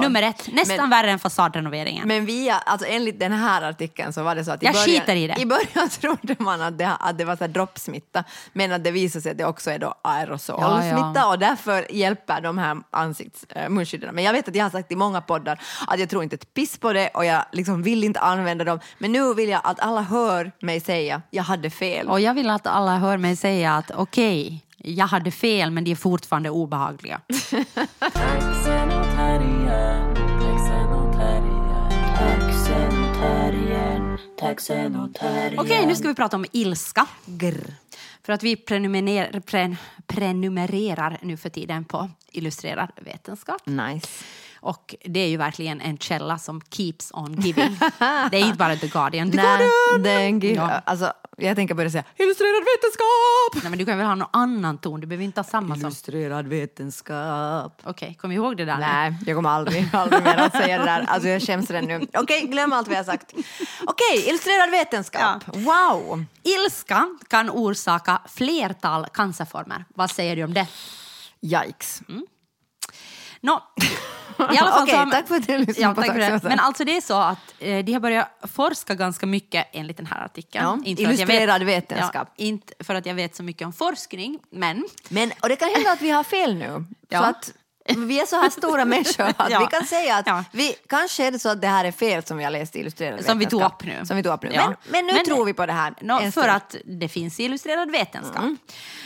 nummer 0.00 0.22
ett, 0.22 0.48
nästan 0.52 0.76
Men- 0.76 0.90
värre 0.90 1.10
än 1.10 1.18
fasadrenoveringen. 1.18 2.08
Men 2.08 2.26
via, 2.26 2.54
alltså 2.54 2.86
enligt 2.88 3.20
den 3.20 3.32
här 3.32 3.62
artikeln 3.62 4.12
så 4.12 4.22
var 4.22 4.34
det 4.34 4.44
så 4.44 4.50
att 4.50 4.62
i 4.62 4.66
Jag 4.66 4.74
början, 4.74 5.16
i 5.16 5.26
det. 5.26 5.40
i 5.40 5.46
början 5.46 5.88
trodde 6.00 6.36
man 6.38 6.60
att 6.62 6.78
det, 6.78 6.90
att 7.00 7.18
det 7.18 7.24
var 7.24 7.36
så 7.36 7.46
droppsmitta 7.46 8.24
men 8.52 8.72
att 8.72 8.84
det 8.84 8.90
visade 8.90 9.22
sig 9.22 9.32
att 9.32 9.38
det 9.38 9.44
också 9.44 9.70
är 9.70 9.78
då 9.78 9.94
aerosolsmitta 10.02 10.96
Ja, 10.98 11.12
ja. 11.14 11.26
och 11.30 11.38
därför 11.38 11.92
hjälper 11.92 12.40
de 12.40 12.58
här 12.58 12.76
ansikts, 12.90 13.44
äh, 13.44 13.68
munskydden. 13.68 14.14
Men 14.14 14.24
jag 14.24 14.32
vet 14.32 14.48
att 14.48 14.54
jag 14.54 14.64
har 14.64 14.70
sagt 14.70 14.92
i 14.92 14.96
många 14.96 15.20
poddar 15.20 15.60
att 15.86 16.00
jag 16.00 16.08
tror 16.10 16.22
inte 16.22 16.34
ett 16.36 16.54
piss 16.54 16.78
på 16.78 16.92
det 16.92 17.08
och 17.08 17.24
jag 17.24 17.44
liksom 17.52 17.82
vill 17.82 18.04
inte 18.04 18.20
använda 18.20 18.64
dem. 18.64 18.80
Men 18.98 19.12
nu 19.12 19.34
vill 19.34 19.48
jag 19.48 19.60
att 19.64 19.80
alla 19.80 20.00
hör 20.00 20.52
mig 20.60 20.80
säga 20.80 21.22
jag 21.30 21.42
hade 21.42 21.70
fel. 21.70 22.08
Och 22.08 22.20
jag 22.20 22.34
vill 22.34 22.50
att 22.50 22.66
alla 22.66 22.96
hör 22.98 23.16
mig 23.16 23.36
säga 23.36 23.74
att 23.76 23.90
okej, 23.90 24.64
jag 24.84 25.06
hade 25.06 25.30
fel 25.30 25.70
men 25.70 25.84
de 25.84 25.90
är 25.90 25.94
fortfarande 25.96 26.50
obehagliga. 26.50 27.20
Okej, 35.56 35.86
nu 35.86 35.94
ska 35.94 36.08
vi 36.08 36.14
prata 36.14 36.36
om 36.36 36.46
ilska. 36.52 37.06
Grr. 37.26 37.74
För 38.22 38.32
att 38.32 38.42
vi 38.42 38.56
prenumerer, 38.56 39.40
pre, 39.40 39.76
prenumererar 40.06 41.18
nu 41.22 41.36
för 41.36 41.48
tiden 41.48 41.84
på 41.84 42.10
illustrerad 42.32 42.90
vetenskap. 42.96 43.66
Nice. 43.66 44.08
Och 44.64 44.94
det 45.04 45.20
är 45.20 45.28
ju 45.28 45.36
verkligen 45.36 45.80
en 45.80 45.98
källa 45.98 46.38
som 46.38 46.60
keeps 46.70 47.10
on 47.14 47.34
giving. 47.40 47.78
Det 48.30 48.36
är 48.36 48.40
inte 48.46 48.58
bara 48.58 48.76
The 48.76 48.86
Guardian. 48.86 49.30
The 49.30 49.36
Nej, 49.36 50.32
Guardian! 50.32 50.54
Ja. 50.54 50.82
Alltså, 50.84 51.12
jag 51.36 51.56
tänker 51.56 51.74
börja 51.74 51.90
säga 51.90 52.04
illustrerad 52.16 52.64
vetenskap! 52.64 53.62
Nej, 53.62 53.70
men 53.70 53.78
du 53.78 53.84
kan 53.84 53.98
väl 53.98 54.06
ha 54.06 54.14
någon 54.14 54.28
annan 54.32 54.78
ton, 54.78 55.00
du 55.00 55.06
behöver 55.06 55.24
inte 55.24 55.40
ha 55.40 55.44
samma 55.44 55.74
som... 55.74 55.80
Illustrerad 55.80 56.46
vetenskap. 56.46 57.82
Okej, 57.84 58.14
kom 58.20 58.32
ihåg 58.32 58.56
det 58.56 58.64
där 58.64 58.74
nu. 58.74 58.80
Nej, 58.80 59.14
jag 59.26 59.36
kommer 59.36 59.50
aldrig, 59.50 59.88
aldrig 59.92 60.22
mer 60.22 60.36
att 60.36 60.52
säga 60.52 60.78
det 60.78 60.84
där. 60.84 61.04
Alltså 61.08 61.28
jag 61.28 61.42
skäms 61.42 61.70
redan 61.70 61.88
nu. 61.88 62.06
Okej, 62.14 62.46
glöm 62.46 62.72
allt 62.72 62.88
jag 62.88 62.96
har 62.96 63.04
sagt. 63.04 63.32
Okej, 63.86 64.28
illustrerad 64.28 64.70
vetenskap. 64.70 65.42
Wow! 65.46 66.24
Ilska 66.42 67.08
kan 67.28 67.50
orsaka 67.50 68.22
flertal 68.28 69.06
cancerformer. 69.12 69.84
Vad 69.94 70.10
säger 70.10 70.36
du 70.36 70.44
om 70.44 70.54
det? 70.54 70.66
Yikes. 71.40 72.02
Nå, 73.40 73.62
i 74.38 74.58
alla 74.58 74.70
fall 74.70 74.88
så 74.88 74.96
har- 74.96 75.10
tack 75.10 75.28
för 75.28 75.34
att 75.36 75.46
du 75.46 75.58
lyssnade 75.58 75.80
ja, 75.80 75.94
på 75.94 76.02
tack. 76.02 76.42
Men 76.42 76.60
alltså 76.60 76.84
det 76.84 76.96
är 76.96 77.00
så 77.00 77.14
att 77.14 77.54
eh, 77.58 77.84
de 77.84 77.92
har 77.92 78.00
börjat 78.00 78.28
forska 78.42 78.94
ganska 78.94 79.26
mycket 79.26 79.66
enligt 79.72 79.96
den 79.96 80.06
här 80.06 80.24
artikeln. 80.24 80.64
Ja, 80.64 80.78
jag 80.84 81.00
illustrerad 81.00 81.62
vet, 81.62 81.92
vetenskap. 81.92 82.28
Ja, 82.36 82.44
inte 82.44 82.74
för 82.80 82.94
att 82.94 83.06
jag 83.06 83.14
vet 83.14 83.36
så 83.36 83.42
mycket 83.42 83.66
om 83.66 83.72
forskning, 83.72 84.38
men 84.50 84.84
Men, 85.08 85.32
och 85.42 85.48
det 85.48 85.56
kan 85.56 85.70
hända 85.70 85.92
att 85.92 86.02
vi 86.02 86.10
har 86.10 86.24
fel 86.24 86.54
nu. 86.54 86.84
Ja. 87.08 87.18
Så 87.18 87.24
att 87.24 87.52
vi 87.88 88.20
är 88.20 88.26
så 88.26 88.36
här 88.36 88.50
stora 88.50 88.84
människor 88.84 89.24
att 89.36 89.50
Ja. 89.50 89.58
vi 89.60 89.76
kan 89.78 89.86
säga 89.86 90.16
att 90.16 90.26
Ja. 90.26 90.44
vi, 90.52 90.74
kanske 90.88 91.26
är 91.26 91.30
det 91.30 91.38
så 91.38 91.48
att 91.48 91.60
det 91.60 91.66
här 91.68 91.84
är 91.84 91.92
fel 91.92 92.24
som 92.24 92.36
vi 92.36 92.44
har 92.44 92.50
läst 92.50 92.76
i 92.76 92.80
illustrerad 92.80 93.24
som 93.24 93.38
vi 93.38 93.46
tog 93.46 93.60
vetenskap. 93.60 93.82
upp 93.82 93.86
nu. 94.00 94.06
Som 94.06 94.16
vi 94.16 94.22
tog 94.22 94.32
upp 94.34 94.42
nu. 94.42 94.50
Ja. 94.52 94.66
Men, 94.88 95.06
men 95.06 95.14
nu 95.14 95.20
tror 95.20 95.44
vi 95.44 95.52
på 95.54 95.66
det 95.66 95.72
här. 95.72 95.94
En 96.22 96.32
för 96.32 96.48
att 96.48 96.76
det 96.84 97.08
finns 97.08 97.40
illustrerad 97.40 97.90
vetenskap. 97.90 98.38
Mm. 98.38 98.56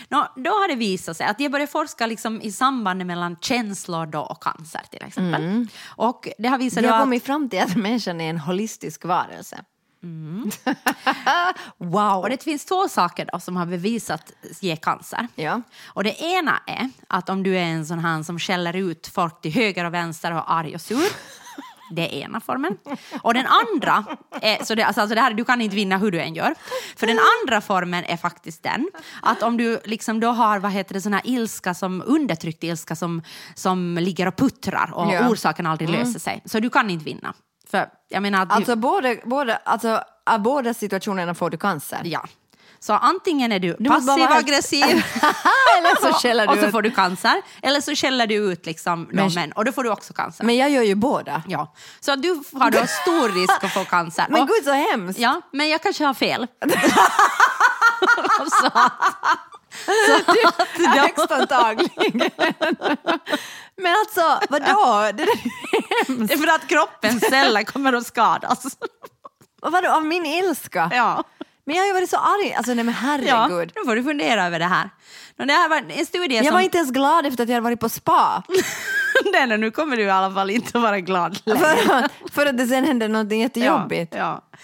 Nå, 0.08 0.32
då 0.36 0.50
har 0.50 0.68
det 0.68 0.74
visat 0.74 1.16
sig 1.16 1.26
att 1.26 1.38
de 1.38 1.48
börjat 1.48 1.70
forska 1.70 2.06
liksom 2.06 2.40
i 2.42 2.52
sambandet 2.52 3.06
mellan 3.06 3.36
känslor 3.40 4.16
och 4.16 4.42
cancer 4.42 4.82
till 4.90 5.02
exempel. 5.06 5.66
Och 5.86 6.28
det 6.38 6.48
har 6.48 6.58
visat 6.58 6.82
Vi 6.82 6.86
då 6.86 6.92
har 6.92 7.00
kommit 7.00 7.24
fram 7.24 7.48
till 7.50 7.60
att 7.60 7.76
människan 7.76 8.20
är 8.20 8.30
en 8.30 8.38
holistisk 8.38 9.04
varelse. 9.04 9.58
wow! 11.78 12.20
Och 12.22 12.30
det 12.30 12.42
finns 12.42 12.64
två 12.64 12.88
saker 12.88 13.28
då 13.32 13.40
som 13.40 13.56
har 13.56 13.66
bevisat 13.66 14.32
ge 14.60 14.76
cancer. 14.76 15.28
Ja. 15.34 15.62
Och 15.86 16.04
det 16.04 16.20
ena 16.22 16.60
är 16.66 16.90
att 17.08 17.28
om 17.28 17.42
du 17.42 17.56
är 17.56 17.62
en 17.64 17.86
sån 17.86 17.98
här 17.98 18.22
som 18.22 18.38
skäller 18.38 18.76
ut 18.76 19.06
folk 19.06 19.40
till 19.40 19.52
höger 19.52 19.84
och 19.84 19.94
vänster 19.94 20.32
och 20.32 20.38
är 20.38 20.44
arg 20.46 20.74
och 20.74 20.80
sur. 20.80 21.08
Det 21.90 22.02
är 22.02 22.24
ena 22.24 22.40
formen. 22.40 22.76
Och 23.22 23.34
den 23.34 23.46
andra, 23.46 24.04
är, 24.42 24.64
så 24.64 24.74
det, 24.74 24.82
alltså 24.82 25.06
det 25.06 25.20
här, 25.20 25.34
du 25.34 25.44
kan 25.44 25.60
inte 25.60 25.76
vinna 25.76 25.98
hur 25.98 26.10
du 26.10 26.20
än 26.20 26.34
gör. 26.34 26.54
För 26.96 27.06
den 27.06 27.18
andra 27.42 27.60
formen 27.60 28.04
är 28.04 28.16
faktiskt 28.16 28.62
den 28.62 28.88
att 29.22 29.42
om 29.42 29.56
du 29.56 29.80
liksom 29.84 30.20
då 30.20 30.28
har 30.28 30.58
vad 30.58 30.72
heter 30.72 30.94
det, 30.94 31.00
sån 31.00 31.12
här 31.12 31.22
ilska 31.24 31.74
som 31.74 32.02
undertryckt 32.06 32.64
ilska 32.64 32.96
som, 32.96 33.22
som 33.54 33.94
ligger 34.00 34.28
och 34.28 34.36
puttrar 34.36 34.90
och 34.94 35.12
Ja. 35.14 35.28
orsaken 35.28 35.66
aldrig 35.66 35.90
löser 35.90 36.20
sig. 36.20 36.42
Så 36.44 36.60
du 36.60 36.70
kan 36.70 36.90
inte 36.90 37.04
vinna. 37.04 37.34
För 37.70 37.88
jag 38.08 38.22
menar 38.22 38.46
du, 38.46 38.52
Alltså, 38.54 38.76
både, 38.76 39.20
både, 39.24 39.56
alltså 39.56 40.02
av 40.30 40.40
båda 40.40 40.74
situationerna 40.74 41.34
får 41.34 41.50
du 41.50 41.56
cancer. 41.56 42.00
Ja. 42.04 42.24
Så 42.80 42.92
antingen 42.92 43.52
är 43.52 43.58
du, 43.58 43.76
Du 43.78 43.90
passiv 43.90 44.26
aggressiv 44.30 44.84
Eller 45.78 46.00
så 46.12 46.12
skäller 46.18 46.46
du 46.46 46.52
och 46.52 46.58
så 46.58 46.64
ut. 46.66 46.70
får 46.72 46.82
du 46.82 46.90
cancer. 46.90 47.42
Eller 47.62 47.80
så 47.80 47.94
skäller 47.94 48.26
du 48.26 48.34
ut 48.34 48.66
liksom 48.66 49.08
Men- 49.12 49.34
män 49.34 49.52
och 49.52 49.64
då 49.64 49.72
får 49.72 49.84
du 49.84 49.90
också 49.90 50.12
cancer. 50.12 50.44
Men 50.44 50.56
jag 50.56 50.70
gör 50.70 50.82
ju 50.82 50.94
båda. 50.94 51.42
ja. 51.48 51.74
Så 52.00 52.16
du 52.16 52.42
har 52.52 52.70
då 52.70 52.86
stor 52.86 53.28
risk 53.40 53.64
att 53.64 53.72
få 53.72 53.84
cancer. 53.84 54.26
Men 54.28 54.42
Och- 54.42 54.48
gud 54.48 54.64
så 54.64 54.72
hemskt. 54.72 55.18
Ja, 55.18 55.40
men 55.52 55.68
jag 55.68 55.82
kanske 55.82 56.04
har 56.04 56.14
fel. 56.14 56.46
så 58.50 58.66
att, 58.66 58.82
så 60.06 60.14
att 60.62 60.96
Högst 60.98 61.30
antagligen. 61.32 62.30
Men 63.78 63.92
alltså, 63.92 64.46
vadå? 64.50 65.12
Det 65.16 65.24
där, 65.24 65.38
det 66.26 66.34
är 66.34 66.38
för 66.38 66.54
att 66.54 66.68
kroppens 66.68 67.20
celler 67.30 67.62
kommer 67.64 67.92
att 67.92 68.06
skadas. 68.06 68.78
vadå, 69.62 69.90
av 69.90 70.04
min 70.06 70.26
ilska? 70.26 70.90
ja. 70.94 71.24
Men 71.64 71.76
jag 71.76 71.82
har 71.82 71.86
ju 71.86 71.92
varit 71.94 72.10
så 72.10 72.16
arg. 72.16 72.54
Alltså 72.54 72.74
nej 72.74 72.84
men 72.84 72.94
ja, 72.94 73.00
herregud. 73.00 73.72
nu 73.76 73.84
får 73.84 73.96
du 73.96 74.04
fundera 74.04 74.46
över 74.46 74.58
det 74.58 74.64
här. 74.64 74.90
Och 75.38 75.46
Det 75.46 75.52
här 75.52 75.68
var 75.68 75.76
en 75.76 76.06
studie 76.06 76.36
Jag 76.36 76.44
som... 76.44 76.54
var 76.54 76.60
inte 76.60 76.78
ens 76.78 76.90
glad 76.90 77.26
efter 77.26 77.42
att 77.42 77.48
jag 77.48 77.54
hade 77.56 77.64
varit 77.64 77.80
på 77.80 77.88
spa. 77.88 78.42
Nej, 79.32 79.58
nu 79.58 79.70
kommer 79.70 79.96
du 79.96 80.02
i 80.02 80.10
alla 80.10 80.34
fall 80.34 80.50
inte 80.50 80.78
att 80.78 80.82
vara 80.82 81.00
glad 81.00 81.38
längre. 81.44 81.58
för, 81.58 81.94
att, 81.94 82.12
för 82.32 82.46
att 82.46 82.58
det 82.58 82.66
sen 82.66 82.84
hände 82.84 83.08
något 83.08 83.32
jättejobbigt. 83.32 84.14
Ja, 84.14 84.42
ja. 84.52 84.58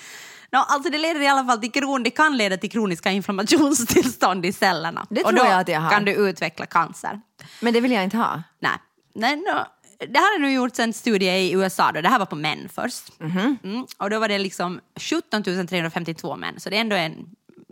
Nå, 0.53 0.59
alltså 0.59 0.91
det 0.91 0.99
leder 0.99 1.21
i 1.21 1.27
alla 1.29 1.45
fall 1.45 1.59
till 1.61 1.73
kron, 1.73 2.03
det 2.03 2.11
kan 2.11 2.37
leda 2.37 2.57
till 2.57 2.71
kroniska 2.71 3.11
inflammationstillstånd 3.11 4.47
i 4.47 4.53
cellerna. 4.53 5.07
Det 5.11 5.23
och 5.23 5.29
tror 5.31 5.39
då 5.39 5.45
jag 5.45 5.61
att 5.61 5.69
jag 5.69 5.81
har. 5.81 5.91
kan 5.91 6.05
du 6.05 6.13
utveckla 6.15 6.67
cancer. 6.67 7.21
Men 7.61 7.73
det 7.75 7.81
vill 7.81 7.93
jag 7.93 8.05
inte 8.05 8.17
ha. 8.17 8.43
Nej. 8.61 8.73
Nej 9.15 9.37
nå, 9.37 9.67
det 9.99 10.19
här 10.19 10.33
har 10.35 10.39
nu 10.39 10.53
gjorts 10.53 10.81
en 10.81 10.93
studie 10.93 11.31
i 11.31 11.53
USA, 11.53 11.93
då. 11.93 12.01
det 12.01 12.09
här 12.09 12.19
var 12.19 12.27
på 12.27 12.37
män 12.37 12.69
först. 12.75 13.21
Mhm. 13.21 13.57
Mm, 13.65 13.87
och 13.99 14.11
då 14.11 14.19
var 14.19 14.29
det 14.29 14.39
liksom 14.39 14.81
17 15.01 15.43
352 15.43 16.37
män, 16.37 16.61
så 16.61 16.71
det 16.71 16.77
är 16.77 16.81
ändå 16.81 16.97
en, 16.97 17.13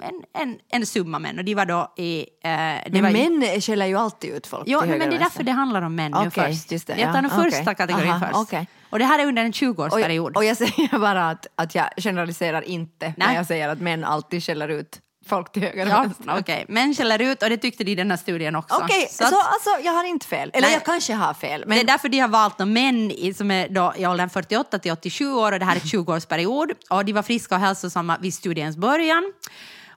en, 0.02 0.42
en, 0.42 0.58
en 0.68 0.86
summa 0.86 1.18
män. 1.18 1.38
Och 1.38 1.44
de 1.44 1.54
var 1.54 1.66
då 1.66 1.92
i... 1.96 2.20
Eh, 2.20 2.50
Men 2.90 3.02
var 3.02 3.10
män 3.10 3.60
skäller 3.60 3.86
ju 3.86 3.96
alltid 3.98 4.30
ut 4.34 4.46
folk 4.46 4.62
Jo, 4.66 4.80
men 4.80 4.88
det 4.88 4.94
är 4.94 4.98
och 4.98 5.10
därför 5.10 5.18
vänster. 5.24 5.44
det 5.44 5.52
handlar 5.52 5.82
om 5.82 5.94
män 5.94 6.10
nu 6.12 6.18
Okej, 6.18 6.30
först. 6.54 6.72
just 6.72 6.86
det, 6.86 6.92
Jag 6.98 7.12
tar 7.14 7.22
ja, 7.22 7.28
den 7.28 7.30
första 7.50 7.74
kategorin 7.74 8.10
Aha, 8.10 8.26
först. 8.26 8.36
okej. 8.38 8.66
Och 8.90 8.98
det 8.98 9.04
här 9.04 9.18
är 9.18 9.26
under 9.26 9.42
en 9.42 9.48
Och, 9.48 9.54
20-årsperiod. 9.54 10.36
och 10.36 10.44
jag 10.44 10.56
säger 10.56 10.98
bara 11.00 11.30
att, 11.30 11.46
att 11.54 11.74
jag 11.74 11.86
generaliserar 11.96 12.62
inte 12.62 13.14
när 13.16 13.26
Nej. 13.26 13.36
jag 13.36 13.46
säger 13.46 13.68
att 13.68 13.80
män 13.80 14.04
alltid 14.04 14.42
skäller 14.44 14.68
ut 14.68 15.00
folk 15.26 15.52
till 15.52 15.62
höger 15.62 15.86
och 15.86 15.92
Ja, 15.92 16.00
vänster. 16.02 16.36
okej. 16.40 16.64
Män 16.68 16.94
skäller 16.94 17.18
ut 17.22 17.42
och 17.42 17.48
det 17.50 17.56
tyckte 17.56 17.84
de 17.84 17.92
i 17.92 17.94
den 17.94 18.10
här 18.10 18.18
studien 18.18 18.56
också. 18.56 18.80
Okej, 18.84 19.08
så, 19.10 19.24
att- 19.24 19.32
alltså 19.32 19.70
jag 19.84 19.92
har 19.92 20.04
inte 20.04 20.26
fel. 20.26 20.50
Eller 20.54 20.66
Nej. 20.68 20.74
jag 20.74 20.84
kanske 20.84 21.14
har 21.14 21.34
fel. 21.34 21.64
Men 21.66 21.76
det 21.78 21.82
är 21.82 21.86
därför 21.86 22.08
de 22.08 22.18
har 22.18 22.28
valt 22.28 22.58
några 22.58 22.72
män 22.72 23.10
i, 23.10 23.34
som 23.34 23.50
är 23.50 23.68
då 23.68 23.92
i 23.96 24.06
åldern 24.06 24.30
48 24.30 24.78
till 24.78 24.92
87 24.92 25.32
år 25.32 25.52
och 25.52 25.58
det 25.58 25.64
här 25.64 25.76
är 25.76 25.80
20-årsperiod. 25.80 26.70
Och 26.90 27.04
de 27.04 27.12
var 27.12 27.22
friska 27.22 27.54
och 27.54 27.60
hälsosamma 27.60 28.16
vid 28.20 28.34
studiens 28.34 28.76
början. 28.76 29.32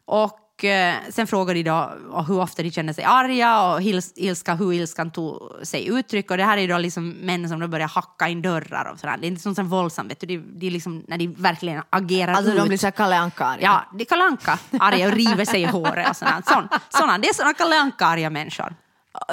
Och 0.05 0.39
eh, 0.63 0.95
sen 1.09 1.27
frågade 1.27 1.63
de 1.63 1.69
då 1.69 2.21
hur 2.27 2.39
ofta 2.39 2.63
de 2.63 2.71
kände 2.71 2.93
sig 2.93 3.03
arga 3.03 3.61
och 3.61 3.81
hils, 3.81 4.13
ilska, 4.15 4.55
hur 4.55 4.73
ilskan 4.73 5.11
tog 5.11 5.51
sig 5.63 5.87
uttryck. 5.87 6.31
Och 6.31 6.37
det 6.37 6.43
här 6.43 6.57
är 6.57 6.67
då 6.67 6.77
liksom 6.77 7.09
män 7.09 7.49
som 7.49 7.59
då 7.59 7.67
börjar 7.67 7.87
hacka 7.87 8.27
in 8.27 8.41
dörrar 8.41 8.91
och 8.91 8.99
sådär. 8.99 9.17
Det 9.17 9.27
är 9.27 9.27
inte 9.27 9.41
sånt 9.41 9.55
som 9.55 9.67
våldsamt, 9.69 10.11
vet 10.11 10.19
du. 10.19 10.27
Det, 10.27 10.37
det 10.37 10.67
är 10.67 10.71
liksom 10.71 11.03
när 11.07 11.17
de 11.17 11.27
verkligen 11.27 11.83
agerar 11.89 12.33
alltså 12.33 12.51
ut. 12.51 12.57
de 12.57 12.67
blir 12.67 12.77
så 12.77 12.91
Kalle 12.91 13.17
Anka 13.17 13.57
Ja, 13.59 13.85
det 13.93 14.03
är 14.03 14.05
Kalle 14.05 14.23
Anka, 14.23 14.59
arga 14.79 15.07
och 15.07 15.13
river 15.13 15.45
sig 15.45 15.61
i 15.61 15.65
håret 15.65 16.09
och 16.09 16.15
sådant. 16.15 16.47
Sån, 16.47 16.67
såna, 16.89 17.17
det 17.17 17.29
är 17.29 17.33
såna 17.33 17.53
Kalle 17.53 17.79
Anka-arga 17.79 18.29
människor. 18.29 18.75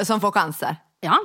Som 0.02 0.20
får 0.20 0.30
cancer. 0.30 0.76
Ja. 1.00 1.18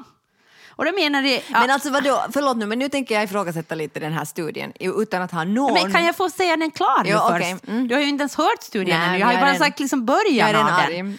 Och 0.77 0.85
då 0.85 0.91
menar 0.91 1.21
de... 1.21 1.33
Ja, 1.35 1.41
Men 1.59 1.69
alltså 1.69 1.89
vadå, 1.89 2.25
förlåt 2.33 2.57
nu, 2.57 2.65
men 2.65 2.79
nu 2.79 2.89
tänker 2.89 3.15
jag 3.15 3.23
ifrågasätta 3.23 3.75
lite 3.75 3.99
den 3.99 4.13
här 4.13 4.25
studien 4.25 4.73
utan 4.79 5.21
att 5.21 5.31
ha 5.31 5.43
någon... 5.43 5.73
Men 5.73 5.91
kan 5.93 6.05
jag 6.05 6.15
få 6.15 6.29
säga 6.29 6.57
den 6.57 6.71
klar 6.71 7.03
nu 7.03 7.09
Jo, 7.09 7.17
först? 7.19 7.31
okej. 7.35 7.55
Mm. 7.67 7.87
Du 7.87 7.95
har 7.95 8.01
ju 8.01 8.07
inte 8.07 8.21
ens 8.21 8.35
hört 8.35 8.63
studien 8.63 8.99
Nej, 8.99 9.09
ännu. 9.09 9.17
Jag 9.19 9.25
har 9.27 9.33
ju 9.33 9.39
bara 9.39 9.45
redan- 9.45 9.59
sagt 9.59 9.79
liksom 9.79 10.05
början 10.05 10.55
av 10.55 10.65
den. 10.65 10.73
arg. 10.73 11.17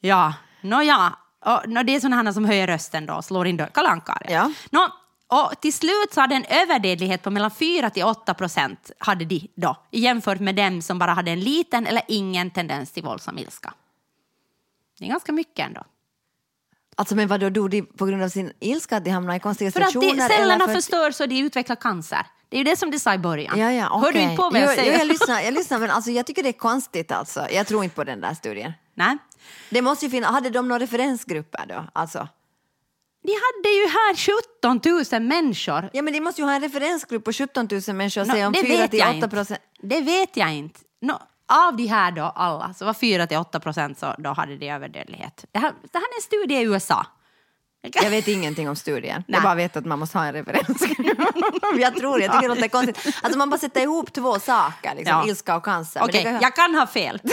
Ja, 0.00 0.34
nåja. 0.60 1.12
Nå, 1.66 1.82
det 1.82 1.94
är 1.96 2.00
sådana 2.00 2.22
här 2.22 2.32
som 2.32 2.44
höjer 2.44 2.66
rösten 2.66 3.06
då, 3.06 3.22
slår 3.22 3.46
in 3.46 3.56
dörren. 3.56 4.00
Kalle. 4.00 4.26
Ja. 4.28 4.52
Nå, 4.70 4.88
och 5.28 5.60
till 5.60 5.72
slut 5.72 6.08
så 6.14 6.20
hade 6.20 6.34
en 6.34 6.44
överdödlighet 6.44 7.22
på 7.22 7.30
mellan 7.30 7.50
4 7.50 7.90
till 7.90 8.04
8 8.04 8.34
procent 8.34 8.90
hade 8.98 9.24
de 9.24 9.48
då, 9.54 9.76
jämfört 9.90 10.40
med 10.40 10.54
dem 10.54 10.82
som 10.82 10.98
bara 10.98 11.12
hade 11.12 11.30
en 11.30 11.40
liten 11.40 11.86
eller 11.86 12.02
ingen 12.08 12.50
tendens 12.50 12.92
till 12.92 13.02
våldsam 13.02 13.38
ilska. 13.38 13.74
Det 14.98 15.04
är 15.04 15.08
ganska 15.08 15.32
mycket 15.32 15.66
ändå. 15.66 15.84
Alltså 16.98 17.14
men 17.14 17.28
vadå, 17.28 17.48
dog 17.50 17.70
de 17.70 17.82
på 17.82 18.06
grund 18.06 18.22
av 18.22 18.28
sin 18.28 18.52
ilska 18.60 18.96
att 18.96 19.04
de 19.04 19.10
hamnade 19.10 19.36
i 19.36 19.40
konstiga 19.40 19.70
För 19.70 19.80
att 19.80 19.86
situationer? 19.88 20.14
det, 20.28 20.34
cellerna 20.34 20.54
eller 20.54 20.64
för 20.64 20.72
att- 20.72 20.76
förstörs 20.84 21.20
och 21.20 21.28
de 21.28 21.40
utvecklar 21.40 21.76
cancer. 21.76 22.26
Det 22.48 22.56
är 22.56 22.58
ju 22.58 22.64
det 22.64 22.76
som 22.76 22.90
du 22.90 22.98
sa 22.98 23.14
i 23.14 23.18
början. 23.18 23.58
Ja, 23.58 23.72
ja, 23.72 23.98
Hör 24.04 24.12
du 24.12 24.18
inte 24.18 24.36
på 24.36 24.50
vad 24.50 24.60
jag 24.60 24.74
säger? 24.74 24.92
Jo, 24.92 24.98
jag 24.98 25.06
lyssnar, 25.06 25.40
jag 25.40 25.54
lyssnar 25.58 25.78
men 25.78 25.90
alltså, 25.90 26.10
jag 26.10 26.26
tycker 26.26 26.42
det 26.42 26.48
är 26.48 26.52
konstigt 26.52 27.12
alltså. 27.12 27.46
Jag 27.50 27.66
tror 27.66 27.84
inte 27.84 27.96
på 27.96 28.04
den 28.04 28.20
där 28.20 28.34
studien. 28.34 28.72
Nej. 28.94 29.16
Det 29.70 29.82
måste 29.82 30.04
ju 30.04 30.10
finnas, 30.10 30.30
hade 30.30 30.50
de 30.50 30.68
några 30.68 30.82
referensgrupper 30.82 31.66
då? 31.68 31.84
Alltså? 31.92 32.28
De 33.22 33.32
hade 33.32 33.68
ju 33.76 33.82
här 33.86 34.16
17 34.16 34.80
000 35.12 35.22
människor. 35.28 35.90
Ja 35.92 36.02
men 36.02 36.12
de 36.12 36.20
måste 36.20 36.40
ju 36.40 36.46
ha 36.46 36.54
en 36.54 36.60
referensgrupp 36.62 37.24
på 37.24 37.32
17 37.32 37.68
000 37.88 37.96
människor 37.96 38.20
och 38.20 38.26
Nå, 38.26 38.34
säga 38.34 38.46
om 38.46 38.52
det 38.52 38.60
4 38.64 38.76
vet 38.76 38.90
till 38.90 39.00
jag 39.00 39.08
8 39.08 39.14
inte. 39.16 39.28
procent. 39.28 39.60
Det 39.82 40.00
vet 40.00 40.36
jag 40.36 40.54
inte. 40.54 40.80
Nå, 41.00 41.22
av 41.48 41.76
de 41.76 41.86
här 41.86 42.10
då 42.12 42.22
alla 42.22 42.74
så 42.74 42.84
var 42.84 42.94
4 42.94 43.26
till 43.26 43.36
8 43.36 43.60
procent 43.60 43.98
så 43.98 44.14
då 44.18 44.32
hade 44.32 44.56
de 44.56 44.68
överdödlighet. 44.70 45.44
Det 45.52 45.58
här, 45.58 45.72
det 45.92 45.98
här 45.98 46.04
är 46.04 46.16
en 46.18 46.22
studie 46.22 46.54
i 46.54 46.62
USA. 46.62 47.06
Jag 48.02 48.10
vet 48.10 48.28
ingenting 48.28 48.68
om 48.68 48.76
studien. 48.76 49.24
Nej. 49.28 49.36
Jag 49.36 49.42
bara 49.42 49.54
vet 49.54 49.76
att 49.76 49.84
man 49.86 49.98
måste 49.98 50.18
ha 50.18 50.24
en 50.24 50.32
referensgrupp. 50.32 51.18
jag 51.78 51.96
tror, 51.96 52.20
jag 52.20 52.32
tycker 52.32 52.42
det 52.48 52.54
låter 52.54 52.68
konstigt. 52.68 53.16
Alltså 53.22 53.38
man 53.38 53.50
bara 53.50 53.58
sätter 53.58 53.80
ihop 53.80 54.12
två 54.12 54.38
saker, 54.40 54.94
liksom, 54.94 55.16
Ja. 55.16 55.26
ilska 55.28 55.56
och 55.56 55.64
cancer. 55.64 56.02
Det 56.12 56.22
kan- 56.22 56.38
jag 56.42 56.54
kan 56.56 56.74
ha 56.74 56.86
fel. 56.86 57.20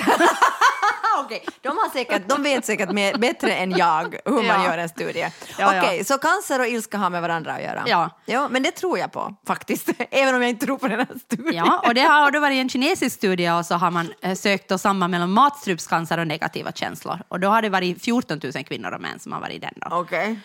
Okej, 1.25 1.45
de, 1.61 1.67
har 1.67 1.89
säkert, 1.89 2.29
de 2.29 2.43
vet 2.43 2.65
säkert 2.65 2.91
mer, 2.91 3.17
bättre 3.17 3.55
än 3.55 3.71
jag 3.71 4.15
hur 4.25 4.31
man 4.33 4.45
Ja. 4.45 4.65
gör 4.65 4.77
en 4.77 4.89
studie. 4.89 5.27
Ja, 5.59 5.67
Okej, 5.79 5.97
ja. 5.97 6.03
så 6.03 6.17
cancer 6.17 6.59
och 6.59 6.67
ilska 6.67 6.97
har 6.97 7.09
med 7.09 7.21
varandra 7.21 7.53
att 7.53 7.61
göra? 7.63 7.83
Ja. 7.87 8.09
Jo, 8.25 8.47
men 8.49 8.63
det 8.63 8.71
tror 8.71 8.99
jag 8.99 9.11
på 9.11 9.35
faktiskt, 9.47 9.89
även 10.11 10.35
om 10.35 10.41
jag 10.41 10.49
inte 10.49 10.65
tror 10.65 10.77
på 10.77 10.87
den 10.87 10.99
här 10.99 11.07
studien. 11.25 11.65
Ja, 11.65 11.83
och 11.87 11.93
det 11.93 12.01
har 12.01 12.31
då 12.31 12.39
varit 12.39 12.55
en 12.55 12.69
kinesisk 12.69 13.15
studie 13.15 13.49
och 13.51 13.65
så 13.65 13.75
har 13.75 13.91
man 13.91 14.13
eh, 14.21 14.35
sökt 14.35 14.69
då 14.69 14.77
samband 14.77 15.11
mellan 15.11 15.31
matstrupscancer 15.31 16.17
och 16.17 16.27
negativa 16.27 16.71
känslor. 16.71 17.19
Och 17.27 17.39
då 17.39 17.47
har 17.47 17.61
det 17.61 17.69
varit 17.69 18.03
14 18.03 18.39
000 18.43 18.63
kvinnor 18.63 18.91
och 18.91 19.01
män 19.01 19.19
som 19.19 19.31
har 19.31 19.39
varit 19.41 19.53
i 19.55 19.59
den. 19.59 19.73
Okej. 19.91 20.39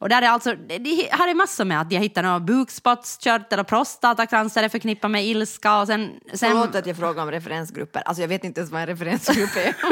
Och 0.00 0.08
där 0.08 0.22
är 0.22 0.28
alltså, 0.28 0.54
det- 0.54 1.08
här 1.12 1.28
är 1.28 1.34
massor 1.34 1.64
med 1.64 1.80
att 1.80 1.90
de 1.90 1.96
har 1.96 2.02
hittat 2.02 2.24
några 2.24 2.40
bukspottkörtel 2.40 3.60
och 3.60 3.66
prostatacancer 3.66 4.62
är 4.62 4.68
förknippat 4.68 5.10
med 5.10 5.24
ilska 5.26 5.78
och 5.80 5.86
sen... 5.86 6.10
sen 6.34 6.50
Förlåt 6.50 6.74
att 6.74 6.86
jag 6.86 6.96
frågar 6.96 7.22
om 7.22 7.30
referensgrupper. 7.30 8.02
Alltså 8.06 8.20
jag 8.22 8.28
vet 8.28 8.44
inte 8.44 8.60
ens 8.60 8.70
vad 8.72 8.80
en 8.80 8.86
referensgrupp 8.86 9.56
är. 9.56 9.74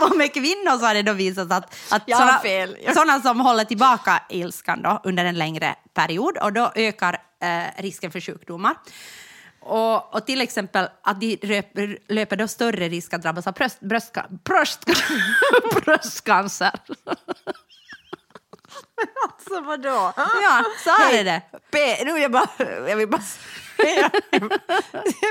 Och 0.00 0.16
med 0.16 0.34
kvinnor 0.34 0.78
så 0.78 0.86
har 0.86 0.94
det 0.94 1.02
då 1.02 1.12
visat 1.12 1.52
att, 1.52 1.76
att 1.90 2.02
Jag. 2.06 2.18
Jag- 2.82 2.94
såna 2.94 3.20
som 3.20 3.40
håller 3.40 3.64
tillbaka 3.64 4.22
ilskan 4.28 4.82
då 4.82 5.00
under 5.04 5.24
en 5.24 5.38
längre 5.38 5.74
period 5.94 6.36
och 6.38 6.52
då 6.52 6.72
ökar 6.74 7.18
eh, 7.42 7.82
risken 7.82 8.10
för 8.10 8.20
sjukdomar. 8.20 8.74
Och, 9.64 10.14
och 10.14 10.26
till 10.26 10.40
exempel 10.40 10.88
att 11.02 11.20
de 11.20 11.38
löper, 11.42 11.98
löper 12.08 12.36
då 12.36 12.48
större 12.48 12.88
risk 12.88 13.14
att 13.14 13.22
drabbas 13.22 13.46
av 13.46 13.52
bröst, 13.52 13.80
bröstka, 13.80 14.26
bröst, 14.44 14.84
bröstcancer. 15.84 16.70
alltså 19.28 19.60
vadå? 19.60 20.12
Ja, 20.16 20.64
så 20.84 20.90
här 20.90 21.14
är 21.18 21.24
det. 21.24 21.42
P, 21.70 22.04
nu 22.04 22.12
vill 22.12 22.22
jag 22.22 22.32
bara, 22.32 22.48
jag 22.88 22.96
vill 22.96 23.08
bara 23.08 23.22
säga 23.76 24.10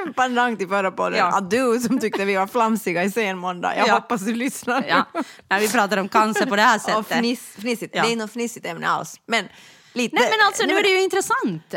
en 0.05 0.13
pandang 0.13 0.57
till 0.57 0.67
förra 0.67 0.91
podden. 0.91 1.19
Ja. 1.19 1.37
Att 1.37 1.51
du 1.51 1.79
som 1.79 1.99
tyckte 1.99 2.25
vi 2.25 2.35
var 2.35 2.47
flamsiga 2.47 3.03
i 3.03 3.11
sen 3.11 3.37
måndag, 3.37 3.75
jag 3.77 3.87
Ja. 3.87 3.93
hoppas 3.93 4.21
du 4.21 4.33
lyssnar. 4.33 4.83
Ja, 4.87 5.05
när 5.49 5.59
vi 5.59 5.69
pratar 5.69 5.97
om 5.97 6.09
cancer 6.09 6.45
på 6.45 6.55
det 6.55 6.61
här 6.61 6.79
sättet. 6.79 6.95
Och 6.97 7.07
fniss, 7.07 7.55
fnissigt, 7.59 7.95
Ja. 7.95 8.03
det 8.03 8.11
är 8.11 8.15
något 8.15 8.31
fnissigt 8.31 8.65
ämne 8.65 8.87
alls. 8.89 9.19
Men 9.25 9.47
lite... 9.93 10.15
Nej 10.15 10.29
men 10.37 10.47
alltså 10.47 10.65
nu 10.65 10.73
är 10.77 10.83
det 10.83 10.89
ju 10.89 11.01
intressant. 11.01 11.75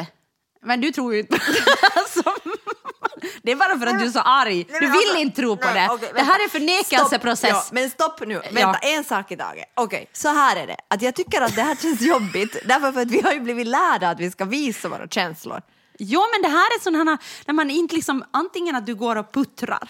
Men 0.65 0.81
du 0.81 0.91
tror 0.93 1.15
ju 1.15 1.21
inte 1.21 1.41
alltså, 1.95 2.23
Det 3.43 3.53
är 3.53 3.57
bara 3.57 3.79
för 3.79 3.87
att 3.87 3.99
du 3.99 4.07
är 4.07 4.11
så 4.11 4.21
arg. 4.21 4.65
Du 4.81 4.91
vill 4.91 5.17
inte 5.23 5.37
tro 5.41 5.57
på 5.57 5.67
det. 5.67 5.89
det 6.15 6.23
här 6.23 6.45
är 6.45 6.49
förnekelseprocess. 6.49 7.51
Ja, 7.51 7.65
men 7.73 7.91
stopp 7.91 8.21
nu, 8.27 8.35
vänta, 8.35 8.61
Ja. 8.61 8.79
en 8.83 9.05
sak 9.05 9.33
i 9.33 9.37
taget. 9.37 9.65
Okej, 9.77 10.11
så 10.13 10.29
här 10.29 10.57
är 10.57 10.67
det. 10.67 10.77
Att 10.89 11.03
jag 11.03 11.15
tycker 11.15 11.41
att 11.41 11.57
det 11.57 11.63
här 11.63 11.77
känns 11.77 12.01
jobbigt, 12.13 12.57
därför 12.65 12.93
för 12.93 13.01
att 13.01 13.11
vi 13.11 13.21
har 13.21 13.33
ju 13.33 13.41
blivit 13.41 13.67
lärda 13.67 14.09
att 14.09 14.21
vi 14.21 14.31
ska 14.31 14.45
visa 14.45 14.89
våra 14.89 15.09
känslor. 15.09 15.61
Jo, 15.99 16.23
men 16.33 16.43
det 16.43 16.49
här 16.59 16.67
är 16.79 16.81
sådana 16.83 17.19
när 17.47 17.55
man 17.55 17.71
inte 17.71 17.95
liksom, 17.95 18.25
antingen 18.33 18.77
att 18.77 18.87
du 18.87 18.95
går 18.95 19.17
och 19.17 19.33
puttrar. 19.33 19.89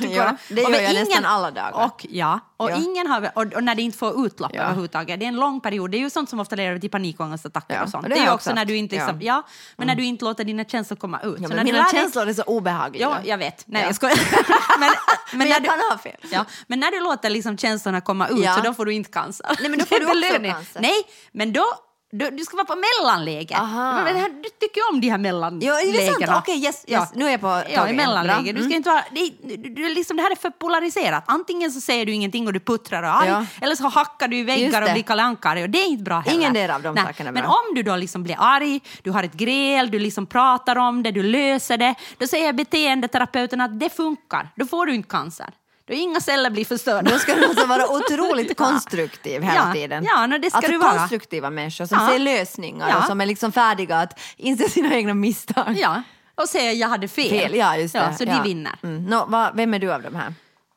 Ja, 0.00 0.36
det 0.48 0.60
gör 0.62 0.80
jag 0.80 0.94
nästan 0.94 1.24
alla 1.24 1.50
dagar. 1.50 1.84
Och, 1.84 2.06
ja, 2.10 2.40
och, 2.56 2.70
Ja. 2.70 2.76
Ingen 2.76 3.06
har, 3.06 3.30
och, 3.34 3.42
och 3.54 3.64
när 3.64 3.74
det 3.74 3.82
inte 3.82 3.98
får 3.98 4.26
utlopp 4.26 4.50
Ja. 4.54 4.62
överhuvudtaget. 4.62 5.20
Det 5.20 5.26
är 5.26 5.28
en 5.28 5.36
lång 5.36 5.60
period. 5.60 5.90
Det 5.90 5.96
är 5.96 5.98
ju 5.98 6.10
sånt 6.10 6.30
som 6.30 6.40
ofta 6.40 6.56
leder 6.56 6.78
till 6.78 6.90
panikångestattacker 6.90 7.74
Ja, 7.74 7.82
och 7.82 7.88
sånt. 7.88 8.02
och 8.04 8.08
Det, 8.10 8.14
det 8.14 8.20
är 8.20 8.24
ju 8.24 8.32
också 8.32 8.52
när 8.54 8.64
du 8.64 8.76
inte 8.76 8.94
liksom, 8.94 9.20
Ja. 9.20 9.32
Mm. 9.34 9.44
ja. 9.46 9.74
men 9.76 9.86
när 9.86 9.94
du 9.94 10.04
inte 10.04 10.24
låter 10.24 10.44
dina 10.44 10.64
känslor 10.64 10.96
komma 10.96 11.20
ut. 11.20 11.36
Ja, 11.40 11.48
Så 11.48 11.54
men 11.54 11.64
mina 11.64 11.86
känslor 11.92 12.28
är 12.28 12.34
så 12.34 12.42
obehagliga. 12.42 13.02
Ja, 13.02 13.16
jag 13.24 13.38
vet. 13.38 13.64
Nej, 13.66 13.80
Ja. 13.82 13.86
jag 13.88 13.94
skojar. 13.96 14.18
men, 14.78 14.90
men, 15.30 15.38
Men 15.38 15.48
när 15.48 15.54
jag 15.54 15.62
du, 15.62 15.68
kan 15.68 15.78
ha 15.90 15.98
fel. 15.98 16.16
Ja, 16.32 16.44
men 16.66 16.80
när 16.80 16.90
du 16.90 17.00
låter 17.00 17.30
liksom 17.30 17.58
känslorna 17.58 18.00
komma 18.00 18.28
ut 18.28 18.44
så 18.56 18.60
då 18.64 18.74
får 18.74 18.84
du 18.86 18.92
inte 18.94 19.10
cancer. 19.10 19.46
Nej, 19.60 19.70
men 19.70 19.78
då 19.78 19.84
får 19.84 19.98
du 20.00 20.06
också 20.06 20.42
cancer. 20.52 20.80
Nej, 20.80 21.02
men 21.32 21.52
då 21.52 21.64
du, 22.12 22.30
du 22.30 22.44
ska 22.44 22.56
vara 22.56 22.64
på 22.66 22.74
mellanläge. 22.74 23.58
Men 24.04 24.42
Du 24.42 24.48
tycker 24.60 24.80
om 24.92 25.00
de 25.00 25.08
här 25.08 25.18
mellanlägena. 25.18 25.72
Ja, 25.74 25.88
är 25.88 25.92
det 25.92 26.26
sant? 26.26 26.38
Okej, 26.42 26.64
yes, 26.64 26.84
yes. 26.88 27.08
Nu 27.14 27.26
är 27.26 27.30
jag 27.30 27.40
på 27.40 27.46
Ja, 27.46 27.78
tåget. 27.80 27.92
i 27.92 27.96
mellanläge. 27.96 28.52
Du 28.52 28.58
ska 28.58 28.64
Mm. 28.64 28.72
inte 28.76 28.90
vara, 28.90 29.04
det, 29.10 29.56
du, 29.68 29.88
liksom, 29.94 30.16
det 30.16 30.22
här 30.22 30.30
är 30.30 30.36
för 30.36 30.50
polariserat. 30.50 31.24
Antingen 31.26 31.70
så 31.72 31.80
säger 31.80 32.06
du 32.06 32.12
ingenting 32.12 32.46
och 32.46 32.52
du 32.52 32.60
puttrar 32.60 33.02
och 33.02 33.08
är 33.08 33.12
arg, 33.12 33.28
Ja. 33.28 33.46
eller 33.60 33.74
så 33.76 33.88
hackar 33.88 34.28
du 34.28 34.36
i 34.36 34.42
väggar 34.42 34.82
och 34.82 34.92
blir 34.92 35.02
Kalle 35.02 35.22
Anka-arg 35.22 35.62
och 35.62 35.70
det 35.70 35.78
är 35.78 35.86
inte 35.88 36.02
bra 36.04 36.18
heller. 36.20 36.38
Ingen 36.38 36.52
del 36.52 36.70
av 36.70 36.82
de 36.82 36.96
sakerna 36.96 37.28
är 37.28 37.32
Men 37.32 37.42
bra. 37.42 37.50
om 37.68 37.74
du 37.74 37.82
då 37.82 37.96
liksom 37.96 38.22
blir 38.22 38.36
arg, 38.38 38.80
du 39.02 39.10
har 39.10 39.22
ett 39.22 39.34
gräl, 39.34 39.90
du 39.90 39.98
liksom 39.98 40.26
pratar 40.26 40.76
om 40.78 41.02
det, 41.02 41.10
du 41.10 41.22
löser 41.22 41.76
det, 41.76 41.94
då 42.18 42.26
säger 42.26 42.52
beteendeterapeuten 42.52 43.60
att 43.60 43.80
det 43.80 43.90
funkar. 43.96 44.48
Då 44.56 44.66
får 44.66 44.86
du 44.86 44.94
inte 44.94 45.08
cancer. 45.08 45.46
Då 45.92 45.98
inga 45.98 46.20
celler 46.20 46.50
blir 46.50 46.64
förstörda. 46.64 47.10
Då 47.10 47.18
ska 47.18 47.34
du 47.34 47.44
alltså 47.44 47.66
vara 47.66 47.88
otroligt 47.96 48.56
konstruktiv 48.56 49.42
hela 49.42 49.54
Ja, 49.68 49.72
tiden. 49.74 50.04
ja, 50.04 50.26
no, 50.26 50.38
det 50.38 50.50
ska 50.50 50.56
alltså 50.56 50.72
du 50.72 50.78
vara. 50.78 50.98
konstruktiva 50.98 51.50
människor 51.50 51.86
som 51.86 51.98
Ja. 52.00 52.08
ser 52.12 52.18
lösningar 52.18 52.88
Ja. 52.88 52.98
och 52.98 53.04
som 53.04 53.20
är 53.20 53.26
liksom 53.26 53.52
färdiga 53.52 53.96
att 54.00 54.20
inse 54.36 54.68
sina 54.68 54.94
egna 54.94 55.14
misstag. 55.14 55.76
Ja, 55.78 56.02
och 56.34 56.48
säger 56.48 56.72
jag 56.72 56.88
hade 56.88 57.08
fel. 57.08 57.28
Fel, 57.30 57.54
ja 57.54 57.76
just 57.76 57.92
det. 57.94 57.98
Ja, 57.98 58.14
så 58.14 58.24
de 58.24 58.42
vinner. 58.42 58.72
Mm. 58.82 59.04
Nå, 59.06 59.24
va, 59.26 59.52
vem 59.54 59.74
är 59.74 59.78
du 59.78 59.92
av 59.92 60.02
de 60.02 60.14
här? 60.14 60.34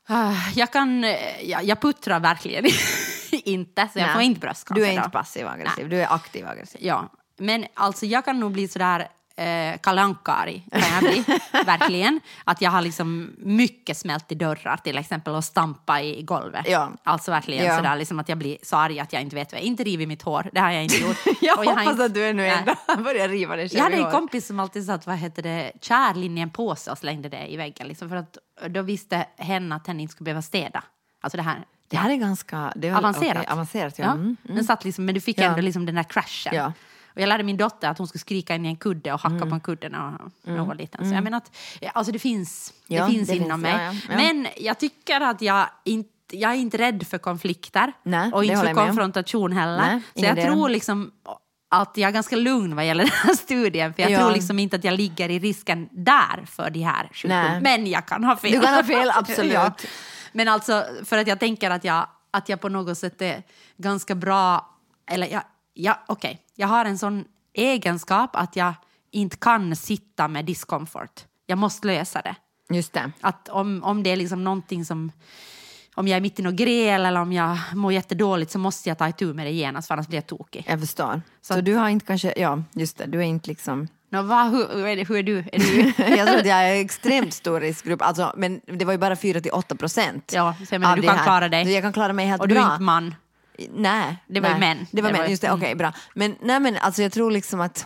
Ah, 0.07 0.33
Jag 0.55 0.71
kan, 0.73 1.03
eh, 1.03 1.41
jag, 1.49 1.63
jag 1.63 1.81
puttrar 1.81 2.19
verkligen 2.19 2.65
inte, 3.31 3.87
så 3.93 3.99
jag 3.99 4.05
Nej. 4.05 4.13
får 4.13 4.21
inte 4.21 4.39
bröstcancer. 4.39 4.81
Du 4.85 4.87
är 4.89 4.93
inte 4.93 5.09
passiv 5.09 5.47
aggressiv, 5.47 5.89
du 5.89 6.01
är 6.01 6.13
aktiv 6.13 6.47
aggressiv. 6.47 6.81
Ja, 6.83 7.09
men 7.39 7.65
alltså 7.73 8.05
jag 8.05 8.25
kan 8.25 8.39
nog 8.39 8.51
bli 8.51 8.67
sådär 8.67 9.07
eh, 9.37 9.77
kalankari 9.83 10.63
kan 10.71 10.81
jag 10.81 10.99
bli, 10.99 11.23
verkligen. 11.65 12.19
Att 12.43 12.61
jag 12.61 12.71
har 12.71 12.81
liksom 12.81 13.35
mycket 13.37 13.97
smält 13.97 14.31
i 14.31 14.35
dörrar 14.35 14.77
till 14.77 14.97
exempel 14.97 15.33
och 15.35 15.43
stampa 15.43 16.01
i 16.01 16.21
golvet. 16.23 16.65
Ja. 16.69 16.91
Alltså 17.03 17.31
verkligen 17.31 17.65
Ja. 17.65 17.77
sådär 17.77 17.95
liksom 17.95 18.19
att 18.19 18.29
jag 18.29 18.37
blir 18.37 18.57
så 18.63 18.75
arg 18.77 18.99
att 18.99 19.13
jag 19.13 19.21
inte 19.21 19.35
vet 19.35 19.51
vad 19.51 19.61
jag 19.61 19.65
inte 19.67 19.83
rivit 19.83 20.07
mitt 20.07 20.21
hår, 20.21 20.49
det 20.53 20.59
har 20.59 20.71
jag 20.71 20.83
inte 20.83 20.97
gjort. 20.97 21.17
Jag 21.41 21.59
Och 21.59 21.65
har 21.65 21.71
hoppas 21.71 21.91
inte- 21.91 22.05
att 22.05 22.13
du 22.13 22.25
ännu 22.27 22.41
Nej. 22.41 22.63
ändå 22.87 23.03
börjar 23.03 23.29
riva 23.29 23.55
dig 23.55 23.69
själv 23.69 23.77
Jag 23.77 23.83
hade 23.83 23.97
en 24.07 24.11
kompis 24.11 24.47
som 24.47 24.59
alltid 24.59 24.85
satt 24.85 25.07
vad 25.07 25.15
heter 25.17 25.43
det, 25.43 25.71
kärlin 25.81 26.37
i 26.37 26.41
en 26.41 26.49
påse 26.49 26.91
och 26.91 26.97
slängde 26.97 27.29
det 27.29 27.47
i 27.53 27.57
väggen. 27.57 27.87
Liksom, 27.87 28.09
för 28.09 28.15
att 28.15 28.37
då 28.69 28.81
visste 28.81 29.25
hen 29.37 29.71
att 29.71 29.87
hen 29.87 29.99
inte 29.99 30.11
skulle 30.11 30.25
behöva 30.25 30.41
städa. 30.41 30.83
Alltså 31.21 31.37
det 31.37 31.43
här 31.43 31.65
Det 31.87 31.97
här 31.97 32.09
är 32.09 32.15
ganska 32.15 32.73
det 32.75 32.89
var, 32.91 32.97
avancerat. 32.97 33.37
okej, 33.37 33.47
avancerat 33.51 33.99
ja. 33.99 34.05
Ja. 34.05 34.11
Mm. 34.11 34.37
Den 34.43 34.63
satt 34.63 34.85
liksom, 34.85 35.05
men 35.05 35.15
du 35.15 35.21
fick 35.21 35.39
Ja. 35.39 35.43
ändå 35.43 35.61
liksom 35.61 35.85
den 35.85 35.95
där 35.95 36.03
crashen. 36.03 36.55
Ja. 36.55 36.73
Och 37.15 37.21
jag 37.21 37.27
lärde 37.29 37.43
min 37.43 37.57
dotter 37.57 37.89
att 37.89 37.97
hon 37.97 38.07
skulle 38.07 38.19
skrika 38.19 38.55
in 38.55 38.65
i 38.65 38.69
en 38.69 38.75
kudde 38.75 39.13
och 39.13 39.19
hacka 39.19 39.35
Mm. 39.35 39.49
på 39.49 39.55
en 39.55 39.61
kudde 39.61 39.89
när 39.89 39.99
hon 39.99 40.31
hon 40.57 40.67
var 40.67 40.75
liten. 40.75 41.09
Så 41.09 41.15
jag 41.15 41.23
menar 41.23 41.37
att 41.37 41.51
alltså 41.93 42.11
det 42.11 42.19
finns, 42.19 42.73
Ja, 42.87 43.05
det 43.05 43.11
finns 43.13 43.27
det 43.29 43.35
inom 43.35 43.49
finns, 43.49 43.61
mig. 43.61 43.85
ja, 43.85 43.93
ja. 44.09 44.15
Men 44.17 44.47
jag 44.57 44.79
tycker 44.79 45.21
att 45.21 45.41
jag 45.41 45.65
inte 45.83 46.09
jag 46.31 46.51
är 46.51 46.55
inte 46.55 46.77
rädd 46.77 47.07
för 47.07 47.17
konflikter 47.17 47.93
Nej, 48.03 48.31
och 48.33 48.43
inte 48.45 48.57
för 48.57 48.69
om. 48.69 48.75
konfrontation 48.75 49.51
heller. 49.53 49.77
Nej, 49.77 50.01
så 50.15 50.25
jag 50.25 50.35
del. 50.35 50.45
tror 50.45 50.69
liksom 50.69 51.11
att 51.69 51.97
jag 51.97 52.07
är 52.07 52.11
ganska 52.13 52.35
lugn 52.35 52.75
vad 52.75 52.85
gäller 52.85 53.03
den 53.03 53.13
här 53.13 53.33
studien. 53.33 53.93
För 53.93 54.01
jag 54.01 54.11
Ja. 54.11 54.19
tror 54.19 54.31
liksom 54.31 54.59
inte 54.59 54.75
att 54.75 54.83
jag 54.83 54.93
ligger 54.93 55.29
i 55.29 55.39
risken 55.39 55.89
där 55.91 56.45
för 56.45 56.69
de 56.69 56.79
här 56.83 57.09
sjukdomarna. 57.13 57.59
Men 57.59 57.87
jag 57.87 58.05
kan 58.05 58.23
ha 58.23 58.35
fel. 58.35 58.51
Du 58.51 58.59
kan 58.61 58.73
ha 58.73 58.83
fel, 58.83 59.11
absolut. 59.15 59.53
ja. 59.53 59.71
Men 60.31 60.47
alltså 60.47 60.85
för 61.05 61.17
att 61.17 61.27
jag 61.27 61.39
tänker 61.39 61.69
att 61.71 61.83
jag, 61.83 62.07
att 62.31 62.49
jag 62.49 62.61
på 62.61 62.69
något 62.69 62.97
sätt 62.97 63.21
är 63.21 63.43
ganska 63.77 64.15
bra, 64.15 64.69
eller 65.11 65.27
jag, 65.27 65.43
ja, 65.75 65.99
okej, 66.07 66.39
jag 66.55 66.67
har 66.67 66.85
en 66.85 66.97
sån 66.97 67.25
egenskap 67.53 68.35
att 68.35 68.55
jag 68.55 68.73
inte 69.11 69.37
kan 69.37 69.75
sitta 69.75 70.27
med 70.27 70.45
discomfort. 70.45 71.25
Jag 71.45 71.57
måste 71.57 71.87
lösa 71.87 72.21
det. 72.21 72.35
Just 72.69 72.93
det. 72.93 73.11
Att 73.21 73.49
om, 73.49 73.83
om 73.83 74.03
det 74.03 74.09
är 74.09 74.15
liksom 74.15 74.43
någonting 74.43 74.85
som, 74.85 75.11
om 75.95 76.07
jag 76.07 76.17
är 76.17 76.21
mitt 76.21 76.39
i 76.39 76.43
något 76.43 76.53
gräl 76.53 77.05
eller 77.05 77.21
om 77.21 77.33
jag 77.33 77.57
mår 77.73 77.93
jättedåligt 77.93 78.51
så 78.51 78.59
måste 78.59 78.89
jag 78.89 78.97
ta 78.97 79.09
itu 79.09 79.33
med 79.33 79.45
det 79.45 79.51
genast 79.51 79.87
för 79.87 79.93
annars 79.93 80.07
blir 80.07 80.17
jag 80.17 80.27
tokig. 80.27 80.65
Jag 80.67 80.79
förstår. 80.79 81.21
Så, 81.41 81.53
Så- 81.53 81.61
du 81.61 81.75
har 81.75 81.89
inte 81.89 82.05
kanske, 82.05 82.33
ja 82.37 82.63
just 82.73 82.97
det, 82.97 83.05
du 83.05 83.17
är 83.19 83.23
inte 83.23 83.49
liksom 83.49 83.87
Nå, 84.09 84.21
vad, 84.21 84.51
hur, 84.51 84.67
hur, 84.73 84.87
är 84.87 84.95
det, 84.95 85.03
hur 85.03 85.17
är 85.17 85.23
du? 85.23 85.37
Är 85.37 85.59
du 85.59 85.93
jag 86.17 86.27
tror 86.27 86.39
att 86.39 86.45
jag 86.45 86.69
är 86.69 86.81
extremt 86.81 87.33
stor 87.33 87.59
riskgrupp, 87.59 88.01
alltså, 88.01 88.33
men 88.37 88.61
det 88.65 88.85
var 88.85 88.91
ju 88.91 88.97
bara 88.97 89.15
4 89.15 89.41
till 89.41 89.51
8 89.51 89.75
procent. 89.75 90.31
Ja, 90.35 90.55
så 90.67 90.75
jag 90.75 90.81
menar, 90.81 90.95
du 90.95 91.01
det 91.01 91.07
kan 91.07 91.17
klara 91.17 91.49
dig. 91.49 91.73
Jag 91.73 91.83
kan 91.83 91.93
klara 91.93 92.13
mig 92.13 92.25
helt 92.25 92.41
och 92.41 92.47
du 92.47 92.55
bra. 92.55 92.63
är 92.63 92.71
inte 92.71 92.83
man. 92.83 93.15
Nej. 93.73 94.17
Det 94.27 94.39
var 94.39 94.49
ju 94.49 94.55
nej. 94.55 94.75
män. 94.75 94.87
Det 94.91 95.01
var 95.01 95.11
Det 95.11 95.17
män, 95.17 95.29
just 95.29 95.41
det, 95.41 95.47
mm. 95.47 95.59
okej 95.59 95.75
bra. 95.75 95.93
Men, 96.13 96.35
nej, 96.41 96.59
men 96.59 96.77
alltså, 96.77 97.01
jag 97.01 97.11
tror 97.11 97.31
liksom 97.31 97.61
att 97.61 97.85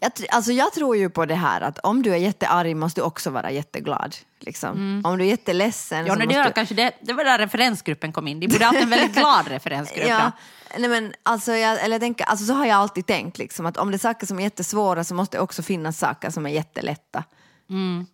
jag, 0.00 0.12
alltså, 0.30 0.52
jag 0.52 0.72
tror 0.72 0.96
ju 0.96 1.10
på 1.10 1.26
det 1.26 1.34
här 1.34 1.60
att 1.60 1.78
om 1.78 2.02
du 2.02 2.12
är 2.12 2.16
jättearg 2.16 2.76
måste 2.76 3.00
du 3.00 3.04
också 3.04 3.30
vara 3.30 3.50
jätteglad. 3.50 4.16
Liksom. 4.40 5.02
Om 5.04 5.18
du 5.18 5.24
är 5.24 5.28
jätteledsen 5.28 5.98
Mm. 5.98 6.06
Ja, 6.06 6.14
så 6.14 6.20
det, 6.20 6.26
måste 6.26 6.38
var 6.38 6.46
du... 6.46 6.52
kanske 6.52 6.74
det, 6.74 6.92
det 7.00 7.12
var 7.12 7.24
där 7.24 7.38
referensgruppen 7.38 8.12
kom 8.12 8.28
in. 8.28 8.40
De 8.40 8.48
borde 8.48 8.64
ha 8.64 8.72
haft 8.72 8.82
en 8.82 8.90
väldigt 8.90 9.14
glad 9.14 9.48
referensgrupp. 9.48 10.06
Ja, 10.08 10.32
då. 10.74 10.78
nej 10.80 10.90
men 10.90 11.14
alltså, 11.22 11.52
jag, 11.52 11.84
eller 11.84 11.94
jag 11.94 12.00
tänker, 12.00 12.24
alltså 12.24 12.46
så 12.46 12.52
har 12.52 12.66
jag 12.66 12.76
alltid 12.76 13.06
tänkt 13.06 13.38
liksom, 13.38 13.66
att 13.66 13.76
om 13.76 13.90
det 13.90 13.96
är 13.96 13.98
saker 13.98 14.26
som 14.26 14.38
är 14.38 14.42
jättesvåra 14.42 15.04
så 15.04 15.14
måste 15.14 15.36
det 15.36 15.40
också 15.40 15.62
finnas 15.62 15.98
saker 15.98 16.30
som 16.30 16.46
är 16.46 16.50
jättelätta. 16.50 17.24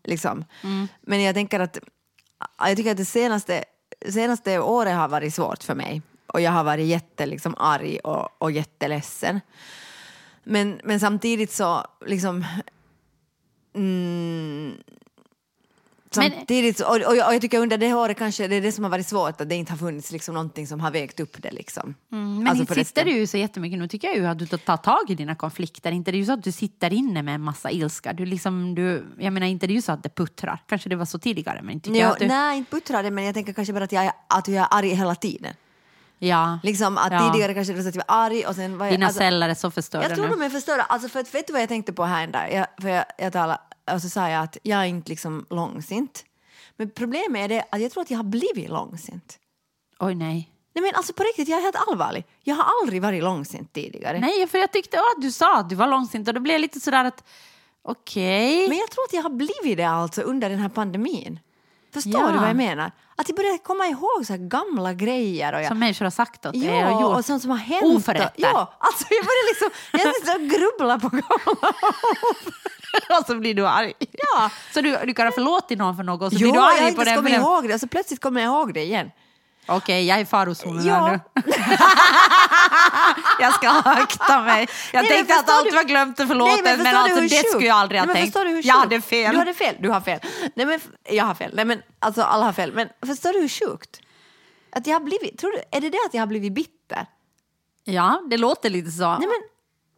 Liksom. 0.05 0.45
Men 1.01 1.23
jag 1.23 1.35
tänker 1.35 1.61
att 1.61 1.79
jag 2.59 2.77
tycker 2.77 2.91
att 2.91 2.97
det 2.97 3.05
senaste, 3.05 3.65
senaste 4.07 4.59
året 4.59 4.97
har 4.97 5.09
varit 5.09 5.35
svårt 5.35 5.63
för 5.63 5.75
mig 5.75 6.03
och 6.27 6.41
jag 6.41 6.51
har 6.51 6.65
varit 6.65 6.87
jätte 6.87 7.27
liksom, 7.27 7.55
arg 7.59 7.99
och, 7.99 8.43
och 8.43 8.53
jätteledsen. 8.53 9.41
Men, 10.45 10.81
men 10.85 11.01
samtidigt 11.01 11.53
så 11.53 11.87
liksom 12.07 12.45
mm, 13.75 14.75
Samtidigt, 16.11 16.81
och, 16.81 16.95
och, 16.97 17.17
jag, 17.17 17.41
tycker 17.41 17.59
under 17.61 17.79
det 17.79 17.95
året 17.95 18.19
kanske 18.19 18.49
det 18.49 18.57
är 18.57 18.61
det 18.61 18.73
som 18.73 18.85
har 18.85 18.91
varit 18.91 19.07
svårt, 19.07 19.41
att 19.41 19.49
det 19.49 19.55
inte 19.55 19.73
har 19.73 19.79
funnits 19.79 20.13
liksom 20.13 20.35
någonting 20.35 20.67
som 20.67 20.81
har 20.81 20.91
vägt 20.91 21.21
upp 21.21 21.43
det. 21.43 21.51
Liksom. 21.51 21.95
Men 22.09 22.49
Alltså 22.49 22.61
inte 22.63 22.85
sitter 22.85 23.05
du 23.05 23.11
ju 23.11 23.27
så 23.27 23.37
jättemycket 23.37 23.79
nu 23.79 23.89
tycker 23.89 24.09
jag 24.09 24.17
ju 24.17 24.27
att 24.27 24.39
du 24.39 24.47
tar 24.47 24.77
tag 24.77 25.05
i 25.11 25.15
dina 25.15 25.35
konflikter. 25.35 25.93
Inte 25.93 26.11
det 26.11 26.17
är 26.17 26.19
ju 26.21 26.27
så 26.27 26.33
att 26.33 26.43
du 26.43 26.53
sitter 26.53 26.93
inne 26.93 27.23
med 27.23 27.35
en 27.35 27.41
massa 27.41 27.71
ilska. 27.71 28.13
Du 28.13 28.27
liksom, 28.27 28.75
du, 28.75 29.07
jag 29.19 29.33
menar 29.33 29.47
inte 29.47 29.67
det 29.67 29.73
är 29.73 29.75
ju 29.75 29.83
så 29.83 29.93
att 29.93 30.03
det 30.03 30.15
puttrar. 30.15 30.63
Kanske 30.69 30.89
det 30.89 30.97
var 30.97 31.05
så 31.05 31.19
tidigare 31.19 31.63
men 31.63 31.75
inte 31.75 31.89
tycker 31.89 32.01
jag 32.01 32.09
Jo, 32.09 32.13
att 32.13 32.19
du... 32.19 32.27
Nej, 32.27 32.59
inte 32.59 32.71
puttrar 32.71 33.03
det, 33.03 33.11
men 33.11 33.25
jag 33.25 33.35
tänker 33.35 33.53
kanske 33.53 33.73
bara 33.73 33.85
att 33.85 33.93
jag, 33.93 34.05
är- 34.05 34.13
att 34.29 34.49
jag 34.49 34.57
är 34.57 34.69
arg 34.71 34.89
hela 34.95 35.15
tiden. 35.15 35.55
Ja, 36.21 36.59
Liksom 36.63 36.99
att 36.99 37.13
Ja. 37.13 37.33
tidigare 37.33 37.55
kanske 37.55 37.73
det 37.73 37.77
var 37.77 37.83
så 37.83 37.89
att 37.89 37.95
jag 37.95 38.05
var 38.09 38.17
arg 38.25 38.47
och 38.47 38.55
sen 38.55 38.79
var 38.79 38.87
jag... 38.87 38.95
dina 38.95 39.07
alltså, 39.07 39.19
celler 39.19 39.49
är 39.49 39.55
så 39.55 39.71
förstörda 39.71 40.09
Jag 40.09 40.15
tror 40.17 40.25
nu. 40.29 40.31
de 40.31 40.43
är 40.43 40.51
förstörda. 40.51 40.83
Alltså 40.83 41.09
för 41.09 41.21
att, 41.21 41.35
vet 41.35 41.47
du 41.47 41.53
vad 41.53 41.63
jag 41.63 41.69
tänkte 41.69 41.93
på 41.93 42.05
här 42.05 42.25
en 42.25 42.33
dag? 42.33 42.53
Jag, 42.53 42.67
för 42.83 42.89
jag, 42.89 43.05
jag 43.19 43.33
talade, 43.33 43.59
och 43.95 44.03
så 44.03 44.09
sa 44.09 44.28
jag 44.28 44.43
att 44.43 44.57
jag 44.62 44.80
är 44.80 44.84
inte 44.84 45.11
liksom 45.11 45.47
långsint. 45.51 46.24
Men 46.76 46.91
problemet 46.91 47.45
är 47.45 47.49
det 47.49 47.64
att 47.70 47.80
jag 47.80 47.93
tror 47.93 48.03
att 48.03 48.11
jag 48.11 48.18
har 48.18 48.24
blivit 48.24 48.68
långsint. 48.68 49.39
Oj 49.99 50.14
nej. 50.14 50.51
Nej 50.72 50.82
men 50.82 50.95
alltså 50.95 51.12
på 51.12 51.22
riktigt, 51.22 51.49
jag 51.49 51.59
är 51.59 51.62
helt 51.62 51.89
allvarlig. 51.89 52.24
Jag 52.43 52.55
har 52.55 52.64
aldrig 52.80 53.03
varit 53.03 53.22
långsint 53.22 53.72
tidigare. 53.72 54.20
Nej, 54.20 54.47
för 54.47 54.59
jag 54.59 54.72
tyckte 54.72 54.99
att 54.99 55.22
du 55.22 55.32
sa 55.32 55.59
att 55.59 55.68
du 55.68 55.74
var 55.74 55.86
långsint 55.86 56.28
och 56.28 56.34
då 56.34 56.41
blev 56.41 56.55
jag 56.55 56.61
lite 56.61 56.80
sådär 56.80 57.05
att 57.05 57.24
okej. 57.82 58.68
Men 58.68 58.78
jag 58.78 58.91
tror 58.91 59.05
att 59.05 59.12
jag 59.12 59.22
har 59.22 59.30
blivit 59.30 59.76
det 59.76 59.84
alltså 59.89 60.22
under 60.22 60.51
den 60.51 60.59
här 60.59 60.68
pandemin. 60.68 61.41
Förstår 61.93 62.20
Ja. 62.20 62.32
du 62.32 62.39
vad 62.39 62.49
jag 62.49 62.57
menar? 62.57 62.93
Att 63.16 63.28
jag 63.28 63.36
börjar 63.36 63.59
komma 63.59 63.86
ihåg 63.86 64.26
så 64.26 64.36
gamla 64.39 64.93
grejer. 64.93 65.53
Och 65.53 65.61
jag, 65.61 65.68
Som 65.68 65.78
människor 65.78 66.05
har 66.07 66.11
sagt 66.11 66.47
åt 66.47 66.53
dig 66.53 66.68
och 66.70 66.76
Ja, 66.93 67.01
gjort. 67.03 67.16
och 67.16 67.24
sånt 67.24 67.43
som 67.43 67.51
har 67.51 67.59
hänt. 67.59 67.84
Oförrätter. 67.97 68.32
Ja, 68.36 68.76
alltså 68.78 69.07
jag 69.11 69.24
börjar 69.24 69.49
liksom, 69.51 69.70
jag 69.93 70.14
sitter 70.16 70.34
och 70.34 70.51
grubblar 70.51 70.99
på 70.99 71.09
gamla 71.09 71.72
och 73.20 73.26
så 73.26 73.34
blir 73.34 73.55
du 73.55 73.66
arg. 73.66 73.93
Ja. 73.99 74.51
Så 74.74 74.80
du, 74.80 74.99
du 75.05 75.14
kan 75.14 75.26
ha 75.26 75.32
förlåtit 75.32 75.78
någon 75.78 75.97
för 75.97 76.03
något 76.03 76.22
och 76.22 76.32
så 76.32 76.39
Jo, 76.41 76.45
blir 76.45 76.53
du 76.53 76.59
jag 76.59 76.62
har 76.62 76.70
arg 76.72 76.80
på 76.80 76.86
inte 77.01 77.05
det. 77.05 77.16
kommit 77.16 77.32
men- 77.32 77.41
ihåg 77.43 77.68
det 77.68 77.74
och 77.74 77.80
så 77.80 77.89
plötsligt 77.89 78.20
kommer 78.20 78.41
jag 78.41 78.49
ihåg 78.49 78.74
det 78.74 78.82
igen. 78.82 79.11
Okej, 79.69 80.07
jag 80.07 80.19
är 80.19 80.23
i 80.23 80.27
farozonen 80.27 80.87
Ja. 80.87 80.95
här 81.07 81.21
nu. 81.35 81.43
jag 83.41 83.55
ska 83.55 83.69
akta 83.71 84.43
mig. 84.43 84.69
Jag 84.93 85.03
Nej, 85.03 85.11
men 85.11 85.16
tänkte 85.27 85.35
att 85.35 85.51
allt 85.51 85.69
du- 85.71 85.77
var 85.77 85.83
glömt 85.83 86.21
och 86.21 86.29
förlåtet, 86.29 86.64
Nej, 86.64 86.77
men, 86.77 86.85
du 86.93 86.99
alltså, 86.99 87.21
det 87.21 87.29
sjukt? 87.29 87.51
skulle 87.51 87.66
jag 87.66 87.77
aldrig 87.77 88.01
ha 88.01 88.07
Nej, 88.07 88.14
men 88.14 88.33
tänkt. 88.33 88.62
du 88.62 88.69
jag 88.69 88.75
hade 88.75 89.01
fel. 89.01 89.33
Du 89.33 89.39
hade 89.39 89.55
fel, 89.55 89.77
du 89.81 89.89
har 89.91 90.01
fel. 90.01 90.21
Nej, 90.57 90.66
men 90.66 90.81
jag 91.09 91.25
har 91.25 91.35
fel. 91.35 91.51
Nej, 91.55 91.64
men 91.64 91.83
alltså 91.99 92.23
alla 92.23 92.45
har 92.45 92.53
fel. 92.53 92.73
Men 92.73 92.89
förstår 93.07 93.33
du 93.33 93.41
hur 93.41 93.49
sjukt? 93.49 94.01
Att 94.73 94.87
jag 94.87 94.95
har 94.95 95.01
blivit, 95.01 95.39
tror 95.39 95.53
du, 95.53 95.59
är 95.77 95.81
det 95.81 95.91
det 95.91 95.99
att 96.07 96.14
jag 96.14 96.23
har 96.23 96.27
blivit 96.27 96.53
bitter? 96.55 97.07
Ja, 97.85 98.23
det 98.31 98.37
låter 98.37 98.71
lite 98.71 98.91
så. 98.91 99.09
Nej 99.19 99.29
men 99.29 99.43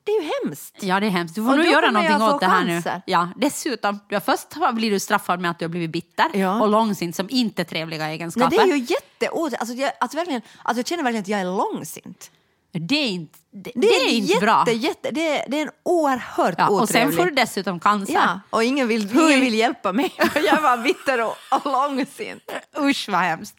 det 0.05 0.13
är 0.13 0.23
ju 0.23 0.31
hemskt. 0.45 0.77
Ja, 0.81 1.01
det 1.01 1.07
är 1.07 1.11
hemskt. 1.11 1.35
Du 1.35 1.43
får 1.45 1.51
Och 1.51 1.57
nog 1.57 1.67
göra 1.67 1.91
någonting 1.91 2.23
åt 2.23 2.41
det 2.41 2.47
här 2.47 2.67
cancer. 2.67 2.95
nu. 2.95 3.03
Ja, 3.07 3.29
dessutom, 3.37 4.01
först 4.25 4.49
blir 4.75 4.91
du 4.91 5.01
straffad 5.01 5.41
med 5.41 5.51
att 5.51 5.59
du 5.59 5.65
har 5.65 5.71
blivit 5.71 5.91
bitter 5.91 6.27
Ja. 6.35 6.61
och 6.63 6.69
långsint 6.69 7.17
som 7.17 7.27
inte 7.31 7.63
är 7.63 7.65
trevliga 7.65 8.05
Nej, 8.05 8.13
egenskaper. 8.15 8.51
det 8.51 8.57
är 8.57 8.67
ju 8.67 8.79
jätteot... 8.79 9.55
Alltså, 9.55 9.75
jag, 9.75 9.93
alltså, 10.01 10.17
verkligen, 10.17 10.43
alltså, 10.63 10.79
jag 10.79 10.87
känner 10.87 11.03
verkligen 11.03 11.23
att 11.23 11.29
jag 11.29 11.41
är 11.41 11.45
långsint. 11.45 12.31
det 12.73 12.95
är 12.97 13.09
inte, 13.09 13.39
det, 13.53 13.73
Det, 13.75 13.81
det 13.81 13.87
är 13.87 14.09
inte 14.13 14.33
jätte, 14.33 14.45
bra. 14.47 14.65
Jätte, 14.73 15.11
det, 15.11 15.29
är, 15.39 15.51
det 15.51 15.59
är 15.59 15.63
en 15.63 15.71
oerhört 15.83 16.55
Ja, 16.59 16.69
och 16.69 16.89
sen 16.89 16.97
otrevlig... 16.97 17.17
får 17.17 17.25
du 17.25 17.31
dessutom 17.31 17.81
cancer. 17.81 18.15
Ja, 18.15 18.41
och 18.51 18.65
ingen 18.65 18.89
vill, 18.89 19.11
ingen 19.11 19.41
vill 19.41 19.55
hjälpa 19.55 19.93
mig. 19.93 20.13
jag 20.45 20.61
var 20.63 20.77
bitter 20.79 21.21
och, 21.25 21.35
och 21.51 21.73
långsint. 21.73 22.43
Usch 22.79 23.09
vad 23.09 23.21
hemskt. 23.21 23.57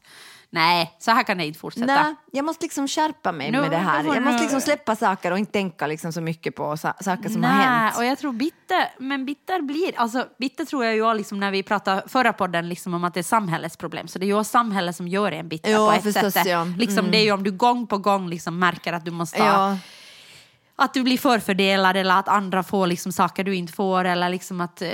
Nej, 0.54 0.96
så 1.00 1.12
här 1.12 1.24
kan 1.24 1.38
det 1.38 1.46
inte 1.46 1.60
fortsätta. 1.60 1.86
Nej, 2.04 2.16
jag 2.32 2.46
måste 2.46 2.66
liksom 2.66 2.88
skärpa 2.88 3.32
mig 3.32 3.52
Nu- 3.52 3.62
med 3.62 3.72
det 3.72 3.78
här. 3.78 4.04
Jag 4.04 4.24
måste 4.24 4.42
liksom 4.42 4.62
släppa 4.62 4.96
saker 4.96 5.32
och 5.32 5.38
inte 5.40 5.52
tänka 5.52 5.88
liksom 5.88 6.14
så 6.14 6.22
mycket 6.22 6.56
på 6.56 6.78
sa- 6.78 6.94
saker 7.02 7.30
som 7.30 7.44
har 7.44 7.54
Nej, 7.58 7.66
hänt. 7.68 7.98
och 7.98 8.06
jag 8.06 8.18
tror 8.20 8.34
bitter, 8.34 8.88
men 9.00 9.26
bitter 9.26 9.62
blir, 9.62 9.92
alltså 10.00 10.26
bitter 10.40 10.66
tror 10.66 10.86
jag 10.86 10.96
ju 10.96 11.14
liksom 11.14 11.40
när 11.40 11.52
vi 11.52 11.64
pratade 11.64 12.04
förra 12.08 12.34
podden 12.34 12.70
liksom 12.70 12.94
om 12.94 13.04
att 13.04 13.14
det 13.14 13.20
är 13.20 13.24
samhällets 13.24 13.78
problem, 13.78 14.08
så 14.08 14.20
det 14.20 14.26
är 14.26 14.38
ju 14.38 14.44
samhället 14.44 14.96
som 14.96 15.08
gör 15.08 15.32
en 15.32 15.48
bitter 15.48 15.72
Ja, 15.72 15.88
på 15.90 15.94
ett 15.96 16.04
förstås, 16.04 16.34
sätt. 16.34 16.46
ja. 16.48 16.64
Liksom, 16.78 17.12
Det 17.12 17.18
är 17.18 17.24
ju 17.24 17.32
om 17.32 17.44
du 17.44 17.52
gång 17.52 17.88
på 17.88 17.98
gång 17.98 18.30
liksom 18.30 18.60
märker 18.60 18.94
att 18.94 19.06
du 19.06 19.12
måste 19.12 19.44
ha 19.44 19.48
Ja, 19.72 19.78
att 20.76 20.94
du 20.94 21.04
blir 21.04 21.18
förfördelad 21.18 21.98
eller 21.98 22.16
att 22.20 22.28
andra 22.28 22.64
får 22.64 22.88
liksom 22.88 23.12
saker 23.12 23.44
du 23.44 23.56
inte 23.56 23.74
får 23.74 24.06
eller 24.06 24.30
liksom 24.30 24.62
att, 24.62 24.82
eh, 24.82 24.90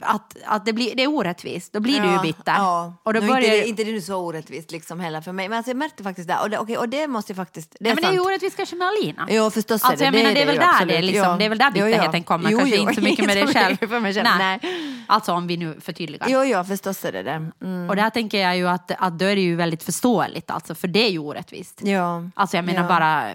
att, 0.00 0.36
att 0.46 0.66
det, 0.66 0.72
blir, 0.72 0.94
det 0.94 1.02
är 1.02 1.06
orättvist. 1.08 1.72
Då 1.72 1.80
blir 1.80 2.00
du 2.00 2.06
ju 2.06 2.12
ja, 2.14 2.22
bitter. 2.22 2.52
Ja. 2.56 2.94
Och 3.02 3.14
då 3.14 3.20
Nu, 3.20 3.26
börjar 3.26 3.40
inte, 3.42 3.50
det, 3.60 3.68
inte 3.68 3.84
det 3.84 3.96
är 3.96 4.00
så 4.00 4.16
orättvist 4.16 4.70
liksom 4.70 5.00
heller 5.00 5.20
för 5.20 5.32
mig. 5.32 5.48
Men 5.48 5.56
alltså, 5.58 5.70
jag 5.70 5.76
märkte 5.76 6.02
faktiskt 6.02 6.28
det. 6.28 6.38
Och 6.38 6.50
det, 6.50 6.58
okej, 6.58 6.78
och 6.78 6.88
det 6.88 7.06
måste 7.08 7.32
jag 7.32 7.36
faktiskt... 7.36 7.76
Det 7.80 7.90
är 7.90 7.94
Nej, 7.94 7.94
men 7.94 8.02
det 8.02 8.08
är 8.08 8.12
ju 8.12 8.20
orättvist 8.30 8.56
kanske 8.56 8.76
med 8.76 8.88
Alina. 8.88 9.26
Jo, 9.30 9.50
förstås 9.50 9.84
Alltså, 9.84 10.04
jag 10.04 10.12
det. 10.12 10.18
menar, 10.18 10.34
det 10.34 10.42
är 10.42 10.46
väl 10.46 10.56
där 10.56 10.86
det, 10.86 11.02
liksom, 11.02 11.24
Ja. 11.30 11.36
det 11.36 11.44
är 11.44 11.48
väl 11.48 11.58
där 11.58 11.72
ja. 11.74 11.84
bitterheten 11.84 12.22
kommer, 12.22 12.50
Jo, 12.50 12.58
kanske 12.58 12.76
jo, 12.76 12.82
inte 12.82 12.94
så 12.94 13.00
mycket 13.00 13.26
med 13.26 13.36
dig 13.46 13.46
själv. 13.46 13.76
För 13.76 14.00
mig 14.00 14.14
själv. 14.14 14.28
Nej. 14.38 14.60
Alltså 15.08 15.32
om 15.32 15.46
vi 15.46 15.56
nu 15.56 15.80
förtydligar. 15.80 16.26
Jo, 16.30 16.44
ja, 16.44 16.64
förstås 16.64 17.04
är 17.04 17.12
det 17.12 17.22
det. 17.22 17.50
Mm. 17.62 17.88
Och 17.90 17.96
där 17.96 18.10
tänker 18.10 18.38
jag 18.38 18.56
ju 18.56 18.68
att, 18.68 18.90
att 18.98 19.18
då 19.18 19.24
är 19.24 19.36
det 19.36 19.42
ju 19.42 19.56
väldigt 19.56 19.82
förståeligt, 19.82 20.50
alltså, 20.50 20.74
för 20.74 20.88
det 20.88 21.06
är 21.06 21.10
ju 21.10 21.18
orättvist. 21.18 21.80
Ja. 21.84 22.22
Alltså 22.34 22.56
jag 22.56 22.64
menar 22.64 22.82
Ja. 22.82 22.88
bara, 22.88 23.30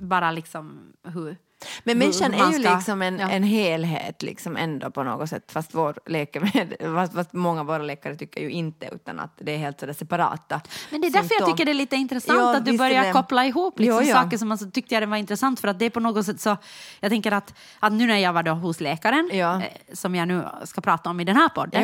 bara 0.00 0.30
liksom 0.30 0.78
hur... 1.14 1.36
Men 1.84 1.98
människan 1.98 2.34
är 2.34 2.52
ju 2.52 2.62
ska- 2.62 2.74
liksom 2.74 3.02
en, 3.02 3.18
ja. 3.18 3.30
en 3.30 3.42
helhet 3.42 4.22
liksom 4.22 4.56
ändå 4.56 4.90
på 4.90 5.02
något 5.02 5.28
sätt, 5.28 5.52
fast, 5.52 5.74
vår 5.74 5.98
med, 6.40 6.74
fast, 6.94 7.14
fast 7.14 7.32
många 7.32 7.60
av 7.60 7.66
våra 7.66 7.78
läkare 7.82 8.16
tycker 8.16 8.40
ju 8.40 8.50
inte, 8.50 8.88
utan 8.92 9.20
att 9.20 9.38
det 9.38 9.54
är 9.54 9.58
helt 9.58 9.80
sådär 9.80 9.92
separata 9.92 10.60
Men 10.90 11.00
det 11.00 11.06
är 11.06 11.10
därför 11.10 11.18
jag 11.24 11.28
symptom. 11.30 11.50
tycker 11.52 11.64
det 11.64 11.72
är 11.72 11.74
lite 11.74 11.96
intressant 11.96 12.38
Ja, 12.40 12.56
att 12.56 12.64
du 12.64 12.78
börjar 12.78 13.04
det. 13.04 13.12
koppla 13.12 13.46
ihop 13.46 13.78
liksom 13.78 14.00
Jo, 14.04 14.08
ja. 14.08 14.14
saker 14.22 14.38
som 14.38 14.52
alltså, 14.52 14.70
tyckte 14.70 14.94
jag 14.94 15.02
det 15.02 15.06
var 15.06 15.16
intressant 15.16 15.60
för 15.60 15.68
att 15.68 15.78
det 15.78 15.84
är 15.84 15.90
på 15.90 16.00
något 16.00 16.26
sätt 16.26 16.40
så, 16.40 16.56
jag 17.00 17.10
tänker 17.10 17.32
att, 17.32 17.54
att 17.80 17.92
nu 17.92 18.06
när 18.06 18.18
jag 18.18 18.32
var 18.32 18.42
då 18.42 18.52
hos 18.52 18.80
läkaren, 18.80 19.30
eh, 19.32 19.68
som 19.92 20.14
jag 20.14 20.28
nu 20.28 20.44
ska 20.64 20.80
prata 20.80 21.10
om 21.10 21.20
i 21.20 21.24
den 21.24 21.36
här 21.36 21.48
podden, 21.48 21.82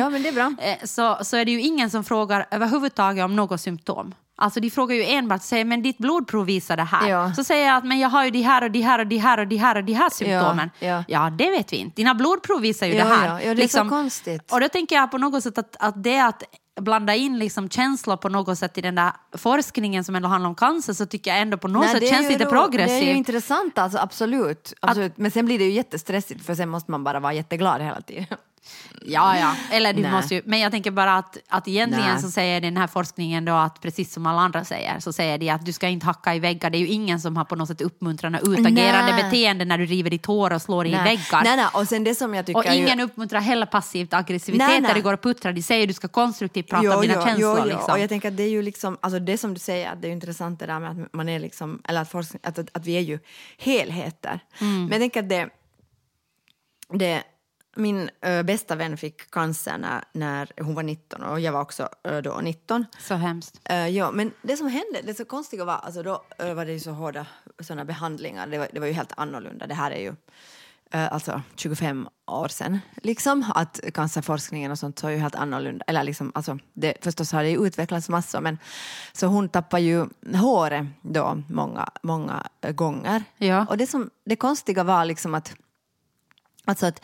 eh, 0.59 0.77
så, 0.83 1.17
så 1.21 1.37
är 1.37 1.45
det 1.45 1.51
ju 1.51 1.61
ingen 1.61 1.89
som 1.89 2.03
frågar 2.03 2.45
överhuvudtaget 2.51 3.25
om 3.25 3.35
något 3.35 3.61
symptom. 3.61 4.13
Alltså 4.39 4.59
de 4.59 4.69
frågar 4.69 4.95
ju 4.95 5.03
enbart, 5.03 5.41
säger, 5.41 5.65
men 5.65 5.81
ditt 5.81 5.97
blodprov 5.97 6.45
visar 6.45 6.77
det 6.77 6.83
här. 6.83 7.09
Ja. 7.09 7.33
Så 7.33 7.43
säger 7.43 7.67
jag 7.67 7.77
att 7.77 7.83
men 7.85 7.99
jag 7.99 8.09
har 8.09 8.23
ju 8.25 8.31
de 8.31 8.41
här 8.41 8.63
och 8.63 8.71
de 8.71 8.81
här 8.81 8.99
och 8.99 9.07
de 9.07 9.17
här 9.17 9.37
och 9.39 9.47
de 9.47 9.57
här 9.57 9.75
och 9.77 9.83
de 9.83 9.93
här 9.93 10.09
symptomen. 10.09 10.71
Ja, 10.79 11.03
ja. 11.07 11.29
det 11.29 11.51
vet 11.51 11.73
vi 11.73 11.77
inte. 11.77 11.95
Dina 11.95 12.15
blodprov 12.15 12.61
visar 12.61 12.87
ju 12.87 12.93
Ja, 12.93 13.03
det 13.03 13.09
här. 13.15 13.27
ja. 13.27 13.41
Ja, 13.41 13.53
det 13.53 13.63
är 13.63 13.67
så 13.67 13.89
konstigt. 13.89 14.51
Och 14.51 14.61
då 14.61 14.69
tänker 14.69 14.95
jag 14.95 15.11
på 15.11 15.17
något 15.17 15.43
sätt 15.43 15.57
att, 15.57 15.75
att 15.79 16.03
det 16.03 16.19
att 16.19 16.43
blanda 16.79 17.15
in 17.15 17.39
liksom 17.39 17.69
känslor 17.69 18.17
på 18.17 18.29
något 18.29 18.57
sätt 18.57 18.77
i 18.77 18.81
den 18.81 18.95
där 18.95 19.11
forskningen 19.37 20.03
som 20.03 20.15
ändå 20.15 20.27
handlar 20.29 20.49
om 20.49 20.55
cancer 20.55 20.93
så 20.93 21.05
tycker 21.05 21.31
jag 21.31 21.39
ändå 21.41 21.57
på 21.57 21.67
något 21.67 21.85
Nej, 21.85 21.93
sätt 21.99 22.09
känns 22.09 22.29
lite 22.29 22.45
ro- 22.45 22.49
progressivt. 22.49 22.99
Det 23.01 23.05
är 23.07 23.11
ju 23.11 23.17
intressant, 23.17 23.77
alltså, 23.77 23.97
absolut. 23.97 24.73
absolut. 24.79 25.17
Men 25.17 25.31
sen 25.31 25.45
blir 25.45 25.59
det 25.59 25.65
ju 25.65 25.71
jättestressigt 25.71 26.45
för 26.45 26.55
sen 26.55 26.69
måste 26.69 26.91
man 26.91 27.03
bara 27.03 27.19
vara 27.19 27.33
jätteglad 27.33 27.81
hela 27.81 28.01
tiden. 28.01 28.25
Ja, 29.01 29.37
ja. 29.39 29.55
Eller 29.71 29.93
du 29.93 30.01
Nej. 30.01 30.11
måste 30.11 30.35
ju, 30.35 30.41
men 30.45 30.59
jag 30.59 30.71
tänker 30.71 30.91
bara 30.91 31.15
att, 31.17 31.37
att 31.49 31.67
egentligen 31.67 32.09
Nej. 32.13 32.21
så 32.21 32.31
säger 32.31 32.61
den 32.61 32.77
här 32.77 32.87
forskningen 32.87 33.45
då 33.45 33.53
att 33.53 33.81
precis 33.81 34.13
som 34.13 34.25
alla 34.25 34.41
andra 34.41 34.63
säger 34.65 34.99
så 34.99 35.13
säger 35.13 35.37
de 35.37 35.49
att 35.49 35.65
du 35.65 35.73
ska 35.73 35.87
inte 35.87 36.05
hacka 36.05 36.35
i 36.35 36.39
väggar. 36.39 36.69
Det 36.69 36.77
är 36.77 36.79
ju 36.79 36.87
ingen 36.87 37.19
som 37.21 37.37
har 37.37 37.45
på 37.45 37.55
något 37.55 37.67
sätt 37.67 37.81
uppmuntrande 37.81 38.39
och 38.39 38.47
utagerande 38.47 39.11
Nej. 39.11 39.23
beteende 39.23 39.65
när 39.65 39.77
du 39.77 39.85
river 39.85 40.09
ditt 40.09 40.25
hår 40.25 40.53
och 40.53 40.61
slår 40.61 40.87
i 40.87 40.91
väggar. 40.91 41.43
nej, 41.43 41.57
nej. 41.57 41.67
Och 41.73 41.87
sen 41.87 42.03
det 42.03 42.15
som 42.15 42.33
jag 42.33 42.45
tycker 42.45 42.59
och 42.59 42.65
ju- 42.65 42.71
ingen 42.73 42.99
uppmuntrar 42.99 43.39
heller 43.41 43.65
passivt 43.65 44.13
aggressivitet 44.13 44.67
Nej, 44.67 44.81
nej. 44.81 44.87
där 44.87 44.95
det 44.95 45.01
går 45.01 45.13
att 45.13 45.21
puttra. 45.23 45.51
De 45.51 45.61
säger 45.61 45.83
att 45.83 45.87
du 45.87 45.93
ska 45.93 46.07
konstruktivt 46.07 46.69
prata 46.69 46.83
Jo, 46.85 46.91
om 46.93 47.01
dina 47.01 47.13
jo, 47.15 47.21
känslor. 47.21 47.57
jo, 47.57 47.63
jo. 47.65 47.73
Liksom. 47.77 47.93
Och 47.93 47.99
jag 47.99 48.09
tänker 48.09 48.27
att 48.27 48.37
det 48.37 48.43
är 48.43 48.49
ju 48.49 48.61
liksom, 48.61 48.97
alltså 49.01 49.19
det 49.19 49.37
som 49.37 49.53
du 49.53 49.59
säger, 49.59 49.89
att 49.91 50.01
det 50.01 50.05
är 50.05 50.09
ju 50.09 50.13
intressant 50.15 50.59
det 50.59 50.65
där 50.65 50.79
med 50.79 50.91
att 50.91 51.13
man 51.13 51.29
är 51.29 51.39
liksom, 51.39 51.81
eller 51.87 52.01
att, 52.01 52.11
forskning, 52.11 52.39
att, 52.43 52.59
att, 52.59 52.69
att 52.77 52.85
vi 52.85 52.93
är 52.97 53.01
ju 53.01 53.19
helheter. 53.57 54.39
Mm. 54.61 54.81
Men 54.81 54.91
jag 54.91 54.99
tänker 54.99 55.19
att 55.23 55.29
det, 55.29 55.49
det 56.93 57.23
min 57.77 58.09
ö, 58.21 58.43
bästa 58.43 58.75
vän 58.75 58.97
fick 58.97 59.31
cancer 59.31 59.77
när, 59.77 60.03
när 60.11 60.51
hon 60.61 60.75
var 60.75 60.83
19 60.83 61.23
och 61.23 61.39
jag 61.39 61.51
var 61.51 61.61
också 61.61 61.89
ö, 62.03 62.21
då 62.21 62.39
19. 62.41 62.85
Så 62.99 63.15
hemskt. 63.15 63.61
Uh, 63.71 63.89
ja, 63.89 64.11
men 64.11 64.31
det 64.41 64.57
som 64.57 64.67
hände, 64.67 65.01
det 65.03 65.13
så 65.13 65.25
konstiga 65.25 65.65
var, 65.65 65.73
alltså 65.73 66.03
då 66.03 66.23
var 66.37 66.65
det 66.65 66.71
ju 66.71 66.79
så 66.79 66.91
hårda 66.91 67.25
såna 67.59 67.85
behandlingar, 67.85 68.47
det 68.47 68.57
var, 68.57 68.67
det 68.73 68.79
var 68.79 68.87
ju 68.87 68.93
helt 68.93 69.13
annorlunda. 69.17 69.67
Det 69.67 69.73
här 69.73 69.91
är 69.91 69.99
ju 69.99 70.15
alltså 70.91 71.41
25 71.55 72.07
år 72.27 72.47
sedan, 72.47 72.79
liksom, 73.03 73.51
att 73.55 73.79
cancerforskningen 73.93 74.71
och 74.71 74.79
sånt 74.79 74.99
så 74.99 75.07
är 75.07 75.11
ju 75.11 75.17
helt 75.17 75.35
annorlunda. 75.35 75.85
Eller 75.87 76.03
liksom, 76.03 76.31
alltså, 76.35 76.59
det, 76.73 76.93
förstås 77.01 77.31
har 77.31 77.43
det 77.43 77.49
ju 77.49 77.67
utvecklats 77.67 78.09
massor, 78.09 78.41
men 78.41 78.57
så 79.13 79.27
hon 79.27 79.49
tappade 79.49 79.83
ju 79.83 80.05
håret 80.35 80.85
då 81.01 81.43
många, 81.49 81.89
många 82.03 82.47
gånger. 82.75 83.23
Ja. 83.37 83.65
Och 83.69 83.77
det, 83.77 83.87
som, 83.87 84.09
det 84.25 84.35
konstiga 84.35 84.83
var 84.83 85.05
liksom 85.05 85.35
att, 85.35 85.55
alltså 86.65 86.85
att 86.85 87.01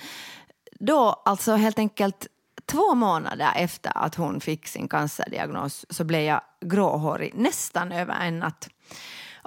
då, 0.85 1.21
alltså 1.25 1.55
helt 1.55 1.79
enkelt 1.79 2.27
två 2.65 2.95
månader 2.95 3.51
efter 3.55 3.91
att 3.95 4.15
hon 4.15 4.39
fick 4.41 4.67
sin 4.67 4.87
cancerdiagnos 4.87 5.85
så 5.89 6.03
blev 6.03 6.21
jag 6.21 6.41
gråhårig 6.65 7.31
nästan 7.35 7.91
över 7.91 8.13
en 8.21 8.39
natt. 8.39 8.69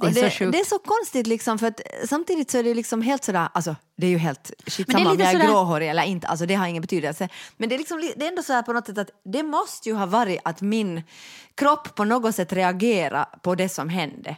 Det 0.00 0.06
är 0.06 0.08
Och 0.08 0.14
så 0.14 0.44
det, 0.44 0.50
det 0.50 0.60
är 0.60 0.64
så 0.64 0.78
konstigt 0.78 1.26
liksom 1.26 1.58
för 1.58 1.66
att 1.66 1.80
samtidigt 2.08 2.50
så 2.50 2.58
är 2.58 2.62
det 2.62 2.74
liksom 2.74 3.02
helt 3.02 3.24
sådär, 3.24 3.48
alltså 3.54 3.76
det 3.96 4.06
är 4.06 4.10
ju 4.10 4.18
helt 4.18 4.52
skitsamma 4.66 5.10
om 5.10 5.18
jag 5.18 5.28
är 5.28 5.32
sådär- 5.32 5.46
gråhårig 5.46 5.88
eller 5.88 6.02
inte, 6.02 6.26
alltså 6.26 6.46
det 6.46 6.54
har 6.54 6.66
ingen 6.66 6.80
betydelse. 6.80 7.28
Men 7.56 7.68
det 7.68 7.74
är, 7.74 7.78
liksom, 7.78 7.98
li- 7.98 8.14
det 8.16 8.24
är 8.24 8.28
ändå 8.28 8.42
så 8.42 8.62
på 8.62 8.72
något 8.72 8.86
sätt 8.86 8.98
att 8.98 9.10
det 9.24 9.42
måste 9.42 9.88
ju 9.88 9.94
ha 9.94 10.06
varit 10.06 10.40
att 10.44 10.60
min 10.60 11.02
kropp 11.54 11.94
på 11.94 12.04
något 12.04 12.34
sätt 12.34 12.52
reagerar 12.52 13.24
på 13.42 13.54
det 13.54 13.68
som 13.68 13.88
hände. 13.88 14.36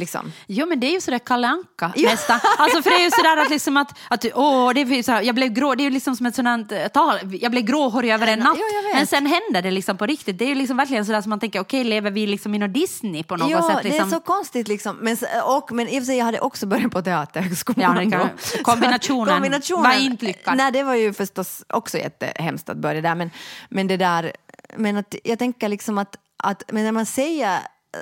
Liksom. 0.00 0.32
Jo 0.46 0.66
men 0.66 0.80
det 0.80 0.86
är 0.86 0.92
ju 0.92 1.00
sådär 1.00 1.18
Kalle 1.18 1.46
Anka 1.48 1.92
Ja. 1.96 2.10
nästan. 2.10 2.40
Alltså 2.58 2.82
för 2.82 2.90
det 2.90 2.96
är 2.96 3.04
ju 3.04 3.10
sådär 3.10 3.36
att 3.36 3.50
liksom 3.50 3.76
att, 3.76 3.98
att 4.08 4.24
åh, 4.34 4.70
det 4.74 4.80
är 4.80 5.02
sådär, 5.02 5.22
jag 5.22 5.34
blev 5.34 5.48
grå, 5.48 5.74
det 5.74 5.82
är 5.82 5.84
ju 5.84 5.90
liksom 5.90 6.16
som 6.16 6.26
ett 6.26 6.34
sådant 6.34 6.72
eh, 6.72 6.86
tal, 6.88 7.18
jag 7.40 7.50
blev 7.50 7.62
gråhårig 7.64 8.10
över 8.10 8.26
en 8.26 8.38
natt. 8.38 8.56
Vet. 8.56 8.94
men 8.94 9.06
sen 9.06 9.26
händer 9.26 9.62
det 9.62 9.70
liksom 9.70 9.96
på 9.96 10.06
riktigt. 10.06 10.38
Det 10.38 10.44
är 10.44 10.48
ju 10.48 10.54
liksom 10.54 10.76
verkligen 10.76 11.06
sådär 11.06 11.20
som 11.22 11.30
man 11.30 11.40
tänker, 11.40 11.60
okej 11.60 11.84
lever 11.84 12.10
vi 12.10 12.26
liksom 12.26 12.54
i 12.54 12.58
någon 12.58 12.72
Disney 12.72 13.22
på 13.22 13.36
något 13.36 13.50
ja, 13.50 13.62
sätt? 13.74 13.84
Liksom. 13.84 14.08
det 14.10 14.16
är 14.16 14.18
så 14.18 14.24
konstigt 14.26 14.68
liksom. 14.68 14.96
Men, 14.96 15.12
s- 15.12 15.24
och, 15.44 15.72
men 15.72 15.88
i 15.88 15.98
och 15.98 16.02
för 16.02 16.06
sig, 16.06 16.16
jag 16.18 16.24
hade 16.24 16.40
också 16.40 16.66
börjat 16.66 16.92
på 16.92 17.02
Teaterhögskolan. 17.02 18.10
Ja, 18.10 18.28
kombinationen 18.62 19.62
Så 19.62 19.76
var 19.76 20.00
inte 20.00 20.24
lyckad. 20.24 20.56
Nej, 20.56 20.72
det 20.72 20.82
var 20.82 20.94
ju 20.94 21.12
förstås 21.12 21.64
också 21.68 21.98
jättehemskt 21.98 22.68
att 22.68 22.76
börja 22.76 23.00
där. 23.00 23.14
Men, 23.14 23.30
men 23.68 23.86
det 23.86 23.96
där, 23.96 24.32
men 24.76 24.96
att, 24.96 25.14
jag 25.24 25.38
tänker 25.38 25.68
liksom 25.68 25.98
att, 25.98 26.16
att 26.42 26.62
men 26.72 26.84
när 26.84 26.92
man 26.92 27.06
säger 27.06 27.58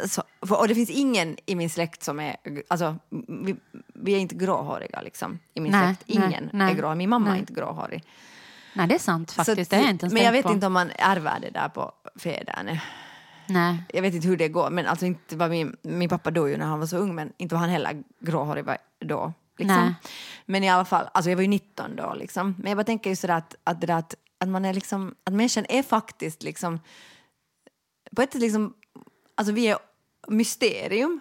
så, 0.07 0.23
och 0.49 0.69
det 0.69 0.75
finns 0.75 0.91
ingen 0.91 1.37
i 1.47 1.55
min 1.55 1.71
släkt 1.71 2.03
som 2.03 2.21
är, 2.21 2.37
alltså 2.69 2.97
vi, 3.29 3.57
vi 3.95 4.13
är 4.15 4.19
inte 4.19 4.35
gråhåriga 4.35 5.01
liksom 5.03 5.39
i 5.55 5.61
min 5.61 5.73
Nej, 5.73 5.95
släkt. 5.95 6.03
Ingen 6.11 6.51
nej, 6.53 6.73
är 6.73 6.77
grå, 6.77 6.95
min 6.95 7.09
mamma 7.11 7.27
är 7.27 7.31
nej. 7.31 7.41
inte 7.41 7.53
gråhårig. 7.53 8.05
Nej 8.75 8.89
det 8.89 8.95
är 8.95 8.99
sant 8.99 9.31
Så 9.31 9.35
faktiskt, 9.35 9.73
att- 9.73 9.79
det 9.79 9.85
jag 9.85 9.91
inte 9.91 10.09
men 10.09 10.23
jag 10.23 10.33
vet 10.33 10.47
på. 10.47 10.53
inte 10.53 10.67
om 10.67 10.73
man 10.73 10.91
ärver 10.99 11.41
det 11.41 11.51
där 11.51 11.69
på 11.69 11.93
fäderna. 12.17 12.81
Nej. 13.49 13.83
Jag 13.95 14.03
vet 14.03 14.15
inte 14.15 14.29
hur 14.29 14.37
det 14.37 14.49
går, 14.49 14.71
men 14.71 14.87
alltså 14.87 15.07
inte 15.07 15.37
var 15.37 15.49
min, 15.49 15.77
min 15.83 16.09
pappa 16.09 16.31
dog 16.31 16.49
ju 16.51 16.57
när 16.57 16.67
han 16.67 16.79
var 16.79 16.87
så 16.87 16.97
ung, 16.97 17.15
men 17.15 17.33
inte 17.37 17.55
var 17.55 17.61
han 17.61 17.71
heller 17.71 18.03
gråhårig 18.21 18.65
då. 19.01 19.33
Liksom. 19.59 19.77
Nej. 19.77 19.95
Men 20.47 20.65
i 20.65 20.69
alla 20.71 20.85
fall, 20.85 21.09
alltså 21.15 21.31
jag 21.31 21.37
var 21.37 21.43
ju 21.43 21.49
19 21.49 21.97
då 21.97 22.15
liksom. 22.15 22.55
Men 22.59 22.71
jag 22.71 22.77
bara 22.77 22.85
tänker 22.85 23.11
ju 23.11 23.17
sådär 23.17 23.35
att, 23.35 23.55
att, 23.65 23.91
att, 23.91 24.15
att 24.39 24.49
man 24.49 24.65
är 24.65 24.75
liksom, 24.75 25.15
att 25.25 25.33
människan 25.33 25.67
är 25.69 25.83
faktiskt 25.83 26.43
liksom, 26.43 26.81
på 28.17 28.23
ett 28.23 28.33
sätt 28.33 28.41
liksom, 28.41 28.75
alltså 29.39 29.53
vi 29.53 29.67
är 29.67 29.79
mysterium, 30.29 31.21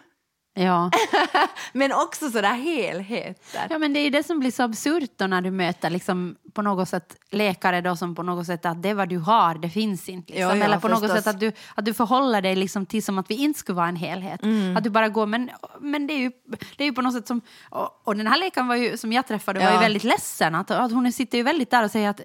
Ja. 0.58 0.92
men 1.74 1.92
också 1.94 2.30
sådär 2.30 2.54
helheter. 2.54 3.68
ja 3.70 3.78
men 3.78 3.94
det 3.94 4.00
är 4.00 4.12
det 4.12 4.24
som 4.24 4.40
blir 4.40 4.52
så 4.52 4.64
absurt 4.64 5.12
då 5.18 5.28
när 5.28 5.42
du 5.42 5.52
möter 5.52 5.90
liksom 5.90 6.36
på 6.54 6.62
något 6.62 6.90
sätt 6.90 7.16
läkare 7.30 7.82
då 7.82 7.96
som 7.96 8.16
på 8.16 8.24
något 8.24 8.46
sätt 8.46 8.66
att 8.66 8.84
det 8.84 8.94
vad 8.94 9.10
du 9.10 9.18
har, 9.18 9.56
det 9.56 9.70
finns 9.70 10.10
inte. 10.10 10.34
Liksom. 10.34 10.50
Ja, 10.50 10.56
ja, 10.56 10.66
Eller 10.66 10.80
på 10.80 10.88
något 10.88 11.00
förstås. 11.00 11.18
sätt 11.18 11.28
att 11.28 11.40
du, 11.40 11.52
att 11.76 11.86
du 11.86 11.94
förhåller 11.94 12.42
dig 12.42 12.56
liksom 12.56 12.86
till 12.86 13.04
som 13.04 13.18
att 13.20 13.30
vi 13.30 13.36
inte 13.36 13.60
skulle 13.60 13.76
vara 13.76 13.88
en 13.88 13.96
helhet. 13.96 14.44
Mm. 14.44 14.78
Att 14.78 14.84
du 14.84 14.90
bara 14.90 15.10
går, 15.10 15.26
men, 15.26 15.50
men 15.80 16.08
det, 16.08 16.14
är 16.14 16.18
ju, 16.20 16.32
det 16.78 16.84
är 16.84 16.88
ju 16.88 16.94
på 16.94 17.02
något 17.02 17.14
sätt 17.14 17.28
som, 17.28 17.42
och, 17.70 18.02
och 18.04 18.16
den 18.16 18.28
här 18.28 18.40
läkaren 18.40 18.68
var 18.68 18.76
ju, 18.76 18.98
som 18.98 19.14
jag 19.14 19.28
träffade 19.28 19.60
var 19.60 19.68
ju 19.68 19.74
Ja. 19.74 19.80
väldigt 19.80 20.04
ledsen. 20.04 20.56
Att, 20.56 20.72
att 20.72 20.92
hon 20.92 21.12
sitter 21.12 21.38
ju 21.38 21.44
väldigt 21.44 21.72
där 21.72 21.84
och 21.84 21.92
säger 21.92 22.10
att 22.10 22.22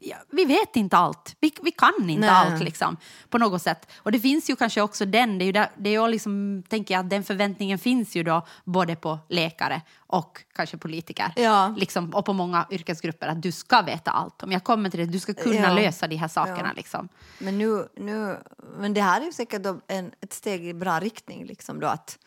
ja, 0.00 0.16
vi 0.30 0.44
vet 0.44 0.76
inte 0.76 0.96
allt, 0.96 1.36
vi, 1.40 1.52
vi 1.62 1.70
kan 1.70 1.92
inte 2.10 2.20
Nej. 2.20 2.30
allt 2.30 2.62
liksom, 2.62 2.96
på 3.30 3.38
något 3.38 3.62
sätt. 3.62 3.90
Och 3.96 4.12
det 4.12 4.20
finns 4.20 4.50
ju 4.50 4.56
kanske 4.56 4.80
också 4.80 5.04
den, 5.04 5.38
det 5.38 5.44
är 5.44 5.46
ju, 5.46 5.52
där, 5.52 5.70
det 5.76 5.90
är 5.94 6.00
ju 6.02 6.08
liksom, 6.08 6.62
tänker 6.68 6.94
jag 6.94 7.04
den 7.06 7.24
förväntningen 7.24 7.61
finns 7.78 8.14
ju 8.16 8.22
då 8.22 8.46
både 8.64 8.96
på 8.96 9.18
läkare 9.28 9.80
och 9.98 10.42
kanske 10.54 10.76
politiker. 10.76 11.32
Ja. 11.36 11.74
Liksom, 11.76 12.10
och 12.14 12.24
på 12.24 12.32
många 12.32 12.66
yrkesgrupper 12.70 13.28
att 13.28 13.42
du 13.42 13.52
ska 13.52 13.82
veta 13.82 14.10
allt. 14.10 14.42
Om 14.42 14.52
jag 14.52 14.64
kommer 14.64 14.90
till 14.90 15.00
det, 15.00 15.06
du 15.06 15.20
ska 15.20 15.34
kunna 15.34 15.54
Ja. 15.54 15.74
lösa 15.74 16.06
de 16.06 16.16
här 16.16 16.28
sakerna. 16.28 16.58
Ja. 16.68 16.72
Liksom. 16.76 17.08
Men, 17.38 17.58
nu, 17.58 17.88
nu, 17.96 18.38
men 18.78 18.94
det 18.94 19.00
här 19.02 19.20
är 19.20 19.24
ju 19.24 19.32
säkert 19.32 19.66
en, 19.88 20.12
ett 20.20 20.32
steg 20.32 20.66
i 20.66 20.74
bra 20.74 21.00
riktning, 21.00 21.44
liksom 21.46 21.80
då 21.80 21.86
att, 21.86 22.18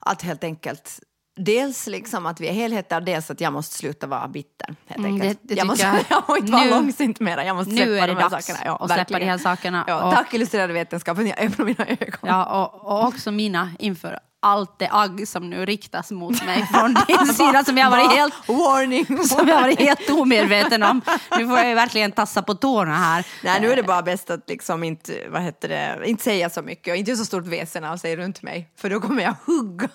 att 0.00 0.22
helt 0.22 0.44
enkelt 0.44 1.00
dels 1.38 1.86
liksom 1.86 2.26
att 2.26 2.40
vi 2.40 2.48
är 2.48 2.52
helheter, 2.52 3.00
dels 3.00 3.30
att 3.30 3.40
jag 3.40 3.52
måste 3.52 3.74
sluta 3.76 4.06
vara 4.06 4.28
bitter. 4.28 4.74
Helt 4.86 4.98
Mm, 4.98 5.18
det- 5.18 5.38
det 5.42 5.54
jag, 5.54 5.66
måste, 5.66 5.86
jag. 5.86 5.96
jag 6.10 6.26
får 6.26 6.38
inte 6.38 6.52
vara 6.52 6.64
Nu- 6.64 6.70
långsint 6.70 7.20
mera, 7.20 7.44
jag 7.44 7.56
måste 7.56 7.70
nu 7.72 7.76
släppa 7.76 7.90
är 8.02 8.06
det 8.08 8.14
de 8.14 8.22
här 8.22 8.30
dags 8.30 8.46
sakerna. 8.46 8.64
Ja, 8.66 8.76
att 8.84 8.90
släppa 8.92 9.18
de 9.18 9.24
här 9.24 9.38
sakerna. 9.38 9.84
Ja, 9.86 10.04
Och- 10.08 10.14
Tack 10.14 10.34
illustrerad 10.34 10.70
vetenskap 10.70 11.16
för 11.16 11.22
att 11.22 11.38
ni 11.38 11.46
öppnar 11.46 11.64
mina 11.66 11.86
ögon. 11.86 12.20
Ja, 12.22 12.44
och, 12.64 12.92
och 12.92 13.04
också 13.08 13.30
mina 13.30 13.70
inför 13.78 14.18
allt 14.40 14.78
det 14.78 14.88
agg 14.92 15.28
som 15.28 15.50
nu 15.50 15.66
riktas 15.66 16.10
mot 16.10 16.44
mig 16.46 16.66
från 16.66 16.94
din 17.08 17.34
sida 17.34 17.64
som 17.64 17.78
jag 17.78 17.90
varit 17.90 18.10
helt 18.12 18.48
Warning! 18.48 19.06
som 19.28 19.48
jag 19.48 19.60
varit 19.62 19.78
helt 19.78 20.10
omedveten 20.10 20.82
om. 20.82 21.00
Nu 21.38 21.46
får 21.46 21.58
jag 21.58 21.68
ju 21.68 21.74
verkligen 21.74 22.12
tassa 22.12 22.42
på 22.42 22.54
tårna 22.54 22.96
här. 22.96 23.26
Nej, 23.44 23.60
nu 23.60 23.72
är 23.72 23.76
det 23.76 23.82
bara 23.82 24.02
bäst 24.02 24.30
att 24.30 24.48
liksom 24.48 24.84
inte, 24.84 25.28
vad 25.28 25.42
heter 25.42 25.68
det, 25.68 26.08
inte 26.08 26.24
säga 26.24 26.50
så 26.50 26.62
mycket 26.62 26.92
och 26.92 26.96
inte 26.96 27.10
göra 27.10 27.18
så 27.18 27.24
stort 27.24 27.46
väsen 27.46 27.84
av 27.84 27.96
sig 27.96 28.16
runt 28.16 28.42
mig. 28.42 28.70
För 28.76 28.90
då 28.90 29.00
kommer 29.00 29.22
jag 29.22 29.34
hugga 29.46 29.88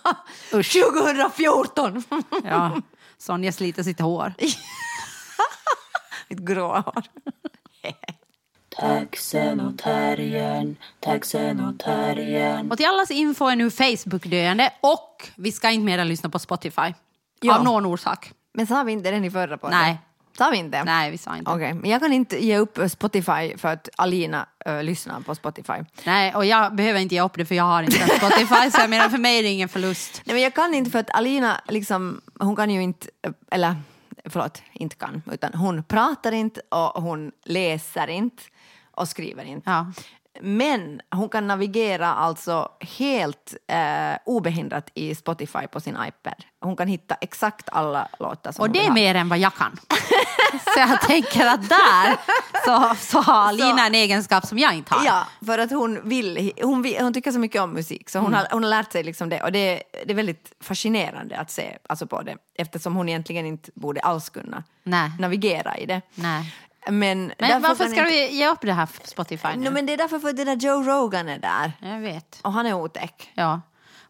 Usch. 0.54 0.74
2014! 0.74 2.04
Ja, 2.44 2.82
Sonja 3.18 3.52
sliter 3.52 3.84
sitt 3.84 4.00
hår. 4.00 4.34
Mitt 6.30 6.40
gråa 6.40 6.80
hår. 6.80 7.04
Taxen 8.80 9.60
och 9.60 9.78
terriern, 9.78 10.76
taxen 11.00 11.60
och 11.60 11.80
terriern. 11.80 12.72
Och 12.72 12.78
till 12.78 12.86
allas 12.86 13.12
info 13.12 13.46
är 13.46 13.56
nu 13.56 13.72
Facebook 13.72 14.26
döende 14.26 14.74
och 14.82 15.30
vi 15.36 15.52
ska 15.52 15.70
inte 15.70 15.86
mer 15.86 16.06
lyssna 16.06 16.30
på 16.30 16.40
Spotify. 16.40 16.94
Ja. 17.42 17.58
Av 17.58 17.64
någon 17.64 17.86
orsak. 17.86 18.32
Men 18.54 18.68
sa 18.68 18.84
vi 18.84 18.92
inte 18.92 19.12
den 19.12 19.26
i 19.26 19.32
förra 19.32 19.58
podden? 19.58 19.80
Nej. 19.80 19.98
Sa 20.38 20.50
vi 20.50 20.58
inte? 20.58 20.84
Nej, 20.84 21.12
vi 21.12 21.18
sa 21.18 21.38
inte. 21.38 21.52
Okej, 21.52 21.74
men 21.74 21.92
jag 21.92 22.02
kan 22.02 22.14
inte 22.14 22.46
ge 22.46 22.58
upp 22.58 22.80
Spotify 22.88 23.58
för 23.58 23.68
att 23.68 23.90
Alina 23.96 24.48
uh, 24.70 24.84
lyssnar 24.84 25.20
på 25.20 25.36
Spotify. 25.36 25.74
Nej, 26.06 26.36
och 26.36 26.46
jag 26.46 26.76
behöver 26.76 27.00
inte 27.00 27.16
ge 27.16 27.22
upp 27.22 27.38
det 27.38 27.46
för 27.46 27.56
jag 27.56 27.64
har 27.64 27.84
inte 27.84 28.18
Spotify 28.18 28.72
så 28.72 28.82
jag 28.82 28.90
menar 28.90 29.10
för 29.10 29.18
mig 29.18 29.40
är 29.40 29.44
det 29.44 29.50
ingen 29.50 29.70
förlust. 29.70 30.22
Nej, 30.26 30.34
men 30.34 30.44
jag 30.44 30.54
kan 30.54 30.74
inte 30.74 30.92
för 30.92 31.00
att 31.00 31.16
Alina, 31.16 31.62
liksom, 31.68 32.22
hon 32.40 32.56
kan 32.56 32.70
ju 32.70 32.82
inte, 32.82 33.08
eh, 33.22 33.32
eller 33.52 33.76
förlåt, 34.26 34.62
inte 34.74 34.96
kan, 34.96 35.24
utan 35.32 35.54
hon 35.54 35.84
pratar 35.84 36.32
inte 36.32 36.62
och 36.70 37.04
hon 37.04 37.32
läser 37.46 38.08
inte 38.08 38.44
och 38.92 39.08
skriver 39.08 39.44
inte. 39.44 39.70
Ja. 39.70 39.86
Men 40.42 41.02
hon 41.16 41.30
kan 41.30 41.48
navigera 41.48 42.14
alltså 42.14 42.70
helt 42.98 43.54
eh, 43.68 44.18
obehindrat 44.26 44.90
i 44.94 45.16
Spotify 45.16 45.68
på 45.72 45.80
sin 45.80 45.98
iPad. 46.08 46.44
Hon 46.62 46.76
kan 46.76 46.88
hitta 46.88 47.16
exakt 47.16 47.70
alla 47.72 48.08
låtar 48.20 48.52
som 48.52 48.62
Och 48.62 48.68
hon 48.68 48.74
det 48.74 48.86
är 48.86 48.92
mer 48.92 49.16
än 49.16 49.30
vad 49.30 49.40
jag 49.40 49.54
kan. 49.54 49.78
Så 50.64 50.80
jag 50.80 51.02
tänker 51.02 51.46
att 51.48 51.70
där 51.70 52.18
så, 52.66 52.96
så 52.96 53.22
har 53.22 53.54
Lina 53.54 53.86
en 53.88 53.96
egenskap 53.96 54.46
som 54.46 54.58
jag 54.60 54.74
inte 54.76 54.94
har. 54.96 55.06
Ja, 55.06 55.28
för 55.46 55.58
att 55.60 55.72
hon 55.72 56.10
vill, 56.10 56.52
hon, 56.64 56.82
vill, 56.82 56.98
hon 57.00 57.14
tycker 57.14 57.32
så 57.32 57.40
mycket 57.40 57.62
om 57.62 57.74
musik 57.74 58.10
så 58.10 58.20
hon, 58.20 58.28
Mm. 58.28 58.38
har, 58.40 58.48
hon 58.52 58.64
har 58.64 58.70
lärt 58.70 58.92
sig 58.92 59.04
liksom 59.04 59.30
det 59.30 59.42
och 59.44 59.52
det, 59.52 59.84
det 60.06 60.12
är 60.12 60.16
väldigt 60.16 60.52
fascinerande 60.64 61.38
att 61.38 61.52
se 61.52 61.78
alltså 61.90 62.08
på 62.08 62.22
det 62.22 62.38
eftersom 62.56 62.96
hon 62.96 63.10
egentligen 63.10 63.46
inte 63.46 63.72
borde 63.76 64.02
alls 64.02 64.30
kunna 64.30 64.64
Nej. 64.84 65.12
navigera 65.20 65.78
i 65.78 65.86
det. 65.86 66.02
Nej. 66.16 66.56
Men, 66.90 67.34
Men 67.40 67.62
varför 67.62 67.76
ska 67.76 67.86
inte, 67.86 68.04
vi 68.04 68.38
ge 68.38 68.48
upp 68.48 68.62
det 68.62 68.74
här 68.74 68.90
Spotify 69.04 69.48
nu? 69.56 69.70
no, 69.70 69.74
men 69.74 69.86
Det 69.86 69.94
är 69.94 69.98
därför 69.98 70.20
för 70.20 70.34
det 70.34 70.44
där 70.44 70.56
Joe 70.56 70.84
Rogan 70.84 71.30
är 71.30 71.40
där 71.40 71.72
Jag 71.80 72.00
vet. 72.00 72.40
och 72.42 72.54
han 72.54 72.66
är 72.66 72.74
otäck. 72.74 73.32
Ja. 73.34 73.62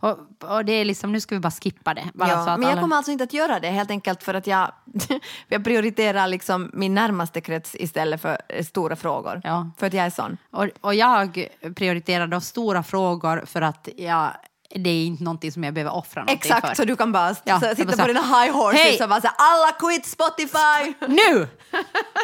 Och, 0.02 0.18
och 0.40 0.66
det 0.66 0.72
är 0.74 0.86
liksom, 0.86 1.12
nu 1.12 1.20
ska 1.22 1.36
vi 1.36 1.40
bara 1.40 1.52
skippa 1.52 1.94
det. 1.94 2.04
Bara 2.14 2.30
Ja, 2.30 2.46
men 2.46 2.62
jag 2.62 2.72
alla... 2.72 2.82
kommer 2.82 2.96
alltså 2.96 3.12
inte 3.12 3.24
att 3.24 3.34
göra 3.34 3.60
det 3.60 3.68
helt 3.68 3.90
enkelt 3.92 4.24
för 4.24 4.34
att 4.34 4.48
jag, 4.48 4.72
jag 5.48 5.64
prioriterar 5.64 6.28
liksom 6.28 6.72
min 6.74 6.94
närmaste 6.96 7.42
krets 7.42 7.76
istället 7.76 8.22
för 8.22 8.38
stora 8.64 8.96
frågor. 8.96 9.42
Ja. 9.44 9.72
För 9.78 9.88
att 9.88 9.94
jag 9.94 10.06
är 10.06 10.10
sån. 10.10 10.38
och, 10.52 10.68
och 10.82 10.96
jag 10.96 11.48
prioriterar 11.76 12.28
då 12.28 12.42
stora 12.42 12.84
frågor 12.84 13.44
för 13.46 13.62
att 13.62 13.90
jag, 13.98 14.32
det 14.76 14.90
är 14.90 15.06
inte 15.06 15.24
någonting 15.24 15.52
som 15.52 15.64
jag 15.64 15.74
behöver 15.74 15.92
offra 15.94 16.22
någonting 16.22 16.52
Exakt, 16.52 16.68
för. 16.68 16.76
så 16.76 16.86
du 16.86 16.96
kan 16.96 17.12
bara 17.12 17.36
Ja, 17.44 17.60
sitta 17.60 17.86
bara 17.86 17.98
på 17.98 18.08
dina 18.08 18.22
high 18.22 18.52
horses 18.54 18.82
Hej! 18.82 19.04
och 19.04 19.10
bara 19.10 19.22
säga 19.22 19.34
alla 19.38 19.72
quit 19.72 20.06
Spotify! 20.06 20.94
Nu! 21.08 21.48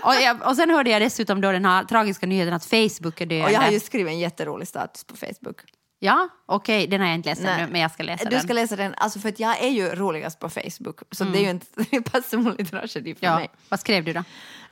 och, 0.04 0.14
jag, 0.16 0.48
och 0.48 0.56
sen 0.56 0.70
hörde 0.70 0.89
jag 0.89 1.02
dessutom 1.02 1.41
då 1.41 1.52
den 1.52 1.66
här 1.66 1.84
tragiska 1.84 2.26
nyheten 2.28 2.54
att 2.54 2.66
Facebook 2.66 3.22
är 3.22 3.26
döende. 3.26 3.45
Och 3.45 3.52
jag 3.52 3.60
har 3.60 3.72
just 3.72 3.86
skrivit 3.86 4.12
en 4.12 4.20
jätterolig 4.20 4.68
status 4.68 5.04
på 5.04 5.16
Facebook. 5.16 5.62
Ja, 6.00 6.30
okej, 6.45 6.88
den 6.88 7.02
har 7.02 7.08
jag 7.08 7.16
inte 7.16 7.30
läst 7.30 7.41
ännu, 7.41 7.68
men 7.72 7.82
jag 7.82 7.91
ska 7.91 8.04
läsa 8.04 8.24
du 8.24 8.30
den. 8.30 8.41
ska 8.41 8.54
läsa 8.54 8.76
den, 8.76 8.93
alltså 8.98 9.20
för 9.20 9.30
att 9.30 9.39
jag 9.39 9.64
är 9.64 9.70
ju 9.70 9.95
roligast 9.95 10.39
på 10.39 10.50
Facebook. 10.50 11.00
Så 11.12 11.24
det 11.24 11.39
är 11.39 11.41
ju 11.41 11.60
en 11.91 12.04
personlig 12.04 12.72
tragedi 12.72 13.16
för 13.16 13.26
ja. 13.26 13.36
mig. 13.36 13.50
Vad 13.70 13.80
skrev 13.80 14.04
du 14.04 14.14
då? 14.14 14.24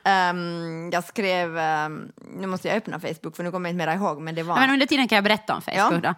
Ehm, 0.06 0.90
jag 0.92 1.04
skrev, 1.04 1.58
ehm, 1.58 2.12
nu 2.38 2.46
måste 2.46 2.68
jag 2.68 2.76
öppna 2.76 3.00
Facebook 3.00 3.36
för 3.36 3.42
nu 3.44 3.50
kommer 3.50 3.68
jag 3.68 3.74
inte 3.74 3.86
mera 3.86 3.94
ihåg 3.94 4.20
men 4.20 4.34
det 4.34 4.42
var... 4.42 4.54
Ja, 4.54 4.60
men 4.60 4.70
under 4.70 4.86
tiden 4.86 5.08
kan 5.08 5.16
jag 5.16 5.24
berätta 5.24 5.54
om 5.54 5.62
Facebook. 5.62 6.04
Ja. 6.04 6.10
Då. 6.10 6.14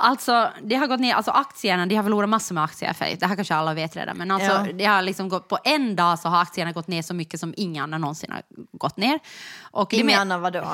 Alltså, 0.00 0.50
det 0.62 0.74
har 0.74 0.86
gått 0.86 1.00
ner, 1.00 1.14
alltså 1.14 1.30
aktierna, 1.30 1.86
de 1.86 1.94
har 1.94 2.02
förlorat 2.02 2.28
massor 2.28 2.54
med 2.54 2.64
aktier. 2.64 2.92
För, 2.92 3.04
det 3.20 3.26
här 3.26 3.36
kanske 3.36 3.54
alla 3.54 3.74
vet 3.74 3.96
redan. 3.96 4.16
Men 4.16 4.30
alltså, 4.30 4.52
Ja. 4.52 4.72
det 4.72 4.84
har 4.84 5.02
liksom 5.02 5.28
gått, 5.28 5.48
på 5.48 5.58
en 5.64 5.96
dag 5.96 6.18
så 6.18 6.28
har 6.28 6.42
aktierna 6.42 6.72
gått 6.72 6.88
ner 6.88 7.02
så 7.02 7.14
mycket 7.14 7.40
som 7.40 7.54
inga 7.56 7.82
andra 7.82 7.98
någonsin 7.98 8.32
har 8.32 8.42
gått 8.72 8.96
ner. 8.96 9.18
Och 9.60 9.94
med, 10.04 10.18
annan 10.18 10.40
vadå? 10.40 10.66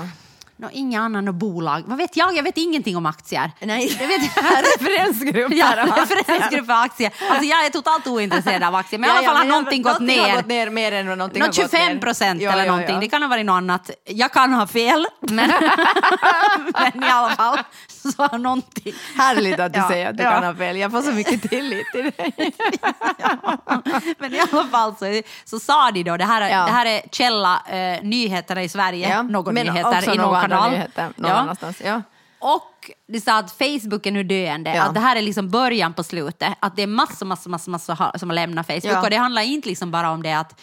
No, 0.56 0.68
inga 0.72 1.00
andra 1.02 1.32
bolag. 1.32 1.82
Vad 1.86 1.98
vet 1.98 2.16
jag? 2.16 2.36
Jag 2.36 2.42
vet 2.42 2.56
ingenting 2.58 2.96
om 2.96 3.06
aktier. 3.06 3.50
Nej, 3.60 3.96
Jag 4.00 4.08
vet, 4.08 4.22
referensgrupp. 4.80 5.52
Ja, 5.54 5.66
referensgrupp 5.76 6.66
för 6.66 6.72
aktier. 6.84 7.12
Alltså 7.30 7.44
jag 7.44 7.66
är 7.66 7.70
totalt 7.70 8.06
ointresserad 8.06 8.62
av 8.62 8.74
aktier. 8.74 9.00
Men 9.00 9.10
i 9.10 9.12
Ja, 9.12 9.18
alla 9.18 9.26
fall 9.26 9.36
har 9.36 9.44
någonting 9.44 9.82
gått 9.82 9.92
någonting 10.00 10.20
har 10.20 10.28
ner. 10.28 10.36
gått 10.36 10.46
ner 10.46 10.70
mer 10.70 10.92
än 10.92 11.06
någonting 11.06 11.40
Nå, 11.40 11.44
har 11.46 11.52
gått 11.52 11.72
ner. 11.72 11.78
25 11.80 12.00
procent 12.00 12.42
Ja, 12.42 12.52
eller 12.52 12.66
någonting. 12.66 12.94
ja. 12.94 13.00
Det 13.00 13.08
kan 13.08 13.22
ha 13.22 13.28
varit 13.28 13.46
något 13.46 13.54
annat. 13.56 13.90
Jag 14.04 14.32
kan 14.32 14.52
ha 14.52 14.66
fel, 14.66 15.06
men, 15.20 15.36
men 16.92 17.04
i 17.04 17.10
alla 17.10 17.30
fall 17.30 17.58
så 17.88 18.22
har 18.22 18.38
någonting. 18.38 18.92
Härligt 19.16 19.60
att 19.60 19.72
du 19.74 19.80
säger 19.88 20.10
att 20.10 20.16
du 20.16 20.22
kan 20.22 20.44
ha 20.44 20.54
fel. 20.54 20.76
Jag 20.76 20.90
får 20.90 21.02
så 21.02 21.12
mycket 21.12 21.42
tillit 21.50 21.86
till 21.92 22.02
dig. 22.16 22.52
Men 24.18 24.34
i 24.34 24.40
alla 24.52 24.64
fall 24.64 24.94
så, 24.98 25.22
så 25.44 25.58
sa 25.60 25.90
de 25.90 26.02
då, 26.02 26.16
det 26.16 26.24
här, 26.24 26.40
det 26.40 26.72
här 26.72 26.86
är 26.86 27.00
källa 27.12 27.62
eh, 27.68 28.02
nyheterna 28.02 28.62
i 28.62 28.68
Sverige, 28.68 29.08
Ja, 29.10 29.22
någon 29.22 29.54
men 29.54 29.66
nyheter 29.66 30.14
i 30.14 30.16
någon 30.16 30.50
kanal. 30.56 30.70
Nyheter, 30.70 31.08
någon 31.16 31.30
Ja. 31.30 31.36
annanstans. 31.36 31.80
Ja. 31.84 32.02
Och 32.38 32.90
de 33.06 33.20
sa 33.20 33.38
att 33.38 33.50
Facebook 33.52 34.06
är 34.06 34.10
nu 34.12 34.22
döende, 34.24 34.74
Ja. 34.74 34.82
att 34.82 34.94
det 34.94 35.00
här 35.00 35.16
är 35.16 35.22
liksom 35.22 35.50
början 35.50 35.92
på 35.92 36.02
slutet. 36.02 36.52
Att 36.60 36.76
det 36.76 36.82
är 36.82 36.86
massor, 36.86 37.26
massor, 37.26 37.50
massor, 37.50 37.72
massor 37.72 38.18
som 38.18 38.28
har 38.30 38.34
lämnat 38.34 38.66
Facebook. 38.66 38.84
Ja. 38.84 39.02
Och 39.02 39.10
det 39.10 39.16
handlar 39.16 39.42
inte 39.42 39.68
liksom 39.68 39.90
bara 39.90 40.10
om 40.10 40.22
det 40.22 40.32
att 40.32 40.60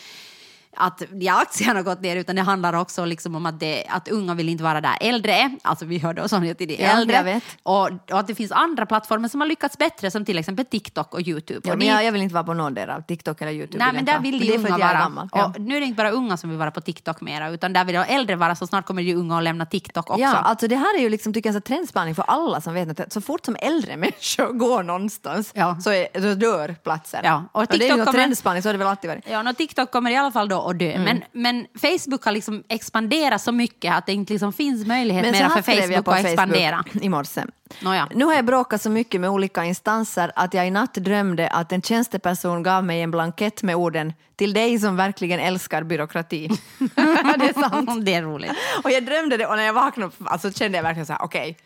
att 0.78 1.02
de 1.12 1.30
aktierna 1.30 1.74
har 1.80 1.84
gått 1.84 2.02
ner 2.02 2.16
utan 2.16 2.36
det 2.36 2.42
handlar 2.42 2.74
också 2.74 3.06
liksom 3.06 3.36
om 3.36 3.46
att, 3.46 3.60
det, 3.60 3.86
att 3.90 4.08
unga 4.08 4.34
vill 4.34 4.50
inte 4.50 4.64
vara 4.64 4.82
där 4.82 4.98
äldre 5.02 5.34
är. 5.34 5.52
Alltså 5.62 5.86
vi 5.86 5.98
hörde 6.00 6.22
oss 6.24 6.34
om 6.34 6.56
till 6.56 6.68
de 6.68 6.84
äldre. 6.84 7.42
Och, 7.64 7.90
och 8.12 8.20
att 8.20 8.28
det 8.28 8.36
finns 8.36 8.52
andra 8.52 8.86
plattformar 8.86 9.28
som 9.28 9.42
har 9.42 9.48
lyckats 9.48 9.78
bättre 9.78 10.12
som 10.12 10.26
till 10.26 10.38
exempel 10.38 10.66
TikTok 10.66 11.14
och 11.14 11.22
Youtube. 11.22 11.62
Ja, 11.64 11.72
och 11.74 11.78
men 11.78 11.88
jag, 11.88 12.04
jag 12.04 12.12
vill 12.12 12.22
inte 12.22 12.34
vara 12.34 12.44
på 12.44 12.54
någon 12.54 12.74
där 12.74 12.88
av 12.88 13.02
TikTok 13.02 13.42
eller 13.42 13.52
Youtube. 13.52 13.78
Nej, 13.84 13.94
men 13.94 14.06
där 14.06 14.20
vill 14.20 14.52
för 14.52 14.58
unga 14.58 14.78
vara. 14.78 14.94
gammal. 14.94 15.30
Ja. 15.32 15.46
Och 15.46 15.62
nu 15.62 15.76
är 15.76 15.80
det 15.80 15.86
inte 15.86 15.98
bara 15.98 16.12
unga 16.12 16.38
som 16.38 16.50
vill 16.50 16.60
vara 16.60 16.72
på 16.72 16.82
TikTok 16.82 17.22
mera, 17.22 17.50
utan 17.50 17.74
där 17.74 17.86
vill 17.86 17.96
de 17.96 18.02
äldre 18.02 18.36
vara, 18.36 18.56
så 18.56 18.68
snart 18.68 18.86
kommer 18.86 19.04
de 19.04 19.14
unga 19.16 19.38
att 19.38 19.44
lämna 19.44 19.66
TikTok 19.66 20.10
också. 20.10 20.22
Ja, 20.22 20.36
alltså 20.36 20.68
det 20.68 20.76
här 20.76 20.98
är 20.98 21.02
ju 21.02 21.10
liksom, 21.10 21.34
tycker 21.34 21.50
jag, 21.50 21.56
en 21.56 21.62
trendspaning 21.62 22.16
för 22.16 22.24
alla 22.28 22.62
som 22.62 22.74
vet 22.74 23.00
att 23.00 23.14
så 23.14 23.22
fort 23.22 23.46
som 23.46 23.56
äldre 23.60 23.98
människor 23.98 24.54
går 24.54 24.84
någonstans 24.84 25.52
Ja. 25.56 25.78
så, 25.84 25.92
är, 25.92 26.22
så 26.22 26.34
dör 26.34 26.76
platser. 26.84 27.22
Ja, 27.24 27.44
och 27.52 27.62
och 27.62 27.68
det 27.68 27.76
är 27.76 27.78
ju 27.78 27.80
TikTok 27.90 28.06
kommer- 28.06 28.20
trendspaning, 28.20 28.62
så 28.62 28.70
har 28.70 28.74
det 28.74 28.80
väl 28.80 28.88
alltid 28.88 29.10
varit. 29.10 29.26
Ja, 29.30 29.50
och 29.50 29.58
TikTok 29.58 29.92
kommer 29.92 30.12
i 30.12 30.16
alla 30.16 30.32
fall 30.32 30.50
då 30.50 30.61
att 30.70 30.80
dö. 30.80 30.92
Mm. 30.92 31.04
Men, 31.04 31.24
men 31.32 31.68
Facebook 31.82 32.26
har 32.26 32.32
liksom 32.32 32.64
expanderat 32.70 33.42
så 33.42 33.52
mycket 33.52 33.94
att 33.94 34.06
det 34.06 34.14
inte 34.14 34.34
liksom 34.34 34.54
finns 34.54 34.88
möjlighet 34.88 35.24
Men 35.24 35.32
mera 35.32 35.50
för 35.50 35.62
Facebook 35.62 36.08
att 36.08 36.26
expandera. 36.26 36.84
I 37.02 37.10
morse. 37.10 37.46
Nåja. 37.82 38.08
Nu 38.16 38.26
har 38.26 38.34
jag 38.34 38.46
bråkat 38.46 38.82
så 38.82 38.90
mycket 38.90 39.22
med 39.22 39.30
olika 39.30 39.66
instanser 39.66 40.32
att 40.36 40.54
jag 40.54 40.68
i 40.68 40.72
natt 40.72 40.94
drömde 40.94 41.50
att 41.50 41.72
en 41.72 41.82
tjänsteperson 41.82 42.64
gav 42.64 42.84
mig 42.86 43.02
en 43.02 43.12
blankett 43.12 43.64
med 43.64 43.76
orden 43.76 44.14
till 44.36 44.54
dig 44.54 44.80
som 44.80 44.96
verkligen 44.96 45.40
älskar 45.40 45.84
byråkrati. 45.84 46.48
det 46.78 47.50
är 47.50 47.70
sant. 47.70 47.90
det 48.06 48.14
är 48.14 48.22
roligt. 48.22 48.52
Och 48.84 48.92
jag 48.92 49.06
drömde 49.06 49.38
det 49.38 49.46
och 49.46 49.56
när 49.56 49.64
jag 49.64 49.74
vaknade 49.74 50.12
alltså, 50.24 50.52
kände 50.52 50.78
jag 50.78 50.84
verkligen 50.84 51.06
så 51.06 51.14
här, 51.14 51.22
okej, 51.22 51.58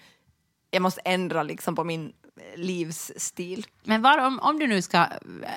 jag 0.72 0.82
måste 0.82 1.02
ändra 1.06 1.44
liksom 1.44 1.76
på 1.76 1.84
min 1.84 2.12
livsstil. 2.56 3.66
Men 3.84 4.02
var, 4.02 4.18
om, 4.18 4.40
om 4.40 4.60
du 4.60 4.68
nu 4.68 4.82
ska, 4.82 5.06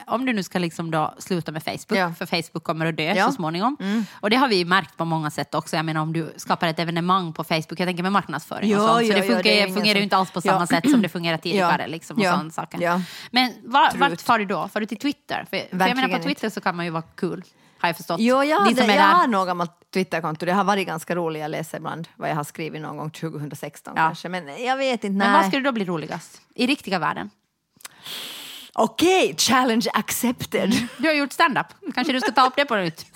om 0.06 0.26
du 0.26 0.32
nu 0.32 0.42
ska 0.42 0.58
liksom 0.58 0.90
då 0.90 1.14
sluta 1.18 1.52
med 1.52 1.62
Facebook, 1.62 1.98
Ja. 1.98 2.12
för 2.18 2.26
Facebook 2.26 2.64
kommer 2.64 2.86
att 2.86 2.96
dö 2.96 3.02
Ja. 3.02 3.10
Mm. 3.12 3.26
så 3.26 3.32
småningom. 3.32 3.76
Och 4.20 4.30
det 4.30 4.36
har 4.36 4.48
vi 4.48 4.64
märkt 4.64 4.96
på 4.96 5.04
många 5.04 5.30
sätt 5.30 5.54
också. 5.54 5.76
Jag 5.76 5.84
menar 5.84 6.00
om 6.00 6.12
du 6.12 6.32
skapar 6.36 6.68
ett 6.68 6.78
evenemang 6.78 7.32
på 7.32 7.44
Facebook, 7.44 7.80
jag 7.80 7.86
tänker 7.88 8.02
med 8.02 8.12
marknadsföring 8.12 8.76
och 8.76 8.82
Ja, 8.82 8.88
sånt. 8.88 9.06
ja, 9.06 9.12
för 9.14 9.20
det 9.20 9.26
funkar, 9.26 9.66
det 9.66 9.72
fungerar 9.74 9.96
ju 9.98 10.02
inte 10.04 10.16
alls 10.16 10.30
på 10.30 10.40
samma 10.40 10.66
sätt 10.66 10.90
som 10.90 11.02
det 11.02 11.08
fungerade 11.08 11.42
tidigare. 11.42 11.86
Liksom, 11.86 12.16
och 12.16 12.22
Ja. 12.24 12.50
saker. 12.50 13.02
Men 13.30 13.52
var, 13.64 13.96
vart 13.98 14.20
far 14.20 14.38
du 14.38 14.44
då? 14.44 14.68
Far 14.68 14.80
du 14.80 14.86
till 14.86 14.98
Twitter? 14.98 15.46
För, 15.50 15.78
för 15.78 15.86
jag 15.88 15.96
menar 15.96 16.18
på 16.18 16.22
Twitter 16.24 16.50
så 16.50 16.60
kan 16.60 16.76
man 16.76 16.84
ju 16.84 16.90
vara 16.90 17.02
kul, 17.02 17.44
har 17.78 17.88
jag 17.88 17.96
förstått. 17.96 18.20
Jo, 18.20 18.44
jag, 18.44 18.74
De 18.74 18.80
hade, 18.80 18.94
jag 18.94 19.02
har 19.02 19.26
något 19.26 19.46
gammalt 19.46 19.70
Twitterkonto. 19.94 20.46
Det 20.46 20.52
har 20.52 20.64
varit 20.64 20.86
ganska 20.86 21.14
roligt. 21.14 21.42
Jag 21.42 21.50
läser 21.50 21.78
ibland 21.78 22.08
vad 22.16 22.30
jag 22.30 22.36
har 22.36 22.44
skrivit 22.44 22.82
någon 22.82 22.96
gång 22.96 23.10
2016 23.10 23.92
Ja. 23.96 24.02
kanske. 24.02 24.28
Men 24.28 24.64
jag 24.64 24.76
vet 24.76 25.04
inte. 25.04 25.18
Men 25.18 25.32
nej. 25.32 25.40
vad 25.40 25.46
skulle 25.46 25.62
då 25.62 25.72
bli 25.72 25.84
roligast? 25.84 26.40
I 26.54 26.66
riktiga 26.66 26.98
världen? 26.98 27.30
Okej, 28.72 29.34
challenge 29.38 29.86
accepted. 29.94 30.88
Du 30.98 31.08
har 31.08 31.14
gjort 31.14 31.32
stand-up. 31.32 31.66
Kanske 31.94 32.12
du 32.12 32.20
ska 32.20 32.32
ta 32.32 32.46
upp 32.46 32.56
det 32.56 32.64
på 32.64 32.76
nytt? 32.76 33.00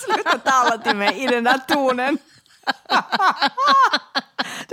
Sluta 0.00 0.38
tala 0.38 0.78
till 0.78 0.96
mig 0.96 1.22
i 1.24 1.26
den 1.26 1.44
där 1.44 1.58
tonen. 1.58 2.18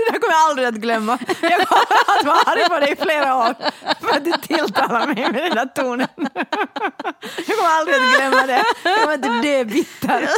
Det 0.05 0.11
där 0.11 0.19
kommer 0.19 0.33
jag 0.33 0.49
aldrig 0.49 0.67
att 0.67 0.75
glömma. 0.75 1.17
Jag 1.41 1.67
kommer 1.67 2.19
att 2.19 2.25
vara 2.25 2.37
arg 2.45 2.69
på 2.69 2.79
dig 2.79 2.91
i 2.91 2.95
flera 2.95 3.35
år 3.37 3.55
för 4.01 4.17
att 4.17 4.25
du 4.25 4.31
tilltalar 4.31 5.07
mig 5.07 5.31
med 5.31 5.43
den 5.43 5.55
där 5.55 5.65
tonen. 5.65 6.07
Jag 7.47 7.57
kommer 7.57 7.69
aldrig 7.79 7.95
att 7.95 8.17
glömma 8.17 8.47
det. 8.47 8.63
Jag 8.83 9.01
kommer 9.01 9.13
inte 9.13 9.29
dö 9.29 9.63
bitter. 9.63 10.29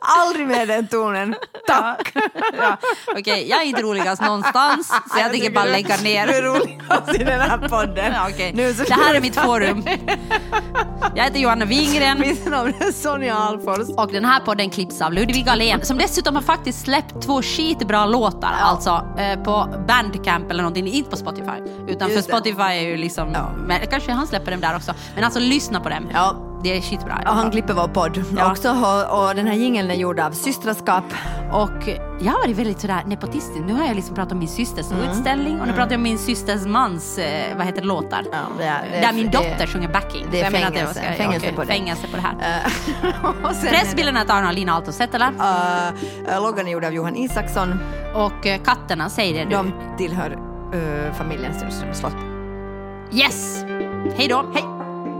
Aldrig 0.00 0.46
med 0.46 0.68
den 0.68 0.88
tonen. 0.88 1.34
Tack. 1.66 2.12
Ja. 2.58 2.76
Okej, 3.06 3.48
jag 3.50 3.60
är 3.62 3.64
inte 3.64 3.82
roligast 3.82 4.22
någonstans, 4.22 4.88
så 4.88 4.94
jag, 5.18 5.30
tänker 5.30 5.32
tycker 5.32 5.50
bara 5.54 5.64
lägga 5.64 5.96
ner. 5.96 6.26
Du 6.26 6.32
är 6.32 6.42
roligast 6.42 7.14
i 7.14 7.18
den 7.24 7.40
här 7.40 7.68
podden. 7.68 8.12
Ja, 8.12 8.28
okej. 8.30 8.52
Nu 8.54 8.72
Det 8.72 8.94
här 8.94 9.14
är 9.14 9.20
mitt 9.20 9.36
forum. 9.36 9.84
Jag 11.14 11.24
heter 11.24 11.38
Johanna 11.38 11.64
Wingren. 11.64 12.20
Mitt 12.20 12.46
namn 12.46 12.74
är 12.80 12.92
Sonja 12.92 13.34
Alfors. 13.34 13.88
Och 13.96 14.12
den 14.12 14.24
här 14.24 14.40
podden 14.40 14.70
klipps 14.70 15.00
av 15.00 15.12
Ludvig 15.12 15.48
Ahlén 15.48 15.84
som 15.84 15.98
dessutom 15.98 16.34
har 16.34 16.42
faktiskt 16.42 16.84
släppt 16.84 17.22
två 17.22 17.42
skitbra 17.56 18.06
låtar. 18.06 18.52
Alltså 18.60 19.04
eh, 19.18 19.42
på 19.42 19.68
Bandcamp 19.88 20.50
eller 20.50 20.62
någonting, 20.62 20.86
inte 20.86 21.10
på 21.10 21.16
Spotify. 21.16 21.50
Utan 21.88 22.08
för 22.08 22.16
Just 22.16 22.28
det. 22.28 22.34
Spotify 22.36 22.62
är 22.62 22.88
ju 22.88 22.96
liksom, 22.96 23.28
Ja. 23.34 23.50
men 23.66 23.80
kanske 23.90 24.12
han 24.12 24.26
släpper 24.26 24.50
dem 24.50 24.60
där 24.60 24.76
också. 24.76 24.94
Men 25.14 25.24
alltså 25.24 25.40
lyssna 25.40 25.80
på 25.80 25.88
dem. 25.88 26.08
Ja. 26.14 26.36
Det 26.62 26.76
är 26.76 26.80
skitbra. 26.80 27.18
Och 27.26 27.34
han 27.34 27.50
klipper 27.50 27.74
vår 27.74 27.88
podd 27.88 28.24
Ja. 28.36 28.50
också 28.50 28.70
och, 28.70 29.28
och 29.28 29.34
den 29.34 29.46
här 29.46 29.54
jingeln 29.54 29.90
är 29.90 29.94
gjord 29.94 30.20
av 30.20 30.30
Systraskap. 30.30 31.04
Och 31.52 31.88
jag 32.20 32.32
har 32.32 32.38
varit 32.40 32.56
väldigt 32.58 32.80
sådär 32.80 33.02
nepotistisk. 33.06 33.60
Nu 33.66 33.72
har 33.72 33.84
jag 33.84 33.96
liksom 33.96 34.14
pratat 34.14 34.32
om 34.32 34.38
min 34.38 34.48
systers 34.48 34.90
Mm. 34.92 35.08
utställning 35.10 35.60
och 35.60 35.66
nu 35.66 35.72
pratar 35.72 35.90
jag 35.90 35.98
om 35.98 36.02
min 36.02 36.18
systers 36.18 36.66
mans, 36.66 37.18
eh, 37.18 37.56
vad 37.56 37.66
heter 37.66 37.82
låtar. 37.82 38.24
Ja, 38.32 38.38
det 38.58 38.64
är- 38.64 38.82
det 38.90 38.96
är- 38.96 39.02
Där 39.02 39.12
min 39.12 39.30
det 39.30 39.38
dotter 39.38 39.66
sjunger 39.66 39.88
backing. 39.88 40.26
det 40.30 40.40
är 40.40 40.44
jag 40.44 40.52
menar 40.52 40.66
att 40.66 40.74
fängelse. 40.74 41.00
var- 41.08 41.16
Fängelse 41.16 41.46
okej, 41.46 41.56
på 41.56 41.62
det. 41.64 41.72
Fängelse 41.72 42.06
på 42.10 42.16
det 42.16 42.22
här. 42.22 42.64
Eh, 43.44 43.52
sen 43.52 44.16
är 44.16 44.24
tagen 44.24 44.46
av 44.46 44.52
Lina 44.52 44.72
Aalto 44.72 44.92
Setälä 44.92 45.32
det- 45.38 46.32
eh, 46.32 46.42
loggan 46.42 46.66
är 46.66 46.72
gjord 46.72 46.84
av 46.84 46.92
Johan 46.92 47.16
Isaksson. 47.16 47.78
och 48.14 48.46
eh, 48.46 48.60
katterna, 48.62 49.08
säger 49.08 49.34
det 49.38 49.44
du. 49.50 49.56
De 49.56 49.72
tillhör 49.98 50.30
uh, 50.74 51.12
familjen 51.12 51.54
Stenström 51.54 51.94
slott. 51.94 52.16
Yes! 53.12 53.64
Hej 54.16 54.28
då! 54.28 54.44
Hej! 54.54 54.64